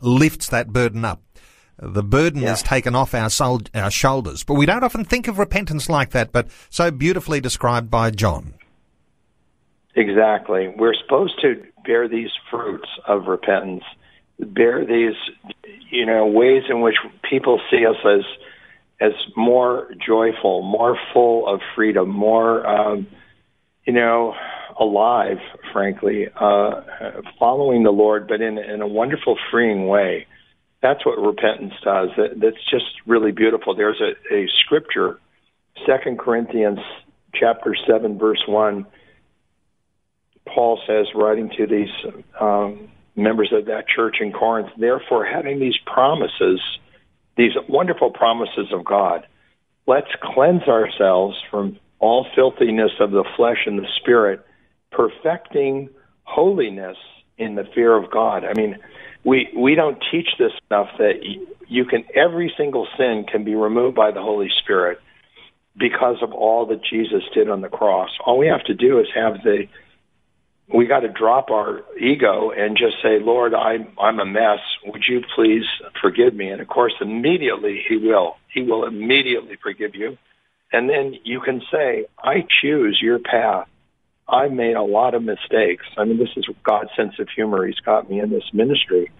lifts 0.00 0.48
that 0.48 0.72
burden 0.72 1.04
up. 1.04 1.22
The 1.78 2.02
burden 2.02 2.42
yeah. 2.42 2.52
is 2.52 2.62
taken 2.62 2.94
off 2.94 3.14
our, 3.14 3.30
soul, 3.30 3.62
our 3.74 3.90
shoulders. 3.90 4.44
But 4.44 4.54
we 4.54 4.66
don't 4.66 4.84
often 4.84 5.04
think 5.04 5.28
of 5.28 5.38
repentance 5.38 5.88
like 5.88 6.10
that, 6.10 6.32
but 6.32 6.48
so 6.70 6.90
beautifully 6.90 7.40
described 7.40 7.90
by 7.90 8.10
John. 8.10 8.54
Exactly. 9.96 10.72
We're 10.76 10.94
supposed 10.94 11.40
to 11.42 11.62
bear 11.84 12.08
these 12.08 12.30
fruits 12.50 12.88
of 13.06 13.26
repentance, 13.26 13.84
bear 14.38 14.84
these, 14.84 15.14
you 15.90 16.06
know, 16.06 16.26
ways 16.26 16.64
in 16.68 16.80
which 16.80 16.96
people 17.28 17.60
see 17.70 17.86
us 17.86 17.96
as 18.04 18.24
as 19.00 19.12
more 19.36 19.90
joyful, 20.06 20.62
more 20.62 20.96
full 21.12 21.52
of 21.52 21.60
freedom, 21.74 22.08
more, 22.08 22.64
um, 22.64 23.06
you 23.84 23.92
know, 23.92 24.34
alive, 24.78 25.38
frankly, 25.72 26.28
uh, 26.34 26.82
following 27.38 27.82
the 27.82 27.90
Lord, 27.90 28.26
but 28.26 28.40
in, 28.40 28.58
in 28.58 28.80
a 28.82 28.86
wonderful, 28.86 29.36
freeing 29.50 29.86
way. 29.86 30.26
That's 30.82 31.04
what 31.06 31.18
repentance 31.18 31.74
does. 31.82 32.10
That, 32.16 32.40
that's 32.40 32.62
just 32.70 32.84
really 33.06 33.32
beautiful. 33.32 33.74
There's 33.74 34.00
a, 34.00 34.34
a 34.34 34.46
scripture, 34.64 35.18
Second 35.86 36.18
Corinthians 36.18 36.80
chapter 37.32 37.74
seven, 37.86 38.18
verse 38.18 38.42
one. 38.46 38.86
Paul 40.46 40.78
says, 40.86 41.06
writing 41.14 41.50
to 41.56 41.66
these 41.66 41.88
um, 42.38 42.90
members 43.16 43.52
of 43.52 43.66
that 43.66 43.88
church 43.88 44.16
in 44.20 44.30
Corinth, 44.30 44.70
therefore, 44.76 45.24
having 45.24 45.58
these 45.58 45.78
promises, 45.86 46.60
these 47.36 47.52
wonderful 47.68 48.10
promises 48.10 48.72
of 48.72 48.84
God, 48.84 49.26
let's 49.86 50.10
cleanse 50.22 50.64
ourselves 50.64 51.36
from 51.50 51.78
all 51.98 52.26
filthiness 52.34 52.92
of 53.00 53.10
the 53.10 53.24
flesh 53.36 53.66
and 53.66 53.78
the 53.78 53.88
spirit 53.96 54.44
perfecting 54.96 55.90
holiness 56.24 56.96
in 57.38 57.54
the 57.54 57.64
fear 57.74 57.94
of 57.96 58.10
God. 58.10 58.44
I 58.44 58.54
mean, 58.54 58.78
we 59.24 59.48
we 59.56 59.74
don't 59.74 60.02
teach 60.10 60.28
this 60.38 60.52
enough 60.70 60.88
that 60.98 61.22
you 61.68 61.84
can 61.84 62.04
every 62.14 62.52
single 62.56 62.86
sin 62.96 63.24
can 63.30 63.44
be 63.44 63.54
removed 63.54 63.96
by 63.96 64.10
the 64.10 64.20
Holy 64.20 64.50
Spirit 64.62 65.00
because 65.76 66.16
of 66.22 66.32
all 66.32 66.66
that 66.66 66.80
Jesus 66.84 67.22
did 67.34 67.50
on 67.50 67.60
the 67.60 67.68
cross. 67.68 68.10
All 68.24 68.38
we 68.38 68.46
have 68.46 68.64
to 68.64 68.74
do 68.74 69.00
is 69.00 69.06
have 69.14 69.42
the 69.42 69.66
we 70.72 70.86
got 70.86 71.00
to 71.00 71.08
drop 71.08 71.50
our 71.50 71.82
ego 72.00 72.50
and 72.50 72.76
just 72.76 72.96
say, 73.02 73.18
Lord, 73.20 73.54
I'm 73.54 73.88
I'm 74.00 74.18
a 74.20 74.26
mess. 74.26 74.60
Would 74.86 75.04
you 75.08 75.22
please 75.34 75.64
forgive 76.00 76.34
me? 76.34 76.48
And 76.48 76.60
of 76.60 76.68
course, 76.68 76.94
immediately 77.00 77.82
He 77.88 77.96
will. 77.96 78.36
He 78.52 78.62
will 78.62 78.86
immediately 78.86 79.56
forgive 79.62 79.94
you, 79.94 80.16
and 80.72 80.88
then 80.88 81.16
you 81.24 81.40
can 81.40 81.60
say, 81.72 82.06
I 82.18 82.46
choose 82.62 82.98
your 83.02 83.18
path. 83.18 83.68
I've 84.28 84.52
made 84.52 84.74
a 84.74 84.82
lot 84.82 85.14
of 85.14 85.22
mistakes. 85.22 85.84
I 85.96 86.04
mean, 86.04 86.18
this 86.18 86.30
is 86.36 86.46
God's 86.62 86.90
sense 86.96 87.18
of 87.18 87.28
humor. 87.28 87.66
He's 87.66 87.80
got 87.80 88.08
me 88.08 88.20
in 88.20 88.30
this 88.30 88.44
ministry. 88.52 89.10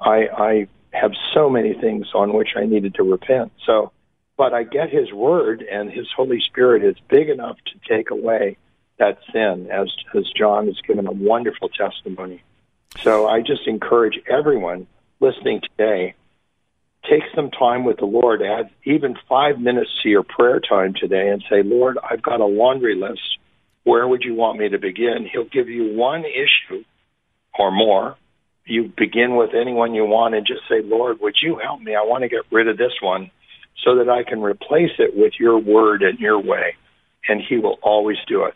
I, 0.00 0.28
I 0.36 0.68
have 0.92 1.12
so 1.34 1.50
many 1.50 1.74
things 1.74 2.06
on 2.14 2.32
which 2.32 2.50
I 2.56 2.64
needed 2.64 2.94
to 2.94 3.02
repent. 3.02 3.52
So, 3.66 3.92
but 4.36 4.52
I 4.52 4.64
get 4.64 4.90
His 4.90 5.12
Word, 5.12 5.62
and 5.62 5.90
His 5.90 6.06
Holy 6.16 6.40
Spirit 6.40 6.84
is 6.84 6.96
big 7.08 7.28
enough 7.28 7.56
to 7.66 7.94
take 7.94 8.10
away 8.10 8.56
that 8.98 9.18
sin, 9.32 9.68
as 9.70 9.92
as 10.16 10.24
John 10.36 10.66
has 10.66 10.80
given 10.86 11.06
a 11.06 11.12
wonderful 11.12 11.68
testimony. 11.68 12.42
So, 13.02 13.26
I 13.26 13.40
just 13.40 13.66
encourage 13.66 14.20
everyone 14.28 14.86
listening 15.20 15.60
today 15.60 16.14
take 17.10 17.22
some 17.34 17.50
time 17.50 17.84
with 17.84 17.98
the 17.98 18.06
Lord, 18.06 18.42
add 18.42 18.70
even 18.84 19.16
five 19.28 19.58
minutes 19.58 19.90
to 20.02 20.08
your 20.08 20.22
prayer 20.22 20.60
time 20.60 20.94
today, 20.94 21.28
and 21.28 21.44
say, 21.50 21.62
Lord, 21.62 21.98
I've 22.08 22.22
got 22.22 22.40
a 22.40 22.46
laundry 22.46 22.94
list. 22.94 23.38
Where 23.84 24.08
would 24.08 24.22
you 24.24 24.34
want 24.34 24.58
me 24.58 24.68
to 24.70 24.78
begin? 24.78 25.28
He'll 25.30 25.44
give 25.44 25.68
you 25.68 25.94
one 25.94 26.24
issue 26.24 26.84
or 27.58 27.70
more. 27.70 28.16
You 28.66 28.90
begin 28.96 29.36
with 29.36 29.50
anyone 29.54 29.94
you 29.94 30.06
want 30.06 30.34
and 30.34 30.46
just 30.46 30.62
say, 30.68 30.80
Lord, 30.82 31.20
would 31.20 31.36
you 31.42 31.60
help 31.62 31.82
me? 31.82 31.94
I 31.94 32.02
want 32.02 32.22
to 32.22 32.28
get 32.28 32.40
rid 32.50 32.66
of 32.66 32.78
this 32.78 32.92
one 33.02 33.30
so 33.84 33.96
that 33.96 34.08
I 34.08 34.22
can 34.22 34.40
replace 34.40 34.92
it 34.98 35.14
with 35.14 35.34
your 35.38 35.58
word 35.58 36.02
and 36.02 36.18
your 36.18 36.40
way. 36.40 36.74
And 37.28 37.42
He 37.46 37.58
will 37.58 37.78
always 37.82 38.16
do 38.26 38.44
it. 38.44 38.54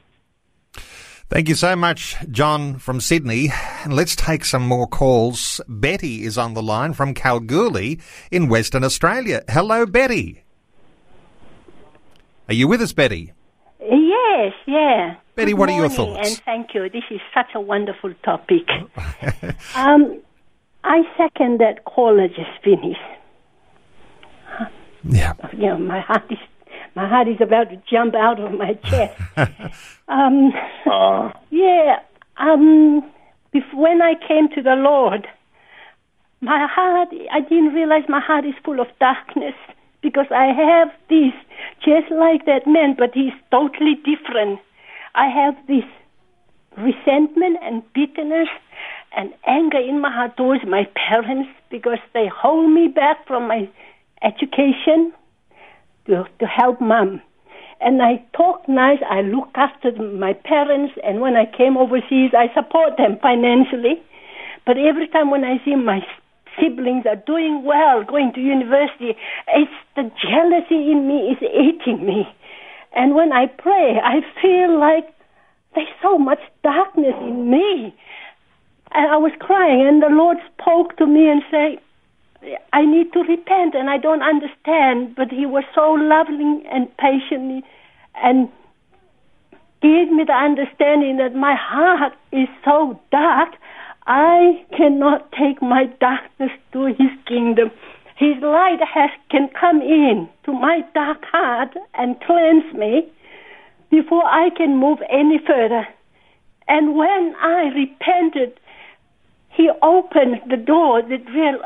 Thank 1.30 1.50
you 1.50 1.54
so 1.54 1.76
much, 1.76 2.16
John 2.30 2.78
from 2.78 3.02
Sydney. 3.02 3.50
And 3.84 3.94
let's 3.94 4.16
take 4.16 4.46
some 4.46 4.66
more 4.66 4.86
calls. 4.86 5.60
Betty 5.68 6.22
is 6.24 6.38
on 6.38 6.54
the 6.54 6.62
line 6.62 6.94
from 6.94 7.12
Kalgoorlie 7.12 8.00
in 8.30 8.48
Western 8.48 8.82
Australia. 8.82 9.42
Hello, 9.46 9.84
Betty. 9.84 10.44
Are 12.48 12.54
you 12.54 12.66
with 12.66 12.80
us, 12.80 12.94
Betty? 12.94 13.34
Yes, 14.38 14.52
yeah. 14.66 15.16
Betty, 15.34 15.50
Good 15.50 15.58
what 15.58 15.68
are 15.68 15.76
your 15.76 15.88
thoughts? 15.88 16.28
And 16.28 16.42
thank 16.44 16.72
you. 16.74 16.88
This 16.88 17.02
is 17.10 17.20
such 17.34 17.48
a 17.56 17.60
wonderful 17.60 18.14
topic. 18.24 18.68
um, 19.74 20.20
I 20.84 21.02
second 21.16 21.58
that 21.58 21.84
caller 21.84 22.28
just 22.28 22.50
finished. 22.62 23.00
Yeah. 25.02 25.32
You 25.52 25.66
know, 25.66 25.78
my 25.78 26.00
heart 26.00 26.30
is 26.30 26.38
my 26.94 27.08
heart 27.08 27.26
is 27.26 27.40
about 27.40 27.70
to 27.70 27.82
jump 27.90 28.14
out 28.14 28.38
of 28.38 28.52
my 28.52 28.74
chest. 28.74 29.20
um, 30.08 30.52
Uh, 30.86 31.32
yeah. 31.50 31.98
Um, 32.36 33.02
bef- 33.52 33.74
when 33.74 34.00
I 34.00 34.14
came 34.14 34.48
to 34.54 34.62
the 34.62 34.76
Lord, 34.76 35.26
my 36.40 36.68
heart, 36.70 37.08
I 37.32 37.40
didn't 37.40 37.74
realize 37.74 38.04
my 38.08 38.20
heart 38.20 38.44
is 38.44 38.54
full 38.64 38.78
of 38.78 38.86
darkness 39.00 39.54
because 40.02 40.26
I 40.30 40.46
have 40.46 40.88
this, 41.08 41.32
just 41.84 42.10
like 42.10 42.46
that 42.46 42.66
man, 42.66 42.94
but 42.96 43.10
he's 43.14 43.32
totally 43.50 43.94
different. 43.96 44.60
I 45.14 45.28
have 45.28 45.54
this 45.66 45.84
resentment 46.76 47.58
and 47.62 47.82
bitterness 47.92 48.48
and 49.16 49.32
anger 49.46 49.78
in 49.78 50.00
my 50.00 50.12
heart 50.12 50.36
towards 50.36 50.64
my 50.66 50.86
parents 50.94 51.48
because 51.70 51.98
they 52.14 52.28
hold 52.28 52.70
me 52.70 52.88
back 52.88 53.26
from 53.26 53.48
my 53.48 53.68
education 54.22 55.12
to, 56.06 56.24
to 56.38 56.46
help 56.46 56.80
mom. 56.80 57.20
And 57.80 58.02
I 58.02 58.24
talk 58.36 58.68
nice, 58.68 58.98
I 59.08 59.20
look 59.20 59.50
after 59.54 59.92
my 59.92 60.32
parents, 60.32 60.94
and 61.04 61.20
when 61.20 61.36
I 61.36 61.44
came 61.46 61.76
overseas, 61.76 62.32
I 62.36 62.52
support 62.54 62.96
them 62.96 63.18
financially. 63.22 64.02
But 64.66 64.78
every 64.78 65.06
time 65.08 65.30
when 65.30 65.44
I 65.44 65.62
see 65.64 65.76
my 65.76 66.00
siblings 66.60 67.06
are 67.06 67.16
doing 67.16 67.64
well, 67.64 68.04
going 68.04 68.32
to 68.34 68.40
university, 68.40 69.16
it's 69.54 69.70
the 69.96 70.10
jealousy 70.22 70.90
in 70.90 71.06
me 71.08 71.32
is 71.32 71.38
eating 71.42 72.04
me. 72.04 72.28
And 72.94 73.14
when 73.14 73.32
I 73.32 73.46
pray, 73.46 74.00
I 74.02 74.20
feel 74.40 74.78
like 74.78 75.12
there's 75.74 75.88
so 76.02 76.18
much 76.18 76.40
darkness 76.62 77.14
in 77.20 77.50
me. 77.50 77.94
And 78.90 79.10
I 79.10 79.16
was 79.18 79.32
crying, 79.38 79.86
and 79.86 80.02
the 80.02 80.08
Lord 80.08 80.38
spoke 80.54 80.96
to 80.96 81.06
me 81.06 81.28
and 81.28 81.42
said, 81.50 81.78
I 82.72 82.86
need 82.86 83.12
to 83.12 83.20
repent, 83.20 83.74
and 83.74 83.90
I 83.90 83.98
don't 83.98 84.22
understand. 84.22 85.14
But 85.14 85.30
He 85.30 85.44
was 85.44 85.64
so 85.74 85.92
loving 85.92 86.64
and 86.72 86.88
patient, 86.96 87.64
and 88.16 88.48
gave 89.82 90.10
me 90.10 90.24
the 90.26 90.32
understanding 90.32 91.18
that 91.18 91.34
my 91.34 91.54
heart 91.54 92.14
is 92.32 92.48
so 92.64 92.98
dark, 93.12 93.50
I 94.08 94.64
cannot 94.74 95.30
take 95.32 95.60
my 95.60 95.84
darkness 96.00 96.50
to 96.72 96.86
His 96.86 97.12
kingdom. 97.26 97.70
His 98.16 98.42
light 98.42 98.80
has 98.82 99.10
can 99.30 99.48
come 99.48 99.82
in 99.82 100.30
to 100.44 100.52
my 100.54 100.80
dark 100.94 101.22
heart 101.30 101.76
and 101.92 102.18
cleanse 102.22 102.72
me 102.74 103.06
before 103.90 104.24
I 104.24 104.48
can 104.56 104.78
move 104.78 104.98
any 105.10 105.38
further. 105.46 105.86
And 106.68 106.96
when 106.96 107.34
I 107.38 107.70
repented, 107.74 108.58
He 109.50 109.70
opened 109.82 110.40
the 110.48 110.56
door 110.56 111.02
that 111.02 111.30
real 111.30 111.60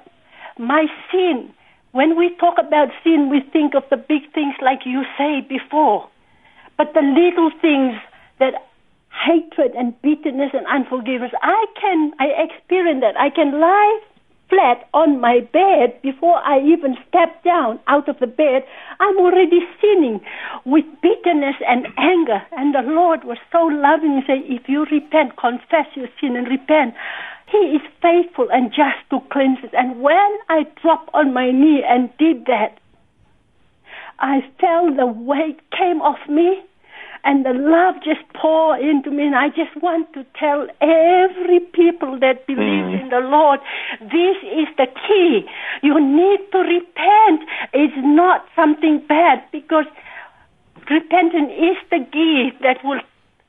my 0.59 0.87
sin. 1.13 1.55
When 1.93 2.19
we 2.19 2.35
talk 2.41 2.57
about 2.59 2.89
sin, 3.05 3.31
we 3.31 3.41
think 3.53 3.75
of 3.75 3.85
the 3.89 3.97
big 3.97 4.33
things 4.35 4.55
like 4.61 4.81
you 4.85 5.05
say 5.17 5.43
before. 5.49 6.09
But 6.77 6.93
the 6.93 7.03
little 7.03 7.53
things 7.61 7.95
that 8.41 8.55
hatred 9.13 9.73
and 9.77 10.01
bitterness 10.03 10.51
and 10.53 10.67
unforgiveness, 10.67 11.33
I 11.43 11.67
can, 11.81 12.13
I 12.19 12.27
experience 12.49 13.03
that. 13.03 13.19
I 13.19 13.31
can 13.31 13.61
lie 13.61 14.01
flat 14.49 14.89
on 14.93 15.21
my 15.21 15.41
bed 15.41 15.97
before 16.03 16.37
I 16.45 16.61
even 16.61 16.97
step 17.09 17.43
down 17.43 17.81
out 17.89 18.09
of 18.09 18.19
the 18.21 18.27
bed. 18.27 18.65
I'm 19.01 19.17
already 19.19 19.61
sinning 19.81 20.21
with 20.67 20.85
bitterness 21.01 21.57
and 21.67 21.87
anger. 21.97 22.43
And 22.53 22.75
the 22.75 22.85
Lord 22.85 23.25
was 23.25 23.39
so 23.51 23.65
loving 23.65 24.21
and 24.21 24.25
said, 24.27 24.45
if 24.45 24.69
you 24.69 24.85
repent, 24.91 25.39
confess 25.39 25.89
your 25.95 26.09
sin 26.21 26.37
and 26.37 26.49
repent, 26.49 26.95
He 27.51 27.81
is 27.81 27.83
faithful 28.03 28.49
and 28.53 28.71
just 28.71 29.01
to 29.11 29.21
cleanse 29.33 29.59
it. 29.63 29.73
And 29.73 30.03
when 30.03 30.31
I 30.51 30.65
dropped 30.83 31.11
on 31.15 31.33
my 31.33 31.51
knee 31.51 31.83
and 31.87 32.11
did 32.19 32.45
that, 32.47 32.79
I 34.19 34.41
felt 34.61 34.97
the 34.97 35.07
weight 35.07 35.61
came 35.71 36.03
off 36.03 36.29
me 36.29 36.63
and 37.25 37.47
the 37.47 37.53
love 37.53 37.95
just 38.03 38.21
poured 38.35 38.81
into 38.81 39.11
me 39.11 39.27
and 39.27 39.37
I 39.37 39.49
just 39.49 39.75
want 39.81 40.13
to 40.15 40.25
tell 40.39 40.67
every 40.81 41.61
people 41.61 42.19
that 42.21 42.47
believes 42.47 42.91
mm. 42.91 43.03
in 43.03 43.09
the 43.11 43.21
Lord 43.21 43.61
this 44.01 44.37
is 44.43 44.69
the 44.77 44.87
key. 45.07 45.47
You 45.83 46.01
need 46.01 46.41
to 46.53 46.59
repent. 46.59 47.49
It's 47.73 47.95
not 47.99 48.45
something 48.57 49.03
bad 49.09 49.45
because 49.53 49.87
repentance 50.91 51.53
is 51.57 51.77
the 51.91 52.05
key 52.13 52.51
that 52.63 52.79
will 52.85 53.01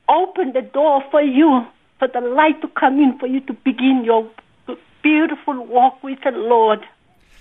open 0.08 0.52
the 0.52 0.62
door 0.62 1.02
for 1.10 1.22
you 1.22 1.66
for 1.98 2.08
the 2.08 2.20
light 2.20 2.60
to 2.60 2.68
come 2.68 2.98
in 3.00 3.18
for 3.18 3.26
you 3.26 3.40
to 3.40 3.52
begin 3.64 4.02
your 4.04 4.28
beautiful 5.02 5.66
walk 5.66 6.02
with 6.02 6.18
the 6.24 6.30
Lord 6.30 6.80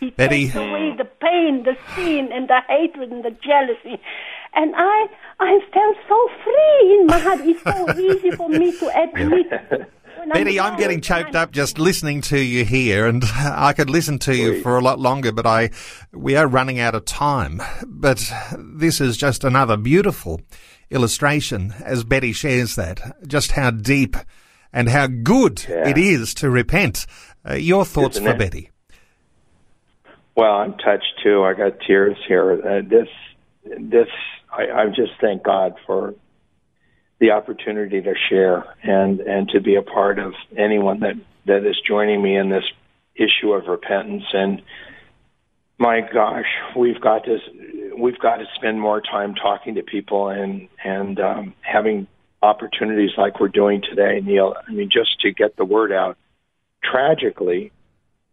he 0.06 0.12
Betty. 0.12 0.46
takes 0.46 0.56
away 0.56 0.96
the 0.98 1.06
pain, 1.06 1.64
the 1.64 1.76
sin, 1.96 2.30
and 2.34 2.48
the 2.48 2.60
hatred 2.68 3.12
and 3.12 3.24
the 3.24 3.32
jealousy. 3.32 4.02
And 4.56 4.74
I, 4.76 5.08
I 5.40 5.60
felt 5.74 5.98
so 6.08 6.30
free 6.44 7.00
in 7.00 7.08
my 7.08 7.18
heart. 7.20 7.40
It's 7.42 7.64
so 7.64 8.00
easy 8.00 8.32
for 8.32 8.50
me 8.50 8.72
to 8.78 9.04
admit. 9.04 9.48
when 10.18 10.30
Betty, 10.30 10.60
I'm 10.60 10.72
wrong 10.74 10.80
getting 10.80 11.02
choked 11.02 11.36
up 11.36 11.52
just 11.52 11.80
listening 11.80 12.22
to 12.22 12.40
you 12.40 12.64
here, 12.64 13.08
and 13.08 13.24
I 13.36 13.74
could 13.74 13.90
listen 13.90 14.20
to 14.20 14.36
you 14.36 14.62
for 14.62 14.78
a 14.78 14.82
lot 14.82 15.00
longer, 15.00 15.32
but 15.32 15.48
I, 15.48 15.72
we 16.12 16.36
are 16.36 16.48
running 16.48 16.80
out 16.80 16.94
of 16.96 17.06
time. 17.06 17.62
But 17.88 18.32
this 18.58 19.02
is 19.02 19.18
just 19.18 19.44
another 19.44 19.76
beautiful 19.78 20.42
illustration 20.92 21.74
as 21.84 22.04
Betty 22.04 22.32
shares 22.34 22.76
that, 22.76 23.02
just 23.28 23.52
how 23.54 23.72
deep 23.72 24.16
and 24.72 24.90
how 24.90 25.08
good 25.08 25.66
Yeah. 25.68 25.88
it 25.90 25.98
is 25.98 26.34
to 26.36 26.50
repent. 26.50 27.06
Uh, 27.48 27.56
your 27.56 27.86
thoughts 27.86 28.18
Isn't 28.18 28.28
for 28.28 28.34
it? 28.36 28.38
Betty? 28.40 28.70
Well, 30.36 30.52
I'm 30.52 30.74
touched 30.78 31.22
too. 31.24 31.44
I 31.44 31.54
got 31.54 31.80
tears 31.86 32.18
here. 32.28 32.54
Uh, 32.54 32.82
this, 32.88 33.08
this, 33.80 34.08
I, 34.52 34.82
I 34.82 34.86
just 34.88 35.12
thank 35.22 35.44
God 35.44 35.76
for 35.86 36.16
the 37.20 37.32
opportunity 37.32 38.02
to 38.02 38.14
share 38.30 38.66
and 38.84 39.22
and 39.22 39.48
to 39.50 39.62
be 39.62 39.76
a 39.76 39.82
part 39.82 40.20
of 40.20 40.34
anyone 40.58 41.00
that 41.02 41.16
that 41.46 41.66
is 41.66 41.78
joining 41.88 42.22
me 42.22 42.36
in 42.36 42.50
this 42.50 42.66
issue 43.16 43.54
of 43.54 43.68
repentance. 43.68 44.24
And 44.34 44.62
my 45.78 46.02
gosh, 46.02 46.46
we've 46.76 47.00
got 47.00 47.24
to 47.26 47.38
we've 47.98 48.20
got 48.20 48.38
to 48.38 48.46
spend 48.56 48.82
more 48.82 49.02
time 49.02 49.36
talking 49.36 49.76
to 49.76 49.84
people 49.84 50.30
and 50.30 50.68
and 50.84 51.20
um, 51.20 51.54
having 51.62 52.08
opportunities 52.42 53.12
like 53.18 53.40
we're 53.40 53.48
doing 53.48 53.82
today, 53.82 54.20
Neil. 54.22 54.56
I 54.68 54.72
mean, 54.72 54.90
just 54.92 55.22
to 55.22 55.32
get 55.32 55.56
the 55.56 55.66
word 55.66 55.92
out. 55.92 56.18
Tragically, 56.84 57.72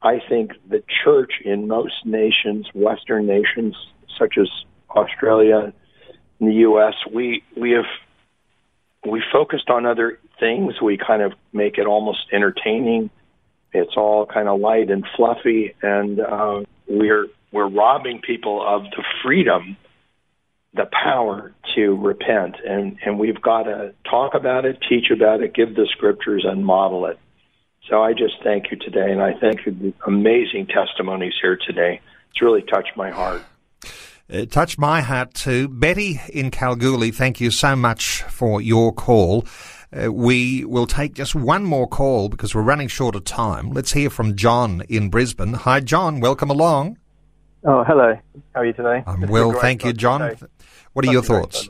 I 0.02 0.18
think 0.28 0.52
the 0.68 0.82
church 1.04 1.32
in 1.44 1.68
most 1.68 2.04
nations, 2.04 2.66
Western 2.74 3.26
nations 3.26 3.76
such 4.18 4.38
as 4.38 4.48
Australia 4.90 5.72
and 6.38 6.48
the 6.48 6.54
U.S., 6.54 6.94
we 7.12 7.42
we 7.56 7.72
have 7.72 7.84
we 9.10 9.22
focused 9.32 9.68
on 9.68 9.86
other 9.86 10.18
things. 10.38 10.80
We 10.80 10.98
kind 10.98 11.22
of 11.22 11.32
make 11.52 11.78
it 11.78 11.86
almost 11.86 12.20
entertaining. 12.32 13.10
It's 13.72 13.96
all 13.96 14.26
kind 14.26 14.48
of 14.48 14.60
light 14.60 14.90
and 14.90 15.04
fluffy, 15.16 15.74
and 15.82 16.20
uh, 16.20 16.62
we're 16.88 17.26
we're 17.52 17.68
robbing 17.68 18.20
people 18.20 18.64
of 18.66 18.84
the 18.84 19.04
freedom 19.22 19.76
the 20.74 20.86
power 20.86 21.52
to 21.74 21.96
repent, 21.96 22.56
and 22.64 22.98
and 23.04 23.18
we've 23.18 23.40
got 23.40 23.64
to 23.64 23.92
talk 24.08 24.34
about 24.34 24.64
it, 24.64 24.78
teach 24.88 25.10
about 25.10 25.42
it, 25.42 25.54
give 25.54 25.74
the 25.74 25.86
scriptures, 25.90 26.44
and 26.46 26.64
model 26.64 27.06
it. 27.06 27.18
So 27.90 28.00
I 28.00 28.12
just 28.12 28.34
thank 28.44 28.70
you 28.70 28.76
today, 28.76 29.10
and 29.10 29.20
I 29.20 29.34
thank 29.40 29.66
you 29.66 29.72
the 29.72 29.92
amazing 30.06 30.68
testimonies 30.68 31.32
here 31.42 31.56
today. 31.56 32.00
It's 32.30 32.40
really 32.40 32.62
touched 32.62 32.96
my 32.96 33.10
heart. 33.10 33.42
It 34.28 34.52
touched 34.52 34.78
my 34.78 35.00
heart 35.00 35.34
too. 35.34 35.66
Betty 35.66 36.20
in 36.32 36.52
Kalgoorlie, 36.52 37.10
thank 37.10 37.40
you 37.40 37.50
so 37.50 37.74
much 37.74 38.22
for 38.22 38.60
your 38.60 38.92
call. 38.92 39.44
Uh, 39.92 40.12
we 40.12 40.64
will 40.64 40.86
take 40.86 41.14
just 41.14 41.34
one 41.34 41.64
more 41.64 41.88
call 41.88 42.28
because 42.28 42.54
we're 42.54 42.62
running 42.62 42.86
short 42.86 43.16
of 43.16 43.24
time. 43.24 43.72
Let's 43.72 43.92
hear 43.92 44.08
from 44.08 44.36
John 44.36 44.82
in 44.88 45.10
Brisbane. 45.10 45.54
Hi, 45.54 45.80
John. 45.80 46.20
Welcome 46.20 46.48
along. 46.48 46.96
Oh, 47.64 47.82
hello. 47.82 48.16
How 48.54 48.60
are 48.60 48.66
you 48.66 48.72
today? 48.72 49.02
I'm 49.04 49.22
well, 49.22 49.50
thank 49.50 49.84
you, 49.84 49.92
John. 49.92 50.20
Today. 50.20 50.46
What 50.92 51.08
are 51.08 51.10
your 51.10 51.24
thoughts? 51.24 51.68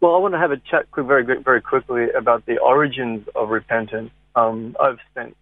Well, 0.00 0.14
I 0.14 0.18
want 0.18 0.34
to 0.34 0.38
have 0.38 0.50
a 0.50 0.58
chat 0.58 0.90
quick, 0.90 1.06
very, 1.06 1.24
very 1.42 1.62
quickly 1.62 2.10
about 2.10 2.44
the 2.44 2.58
origins 2.58 3.26
of 3.34 3.48
repentance. 3.48 4.10
Um, 4.36 4.76
I've 4.78 4.98
spent 5.10 5.36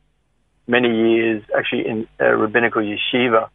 many 0.67 0.89
years 0.89 1.43
actually 1.57 1.87
in 1.87 2.09
a 2.19 2.35
rabbinical 2.37 2.81
yeshiva, 2.81 3.51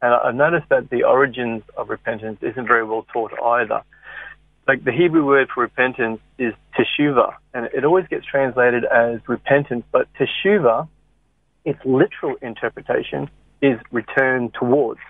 and 0.00 0.14
I've 0.14 0.34
noticed 0.34 0.68
that 0.70 0.88
the 0.88 1.02
origins 1.02 1.62
of 1.76 1.90
repentance 1.90 2.38
isn't 2.40 2.66
very 2.66 2.84
well 2.84 3.04
taught 3.12 3.32
either 3.42 3.82
like 4.66 4.84
the 4.84 4.92
Hebrew 4.92 5.24
word 5.24 5.48
for 5.54 5.62
repentance 5.62 6.20
is 6.38 6.54
teshuva, 6.76 7.34
and 7.52 7.66
it 7.74 7.84
always 7.84 8.06
gets 8.08 8.24
translated 8.24 8.84
as 8.84 9.20
repentance, 9.28 9.84
but 9.92 10.08
teshuva, 10.14 10.88
its 11.64 11.78
literal 11.84 12.36
interpretation 12.40 13.28
is 13.60 13.78
return 13.90 14.50
towards, 14.58 15.00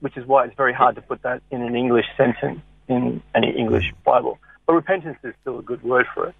which 0.00 0.16
is 0.16 0.26
why 0.26 0.44
it's 0.44 0.56
very 0.56 0.72
hard 0.72 0.96
to 0.96 1.02
put 1.02 1.22
that 1.22 1.42
in 1.50 1.62
an 1.62 1.76
English 1.76 2.06
sentence 2.16 2.60
in 2.88 3.22
any 3.34 3.56
English 3.56 3.92
Bible. 4.04 4.38
But 4.66 4.74
repentance 4.74 5.18
is 5.22 5.34
still 5.40 5.58
a 5.58 5.62
good 5.62 5.82
word 5.82 6.06
for 6.14 6.28
it. 6.28 6.34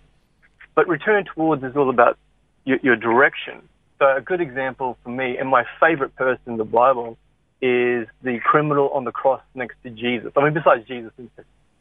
But 0.74 0.88
return 0.88 1.24
towards 1.34 1.62
is 1.62 1.76
all 1.76 1.90
about 1.90 2.18
your, 2.64 2.78
your 2.82 2.96
direction. 2.96 3.68
So 3.98 4.16
a 4.16 4.20
good 4.20 4.40
example 4.40 4.98
for 5.02 5.10
me, 5.10 5.36
and 5.38 5.48
my 5.48 5.64
favorite 5.80 6.14
person 6.16 6.42
in 6.46 6.56
the 6.56 6.64
Bible, 6.64 7.16
is 7.60 8.08
the 8.22 8.38
criminal 8.44 8.90
on 8.90 9.04
the 9.04 9.12
cross 9.12 9.40
next 9.54 9.76
to 9.84 9.90
Jesus. 9.90 10.32
I 10.36 10.42
mean, 10.42 10.52
besides 10.52 10.86
Jesus 10.88 11.12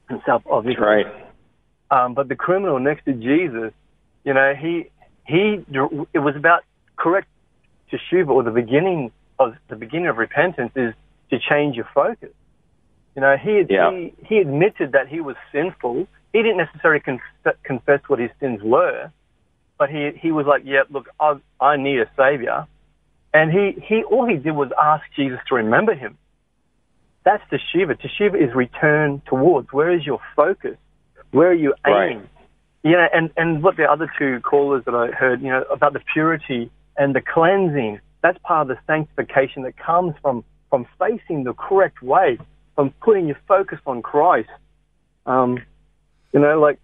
himself, 0.07 0.43
obviously. 0.49 0.83
Right. 0.83 1.05
Um, 1.89 2.13
but 2.13 2.29
the 2.29 2.35
criminal 2.35 2.79
next 2.79 3.05
to 3.05 3.13
Jesus, 3.13 3.73
you 4.23 4.33
know, 4.33 4.53
he 4.59 4.89
he 5.25 5.65
it 6.13 6.19
was 6.19 6.35
about 6.35 6.63
correct 6.95 7.27
teshuva 7.91 8.29
or 8.29 8.43
the 8.43 8.51
beginning 8.51 9.11
of 9.39 9.55
the 9.69 9.75
beginning 9.75 10.07
of 10.07 10.17
repentance 10.17 10.71
is 10.75 10.93
to 11.31 11.39
change 11.49 11.75
your 11.75 11.87
focus. 11.93 12.29
You 13.15 13.21
know, 13.21 13.35
he 13.35 13.63
yeah. 13.69 13.91
he 13.91 14.13
he 14.25 14.37
admitted 14.37 14.91
that 14.93 15.07
he 15.07 15.19
was 15.19 15.35
sinful. 15.51 16.07
He 16.31 16.41
didn't 16.41 16.57
necessarily 16.57 17.01
conf- 17.01 17.57
confess 17.63 17.99
what 18.07 18.19
his 18.19 18.29
sins 18.39 18.61
were, 18.63 19.11
but 19.81 19.89
he 19.89 20.11
he 20.21 20.31
was 20.31 20.45
like, 20.45 20.61
"Yeah, 20.63 20.83
look, 20.91 21.07
I 21.19 21.37
I 21.59 21.75
need 21.75 21.97
a 22.01 22.09
savior," 22.15 22.67
and 23.33 23.51
he 23.51 23.83
he 23.87 24.03
all 24.03 24.27
he 24.27 24.37
did 24.37 24.51
was 24.51 24.69
ask 24.79 25.03
Jesus 25.15 25.39
to 25.49 25.55
remember 25.55 25.95
him. 25.95 26.19
That's 27.25 27.41
teshuva. 27.51 27.97
Teshuva 27.99 28.35
is 28.35 28.53
return 28.53 29.23
towards. 29.25 29.73
Where 29.73 29.91
is 29.91 30.05
your 30.05 30.19
focus? 30.35 30.77
Where 31.31 31.49
are 31.49 31.61
you 31.65 31.73
aiming? 31.87 32.19
Right. 32.19 32.29
You 32.83 32.91
know, 32.91 33.07
and, 33.11 33.31
and 33.37 33.63
what 33.63 33.75
the 33.77 33.85
other 33.85 34.07
two 34.19 34.39
callers 34.41 34.85
that 34.85 34.93
I 34.93 35.07
heard, 35.07 35.41
you 35.41 35.49
know, 35.49 35.63
about 35.71 35.93
the 35.93 36.01
purity 36.13 36.69
and 36.95 37.15
the 37.15 37.21
cleansing, 37.21 37.99
that's 38.21 38.37
part 38.43 38.69
of 38.69 38.75
the 38.75 38.79
sanctification 38.85 39.63
that 39.63 39.77
comes 39.77 40.13
from, 40.21 40.43
from 40.69 40.87
facing 40.99 41.43
the 41.43 41.53
correct 41.53 42.03
way, 42.03 42.37
from 42.75 42.91
putting 43.01 43.27
your 43.27 43.37
focus 43.47 43.79
on 43.85 44.01
Christ. 44.01 44.49
Um, 45.25 45.59
you 46.33 46.39
know, 46.39 46.59
like 46.59 46.79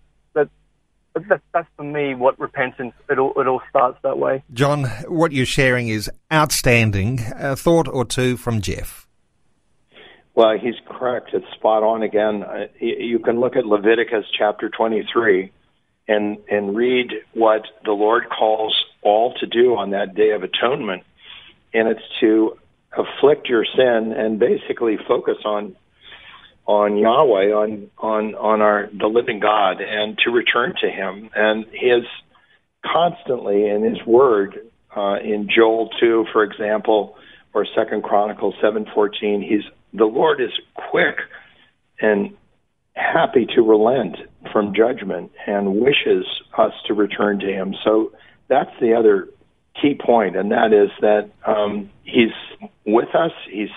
that, 1.17 1.29
that, 1.29 1.41
that's 1.53 1.67
for 1.75 1.83
me 1.83 2.15
what 2.15 2.39
repentance, 2.39 2.93
it 3.09 3.19
all, 3.19 3.33
it 3.39 3.47
all 3.47 3.61
starts 3.69 3.97
that 4.03 4.17
way. 4.17 4.43
John, 4.53 4.85
what 5.07 5.31
you're 5.31 5.45
sharing 5.45 5.87
is 5.87 6.09
outstanding. 6.31 7.19
A 7.35 7.55
thought 7.55 7.87
or 7.87 8.05
two 8.05 8.37
from 8.37 8.61
Jeff. 8.61 9.07
Well, 10.35 10.57
he's 10.57 10.75
correct. 10.85 11.31
It's 11.33 11.45
spot 11.55 11.81
on 11.81 12.03
again. 12.03 12.43
Uh, 12.43 12.67
you 12.79 13.19
can 13.19 13.39
look 13.39 13.55
at 13.55 13.65
Leviticus 13.65 14.25
chapter 14.37 14.69
23 14.69 15.51
and 16.07 16.37
and 16.49 16.75
read 16.75 17.11
what 17.33 17.63
the 17.83 17.91
Lord 17.91 18.25
calls 18.29 18.75
all 19.01 19.33
to 19.39 19.47
do 19.47 19.75
on 19.75 19.89
that 19.91 20.15
day 20.15 20.31
of 20.31 20.43
atonement, 20.43 21.03
and 21.73 21.87
it's 21.87 22.03
to 22.21 22.57
afflict 22.95 23.49
your 23.49 23.65
sin 23.65 24.13
and 24.15 24.39
basically 24.39 24.97
focus 25.07 25.37
on 25.43 25.75
on 26.67 26.97
Yahweh, 26.97 27.53
on 27.53 27.89
on 27.97 28.35
on 28.35 28.61
our 28.61 28.89
the 28.91 29.07
living 29.07 29.39
God, 29.39 29.81
and 29.81 30.17
to 30.25 30.31
return 30.31 30.73
to 30.81 30.89
Him. 30.89 31.29
And 31.33 31.65
He 31.71 31.87
is 31.87 32.03
constantly 32.85 33.67
in 33.67 33.83
His 33.83 34.05
Word, 34.05 34.59
uh, 34.95 35.15
in 35.23 35.49
Joel 35.53 35.89
two, 35.99 36.25
for 36.33 36.43
example, 36.43 37.15
or 37.53 37.65
Second 37.73 38.03
Chronicles 38.03 38.55
seven 38.61 38.85
fourteen. 38.93 39.41
He's 39.41 39.63
the 39.93 40.05
Lord 40.05 40.41
is 40.41 40.51
quick 40.91 41.15
and 42.01 42.35
happy 42.93 43.47
to 43.55 43.61
relent 43.61 44.17
from 44.51 44.73
judgment 44.75 45.31
and 45.45 45.79
wishes 45.79 46.25
us 46.57 46.73
to 46.87 46.93
return 46.93 47.39
to 47.39 47.47
Him. 47.47 47.75
So 47.85 48.11
that's 48.49 48.71
the 48.81 48.93
other 48.93 49.29
key 49.81 49.95
point, 49.95 50.35
and 50.35 50.51
that 50.51 50.73
is 50.73 50.89
that 50.99 51.29
um, 51.45 51.89
He's 52.03 52.35
with 52.85 53.15
us. 53.15 53.31
He's 53.49 53.69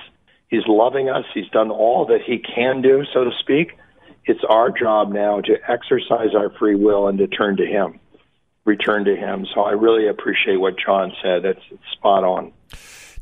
He's 0.51 0.67
loving 0.67 1.09
us. 1.09 1.25
He's 1.33 1.49
done 1.49 1.71
all 1.71 2.07
that 2.07 2.21
He 2.27 2.39
can 2.39 2.83
do, 2.83 3.05
so 3.15 3.25
to 3.25 3.31
speak. 3.39 3.79
It's 4.27 4.41
our 4.49 4.71
job 4.71 5.13
now 5.13 5.41
to 5.41 5.55
exercise 5.69 6.35
our 6.37 6.51
free 6.59 6.75
will 6.75 7.09
and 7.09 7.19
to 7.19 7.27
turn 7.29 7.57
to 7.57 7.67
Him, 7.67 8.01
return 8.65 9.05
to 9.05 9.17
Him. 9.17 9.47
So 9.55 9.63
I 9.63 9.73
really 9.73 10.09
appreciate 10.09 10.57
what 10.57 10.75
John 10.85 11.13
said. 11.23 11.45
It's, 11.45 11.63
it's 11.71 11.83
spot 11.93 12.25
on. 12.25 12.53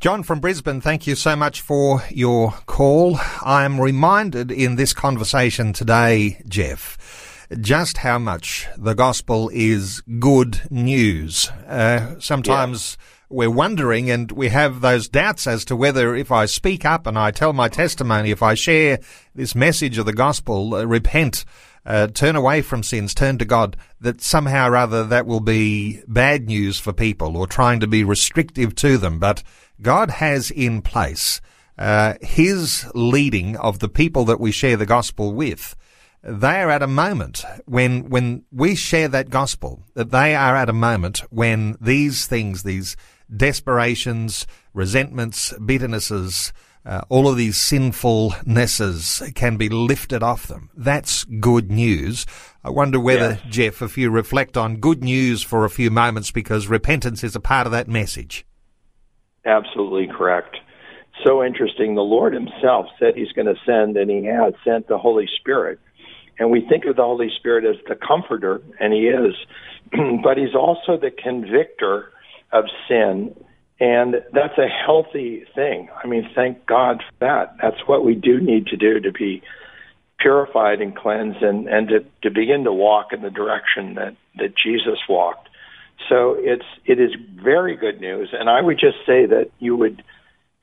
John 0.00 0.22
from 0.22 0.40
Brisbane, 0.40 0.80
thank 0.80 1.06
you 1.06 1.14
so 1.16 1.34
much 1.36 1.60
for 1.60 2.02
your 2.10 2.52
call. 2.66 3.18
I 3.44 3.64
am 3.64 3.80
reminded 3.80 4.50
in 4.50 4.76
this 4.76 4.92
conversation 4.92 5.72
today, 5.72 6.40
Jeff, 6.48 7.46
just 7.60 7.98
how 7.98 8.18
much 8.18 8.68
the 8.76 8.94
gospel 8.94 9.50
is 9.52 10.00
good 10.18 10.60
news. 10.70 11.50
Uh, 11.66 12.14
sometimes 12.20 12.96
yeah. 12.98 13.17
We're 13.30 13.50
wondering 13.50 14.10
and 14.10 14.32
we 14.32 14.48
have 14.48 14.80
those 14.80 15.08
doubts 15.08 15.46
as 15.46 15.64
to 15.66 15.76
whether 15.76 16.14
if 16.16 16.32
I 16.32 16.46
speak 16.46 16.84
up 16.84 17.06
and 17.06 17.18
I 17.18 17.30
tell 17.30 17.52
my 17.52 17.68
testimony, 17.68 18.30
if 18.30 18.42
I 18.42 18.54
share 18.54 19.00
this 19.34 19.54
message 19.54 19.98
of 19.98 20.06
the 20.06 20.12
gospel, 20.12 20.74
uh, 20.74 20.84
repent, 20.84 21.44
uh, 21.84 22.06
turn 22.08 22.36
away 22.36 22.62
from 22.62 22.82
sins, 22.82 23.14
turn 23.14 23.38
to 23.38 23.44
God, 23.44 23.76
that 24.00 24.22
somehow 24.22 24.68
or 24.68 24.76
other 24.76 25.04
that 25.04 25.26
will 25.26 25.40
be 25.40 26.02
bad 26.06 26.46
news 26.46 26.78
for 26.78 26.92
people 26.92 27.36
or 27.36 27.46
trying 27.46 27.80
to 27.80 27.86
be 27.86 28.02
restrictive 28.02 28.74
to 28.76 28.96
them. 28.96 29.18
But 29.18 29.42
God 29.82 30.10
has 30.10 30.50
in 30.50 30.80
place 30.80 31.40
uh, 31.76 32.14
His 32.20 32.86
leading 32.94 33.56
of 33.56 33.78
the 33.78 33.88
people 33.88 34.24
that 34.26 34.40
we 34.40 34.52
share 34.52 34.76
the 34.76 34.86
gospel 34.86 35.32
with. 35.32 35.76
They 36.22 36.60
are 36.60 36.70
at 36.70 36.82
a 36.82 36.88
moment 36.88 37.44
when 37.66 38.08
when 38.08 38.44
we 38.50 38.74
share 38.74 39.08
that 39.08 39.30
gospel, 39.30 39.84
that 39.94 40.10
they 40.10 40.34
are 40.34 40.56
at 40.56 40.68
a 40.68 40.72
moment 40.72 41.20
when 41.30 41.76
these 41.80 42.26
things, 42.26 42.64
these 42.64 42.96
desperations, 43.34 44.46
resentments, 44.74 45.52
bitternesses, 45.64 46.52
uh, 46.84 47.02
all 47.08 47.28
of 47.28 47.36
these 47.36 47.56
sinfulnesses 47.56 49.34
can 49.34 49.56
be 49.56 49.68
lifted 49.68 50.22
off 50.22 50.46
them. 50.46 50.70
That's 50.74 51.24
good 51.24 51.70
news. 51.70 52.24
I 52.64 52.70
wonder 52.70 52.98
whether, 52.98 53.38
yeah. 53.44 53.50
Jeff, 53.50 53.82
if 53.82 53.98
you 53.98 54.10
reflect 54.10 54.56
on 54.56 54.76
good 54.76 55.04
news 55.04 55.42
for 55.42 55.64
a 55.64 55.70
few 55.70 55.90
moments, 55.90 56.30
because 56.30 56.66
repentance 56.66 57.22
is 57.22 57.36
a 57.36 57.40
part 57.40 57.66
of 57.66 57.72
that 57.72 57.88
message. 57.88 58.46
Absolutely 59.44 60.06
correct. 60.06 60.56
So 61.26 61.44
interesting. 61.44 61.94
The 61.94 62.00
Lord 62.00 62.32
Himself 62.32 62.86
said 62.98 63.14
He's 63.16 63.32
going 63.32 63.46
to 63.46 63.60
send, 63.66 63.96
and 63.96 64.10
He 64.10 64.24
has 64.24 64.54
sent 64.64 64.88
the 64.88 64.98
Holy 64.98 65.28
Spirit. 65.40 65.78
And 66.38 66.50
we 66.50 66.64
think 66.68 66.84
of 66.84 66.96
the 66.96 67.02
Holy 67.02 67.30
Spirit 67.36 67.64
as 67.64 67.76
the 67.88 67.96
comforter, 67.96 68.60
and 68.78 68.92
He 68.92 69.08
is, 69.08 69.34
but 70.22 70.36
He's 70.36 70.54
also 70.54 70.96
the 70.96 71.10
convictor 71.10 72.10
of 72.52 72.64
sin. 72.88 73.34
And 73.80 74.16
that's 74.32 74.58
a 74.58 74.66
healthy 74.66 75.44
thing. 75.54 75.88
I 76.02 76.06
mean, 76.06 76.28
thank 76.34 76.66
God 76.66 76.98
for 76.98 77.24
that. 77.26 77.56
That's 77.62 77.86
what 77.86 78.04
we 78.04 78.14
do 78.14 78.40
need 78.40 78.66
to 78.68 78.76
do 78.76 79.00
to 79.00 79.12
be 79.12 79.42
purified 80.18 80.80
and 80.80 80.96
cleansed 80.96 81.42
and, 81.42 81.68
and 81.68 81.88
to, 81.88 82.00
to 82.22 82.30
begin 82.30 82.64
to 82.64 82.72
walk 82.72 83.12
in 83.12 83.22
the 83.22 83.30
direction 83.30 83.94
that, 83.94 84.16
that 84.36 84.54
Jesus 84.56 84.98
walked. 85.08 85.48
So 86.08 86.36
it's 86.38 86.64
it 86.86 87.00
is 87.00 87.10
very 87.42 87.76
good 87.76 88.00
news, 88.00 88.30
and 88.32 88.48
I 88.48 88.60
would 88.60 88.78
just 88.78 88.98
say 89.04 89.26
that 89.26 89.50
you 89.58 89.76
would 89.76 90.02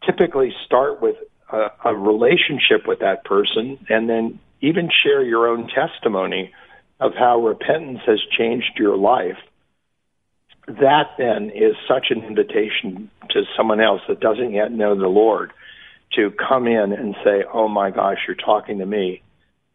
typically 0.05 0.53
start 0.65 1.01
with 1.01 1.17
a, 1.51 1.67
a 1.83 1.95
relationship 1.95 2.87
with 2.87 2.99
that 2.99 3.25
person, 3.25 3.77
and 3.89 4.09
then 4.09 4.39
even 4.61 4.89
share 5.03 5.23
your 5.23 5.47
own 5.47 5.67
testimony 5.67 6.51
of 6.99 7.13
how 7.17 7.39
repentance 7.41 7.99
has 8.05 8.19
changed 8.37 8.71
your 8.77 8.97
life. 8.97 9.37
That 10.67 11.11
then 11.17 11.51
is 11.51 11.75
such 11.87 12.07
an 12.09 12.23
invitation 12.23 13.11
to 13.29 13.43
someone 13.55 13.81
else 13.81 14.01
that 14.07 14.19
doesn't 14.19 14.51
yet 14.51 14.71
know 14.71 14.97
the 14.97 15.07
Lord 15.07 15.51
to 16.15 16.31
come 16.31 16.67
in 16.67 16.93
and 16.93 17.15
say, 17.23 17.43
"Oh 17.51 17.67
my 17.67 17.91
gosh, 17.91 18.19
you're 18.27 18.35
talking 18.35 18.79
to 18.79 18.85
me. 18.85 19.21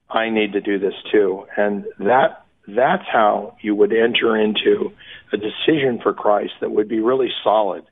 I 0.09 0.31
need 0.31 0.53
to 0.53 0.61
do 0.61 0.79
this 0.79 0.95
too. 1.13 1.47
And 1.57 1.85
that 1.99 2.45
that's 2.67 3.07
how 3.11 3.57
you 3.61 3.75
would 3.75 3.93
enter 3.93 4.37
into 4.37 4.93
a 5.33 5.37
decision 5.37 6.01
for 6.03 6.13
Christ 6.13 6.53
that 6.61 6.71
would 6.71 6.89
be 6.89 7.01
really 7.01 7.31
solid. 7.43 7.85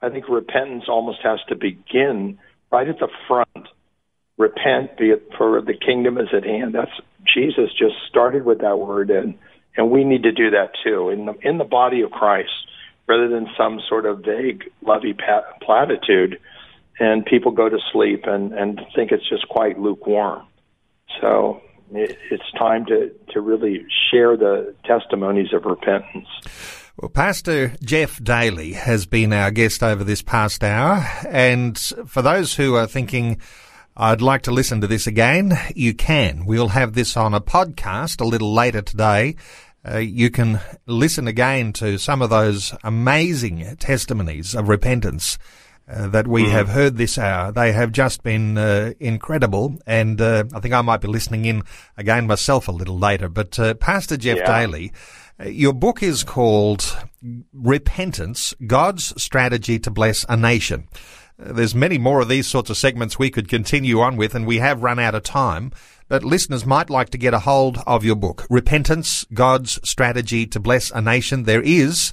I 0.00 0.10
think 0.10 0.28
repentance 0.28 0.84
almost 0.88 1.20
has 1.22 1.40
to 1.48 1.56
begin 1.56 2.38
right 2.70 2.88
at 2.88 2.98
the 2.98 3.08
front. 3.28 3.68
Repent, 4.36 4.90
for 5.38 5.60
the 5.60 5.74
kingdom 5.74 6.18
is 6.18 6.28
at 6.36 6.44
hand. 6.44 6.74
That's 6.74 6.90
Jesus 7.32 7.70
just 7.78 7.94
started 8.08 8.44
with 8.44 8.60
that 8.60 8.78
word, 8.78 9.10
and 9.10 9.34
and 9.76 9.90
we 9.90 10.04
need 10.04 10.24
to 10.24 10.32
do 10.32 10.50
that 10.50 10.70
too 10.84 11.10
in 11.10 11.26
the 11.26 11.34
in 11.42 11.58
the 11.58 11.64
body 11.64 12.00
of 12.02 12.10
Christ, 12.10 12.50
rather 13.06 13.28
than 13.28 13.46
some 13.56 13.80
sort 13.88 14.06
of 14.06 14.24
vague 14.24 14.64
lovey 14.82 15.16
platitude, 15.62 16.40
and 16.98 17.24
people 17.24 17.52
go 17.52 17.68
to 17.68 17.78
sleep 17.92 18.24
and 18.26 18.52
and 18.52 18.80
think 18.94 19.12
it's 19.12 19.28
just 19.28 19.48
quite 19.48 19.78
lukewarm. 19.78 20.46
So 21.20 21.60
it, 21.92 22.18
it's 22.30 22.50
time 22.58 22.86
to 22.86 23.10
to 23.32 23.40
really 23.40 23.86
share 24.10 24.36
the 24.36 24.74
testimonies 24.84 25.52
of 25.52 25.64
repentance. 25.64 26.28
Well, 26.96 27.08
Pastor 27.08 27.72
Jeff 27.82 28.22
Daly 28.22 28.74
has 28.74 29.04
been 29.04 29.32
our 29.32 29.50
guest 29.50 29.82
over 29.82 30.04
this 30.04 30.22
past 30.22 30.62
hour. 30.62 31.04
And 31.28 31.76
for 32.06 32.22
those 32.22 32.54
who 32.54 32.76
are 32.76 32.86
thinking, 32.86 33.40
I'd 33.96 34.20
like 34.20 34.42
to 34.42 34.50
listen 34.50 34.80
to 34.80 34.88
this 34.88 35.06
again, 35.06 35.56
you 35.76 35.94
can. 35.94 36.46
We'll 36.46 36.68
have 36.68 36.94
this 36.94 37.16
on 37.16 37.32
a 37.32 37.40
podcast 37.40 38.20
a 38.20 38.24
little 38.24 38.52
later 38.52 38.82
today. 38.82 39.36
Uh, 39.88 39.98
you 39.98 40.30
can 40.30 40.58
listen 40.84 41.28
again 41.28 41.72
to 41.74 41.96
some 41.98 42.20
of 42.20 42.28
those 42.28 42.74
amazing 42.82 43.76
testimonies 43.76 44.52
of 44.52 44.68
repentance 44.68 45.38
uh, 45.88 46.08
that 46.08 46.26
we 46.26 46.44
mm. 46.44 46.50
have 46.50 46.70
heard 46.70 46.96
this 46.96 47.18
hour. 47.18 47.52
They 47.52 47.70
have 47.70 47.92
just 47.92 48.24
been 48.24 48.58
uh, 48.58 48.94
incredible, 48.98 49.78
and 49.86 50.20
uh, 50.20 50.42
I 50.52 50.58
think 50.58 50.74
I 50.74 50.80
might 50.80 51.00
be 51.00 51.06
listening 51.06 51.44
in 51.44 51.62
again 51.96 52.26
myself 52.26 52.66
a 52.66 52.72
little 52.72 52.98
later. 52.98 53.28
But 53.28 53.56
uh, 53.60 53.74
Pastor 53.74 54.16
Jeff 54.16 54.38
yeah. 54.38 54.60
Daly, 54.60 54.92
uh, 55.38 55.44
your 55.44 55.72
book 55.72 56.02
is 56.02 56.24
called 56.24 56.96
Repentance 57.52 58.54
God's 58.66 59.22
Strategy 59.22 59.78
to 59.78 59.90
Bless 59.92 60.26
a 60.28 60.36
Nation. 60.36 60.88
There's 61.36 61.74
many 61.74 61.98
more 61.98 62.20
of 62.20 62.28
these 62.28 62.46
sorts 62.46 62.70
of 62.70 62.76
segments 62.76 63.18
we 63.18 63.30
could 63.30 63.48
continue 63.48 64.00
on 64.00 64.16
with, 64.16 64.34
and 64.34 64.46
we 64.46 64.58
have 64.58 64.82
run 64.82 64.98
out 64.98 65.16
of 65.16 65.24
time. 65.24 65.72
But 66.06 66.22
listeners 66.22 66.64
might 66.64 66.90
like 66.90 67.10
to 67.10 67.18
get 67.18 67.34
a 67.34 67.40
hold 67.40 67.78
of 67.86 68.04
your 68.04 68.14
book, 68.14 68.46
Repentance 68.48 69.26
God's 69.34 69.80
Strategy 69.88 70.46
to 70.46 70.60
Bless 70.60 70.90
a 70.92 71.00
Nation. 71.00 71.42
There 71.42 71.62
is 71.62 72.12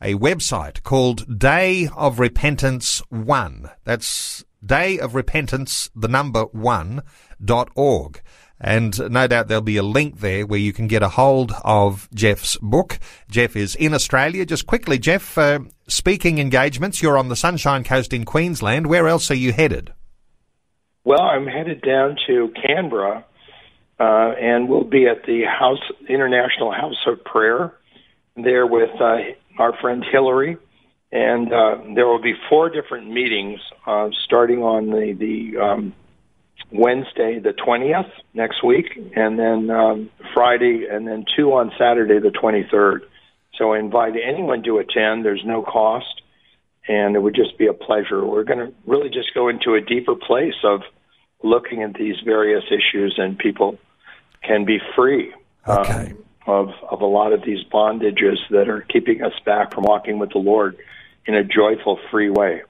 a 0.00 0.14
website 0.14 0.82
called 0.82 1.38
Day 1.38 1.88
of 1.96 2.20
Repentance 2.20 3.02
1. 3.08 3.70
That's 3.84 4.44
Day 4.64 4.98
of 4.98 5.14
Repentance, 5.14 5.90
the 5.96 6.08
number 6.08 6.44
one, 6.44 7.02
dot 7.42 7.70
org. 7.74 8.20
And 8.60 9.10
no 9.10 9.26
doubt 9.26 9.48
there'll 9.48 9.62
be 9.62 9.78
a 9.78 9.82
link 9.82 10.20
there 10.20 10.46
where 10.46 10.58
you 10.58 10.72
can 10.72 10.86
get 10.86 11.02
a 11.02 11.08
hold 11.08 11.52
of 11.64 12.08
Jeff's 12.12 12.58
book. 12.60 12.98
Jeff 13.30 13.56
is 13.56 13.74
in 13.74 13.94
Australia. 13.94 14.44
Just 14.44 14.66
quickly, 14.66 14.98
Jeff, 14.98 15.38
uh, 15.38 15.60
speaking 15.88 16.38
engagements, 16.38 17.02
you're 17.02 17.16
on 17.16 17.28
the 17.28 17.36
Sunshine 17.36 17.84
Coast 17.84 18.12
in 18.12 18.24
Queensland. 18.24 18.86
Where 18.86 19.08
else 19.08 19.30
are 19.30 19.36
you 19.36 19.52
headed? 19.52 19.94
Well, 21.04 21.22
I'm 21.22 21.46
headed 21.46 21.80
down 21.80 22.16
to 22.26 22.52
Canberra, 22.62 23.24
uh, 23.98 24.02
and 24.38 24.68
we'll 24.68 24.84
be 24.84 25.06
at 25.06 25.24
the 25.24 25.44
House 25.44 25.80
International 26.06 26.70
House 26.70 27.06
of 27.06 27.24
Prayer 27.24 27.72
there 28.36 28.66
with 28.66 28.90
uh, 29.00 29.16
our 29.58 29.74
friend 29.80 30.04
Hillary. 30.12 30.58
And 31.12 31.52
uh, 31.52 31.78
there 31.94 32.06
will 32.06 32.22
be 32.22 32.34
four 32.48 32.68
different 32.68 33.10
meetings 33.10 33.60
uh, 33.86 34.10
starting 34.26 34.62
on 34.62 34.90
the, 34.90 35.16
the 35.18 35.58
um, 35.60 35.94
Wednesday, 36.72 37.38
the 37.40 37.52
20th 37.52 38.10
next 38.34 38.64
week, 38.64 38.86
and 39.16 39.38
then 39.38 39.70
um, 39.70 40.10
Friday, 40.34 40.86
and 40.90 41.06
then 41.06 41.24
two 41.36 41.52
on 41.52 41.72
Saturday, 41.78 42.18
the 42.20 42.30
23rd. 42.30 43.00
So 43.56 43.72
I 43.72 43.78
invite 43.78 44.14
anyone 44.16 44.62
to 44.64 44.78
attend. 44.78 45.24
There's 45.24 45.44
no 45.44 45.62
cost, 45.62 46.22
and 46.86 47.16
it 47.16 47.18
would 47.20 47.34
just 47.34 47.58
be 47.58 47.66
a 47.66 47.72
pleasure. 47.72 48.24
We're 48.24 48.44
going 48.44 48.58
to 48.58 48.72
really 48.86 49.10
just 49.10 49.34
go 49.34 49.48
into 49.48 49.74
a 49.74 49.80
deeper 49.80 50.14
place 50.14 50.54
of 50.64 50.82
looking 51.42 51.82
at 51.82 51.94
these 51.94 52.16
various 52.24 52.64
issues, 52.68 53.14
and 53.18 53.38
people 53.38 53.78
can 54.42 54.64
be 54.64 54.78
free 54.96 55.34
okay. 55.68 56.12
um, 56.12 56.24
of 56.46 56.68
of 56.88 57.00
a 57.02 57.06
lot 57.06 57.32
of 57.32 57.44
these 57.44 57.64
bondages 57.72 58.38
that 58.50 58.68
are 58.68 58.80
keeping 58.82 59.22
us 59.22 59.34
back 59.44 59.74
from 59.74 59.84
walking 59.84 60.18
with 60.18 60.30
the 60.30 60.38
Lord 60.38 60.76
in 61.26 61.34
a 61.34 61.44
joyful, 61.44 61.98
free 62.10 62.30
way 62.30 62.62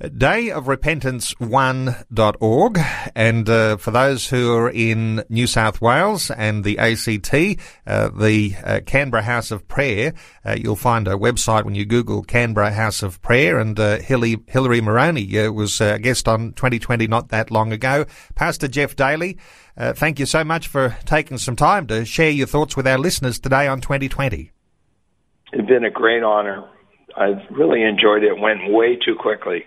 dayofrepentance1.org. 0.00 2.78
And 3.14 3.48
uh, 3.48 3.76
for 3.76 3.90
those 3.90 4.28
who 4.28 4.54
are 4.54 4.70
in 4.70 5.22
New 5.28 5.46
South 5.46 5.80
Wales 5.80 6.30
and 6.30 6.64
the 6.64 6.78
ACT, 6.78 7.34
uh, 7.86 8.08
the 8.08 8.54
uh, 8.64 8.80
Canberra 8.84 9.22
House 9.22 9.50
of 9.50 9.66
Prayer, 9.68 10.12
uh, 10.44 10.56
you'll 10.58 10.76
find 10.76 11.08
a 11.08 11.12
website 11.12 11.64
when 11.64 11.74
you 11.74 11.86
Google 11.86 12.22
Canberra 12.22 12.72
House 12.72 13.02
of 13.02 13.20
Prayer. 13.22 13.58
And 13.58 13.78
uh, 13.78 14.00
Hillary, 14.00 14.36
Hillary 14.46 14.80
Moroney 14.80 15.38
uh, 15.38 15.52
was 15.52 15.80
a 15.80 15.98
guest 15.98 16.28
on 16.28 16.52
2020 16.52 17.06
not 17.06 17.28
that 17.28 17.50
long 17.50 17.72
ago. 17.72 18.04
Pastor 18.34 18.68
Jeff 18.68 18.96
Daly, 18.96 19.38
thank 19.76 20.18
you 20.18 20.26
so 20.26 20.44
much 20.44 20.68
for 20.68 20.96
taking 21.04 21.38
some 21.38 21.56
time 21.56 21.86
to 21.88 22.04
share 22.04 22.30
your 22.30 22.46
thoughts 22.46 22.76
with 22.76 22.86
our 22.86 22.98
listeners 22.98 23.38
today 23.38 23.66
on 23.66 23.80
2020. 23.80 24.50
It's 25.52 25.68
been 25.68 25.84
a 25.84 25.90
great 25.90 26.24
honor. 26.24 26.68
I've 27.16 27.38
really 27.50 27.82
enjoyed 27.82 28.24
it. 28.24 28.32
it 28.32 28.40
went 28.40 28.72
way 28.72 28.96
too 28.96 29.14
quickly 29.14 29.66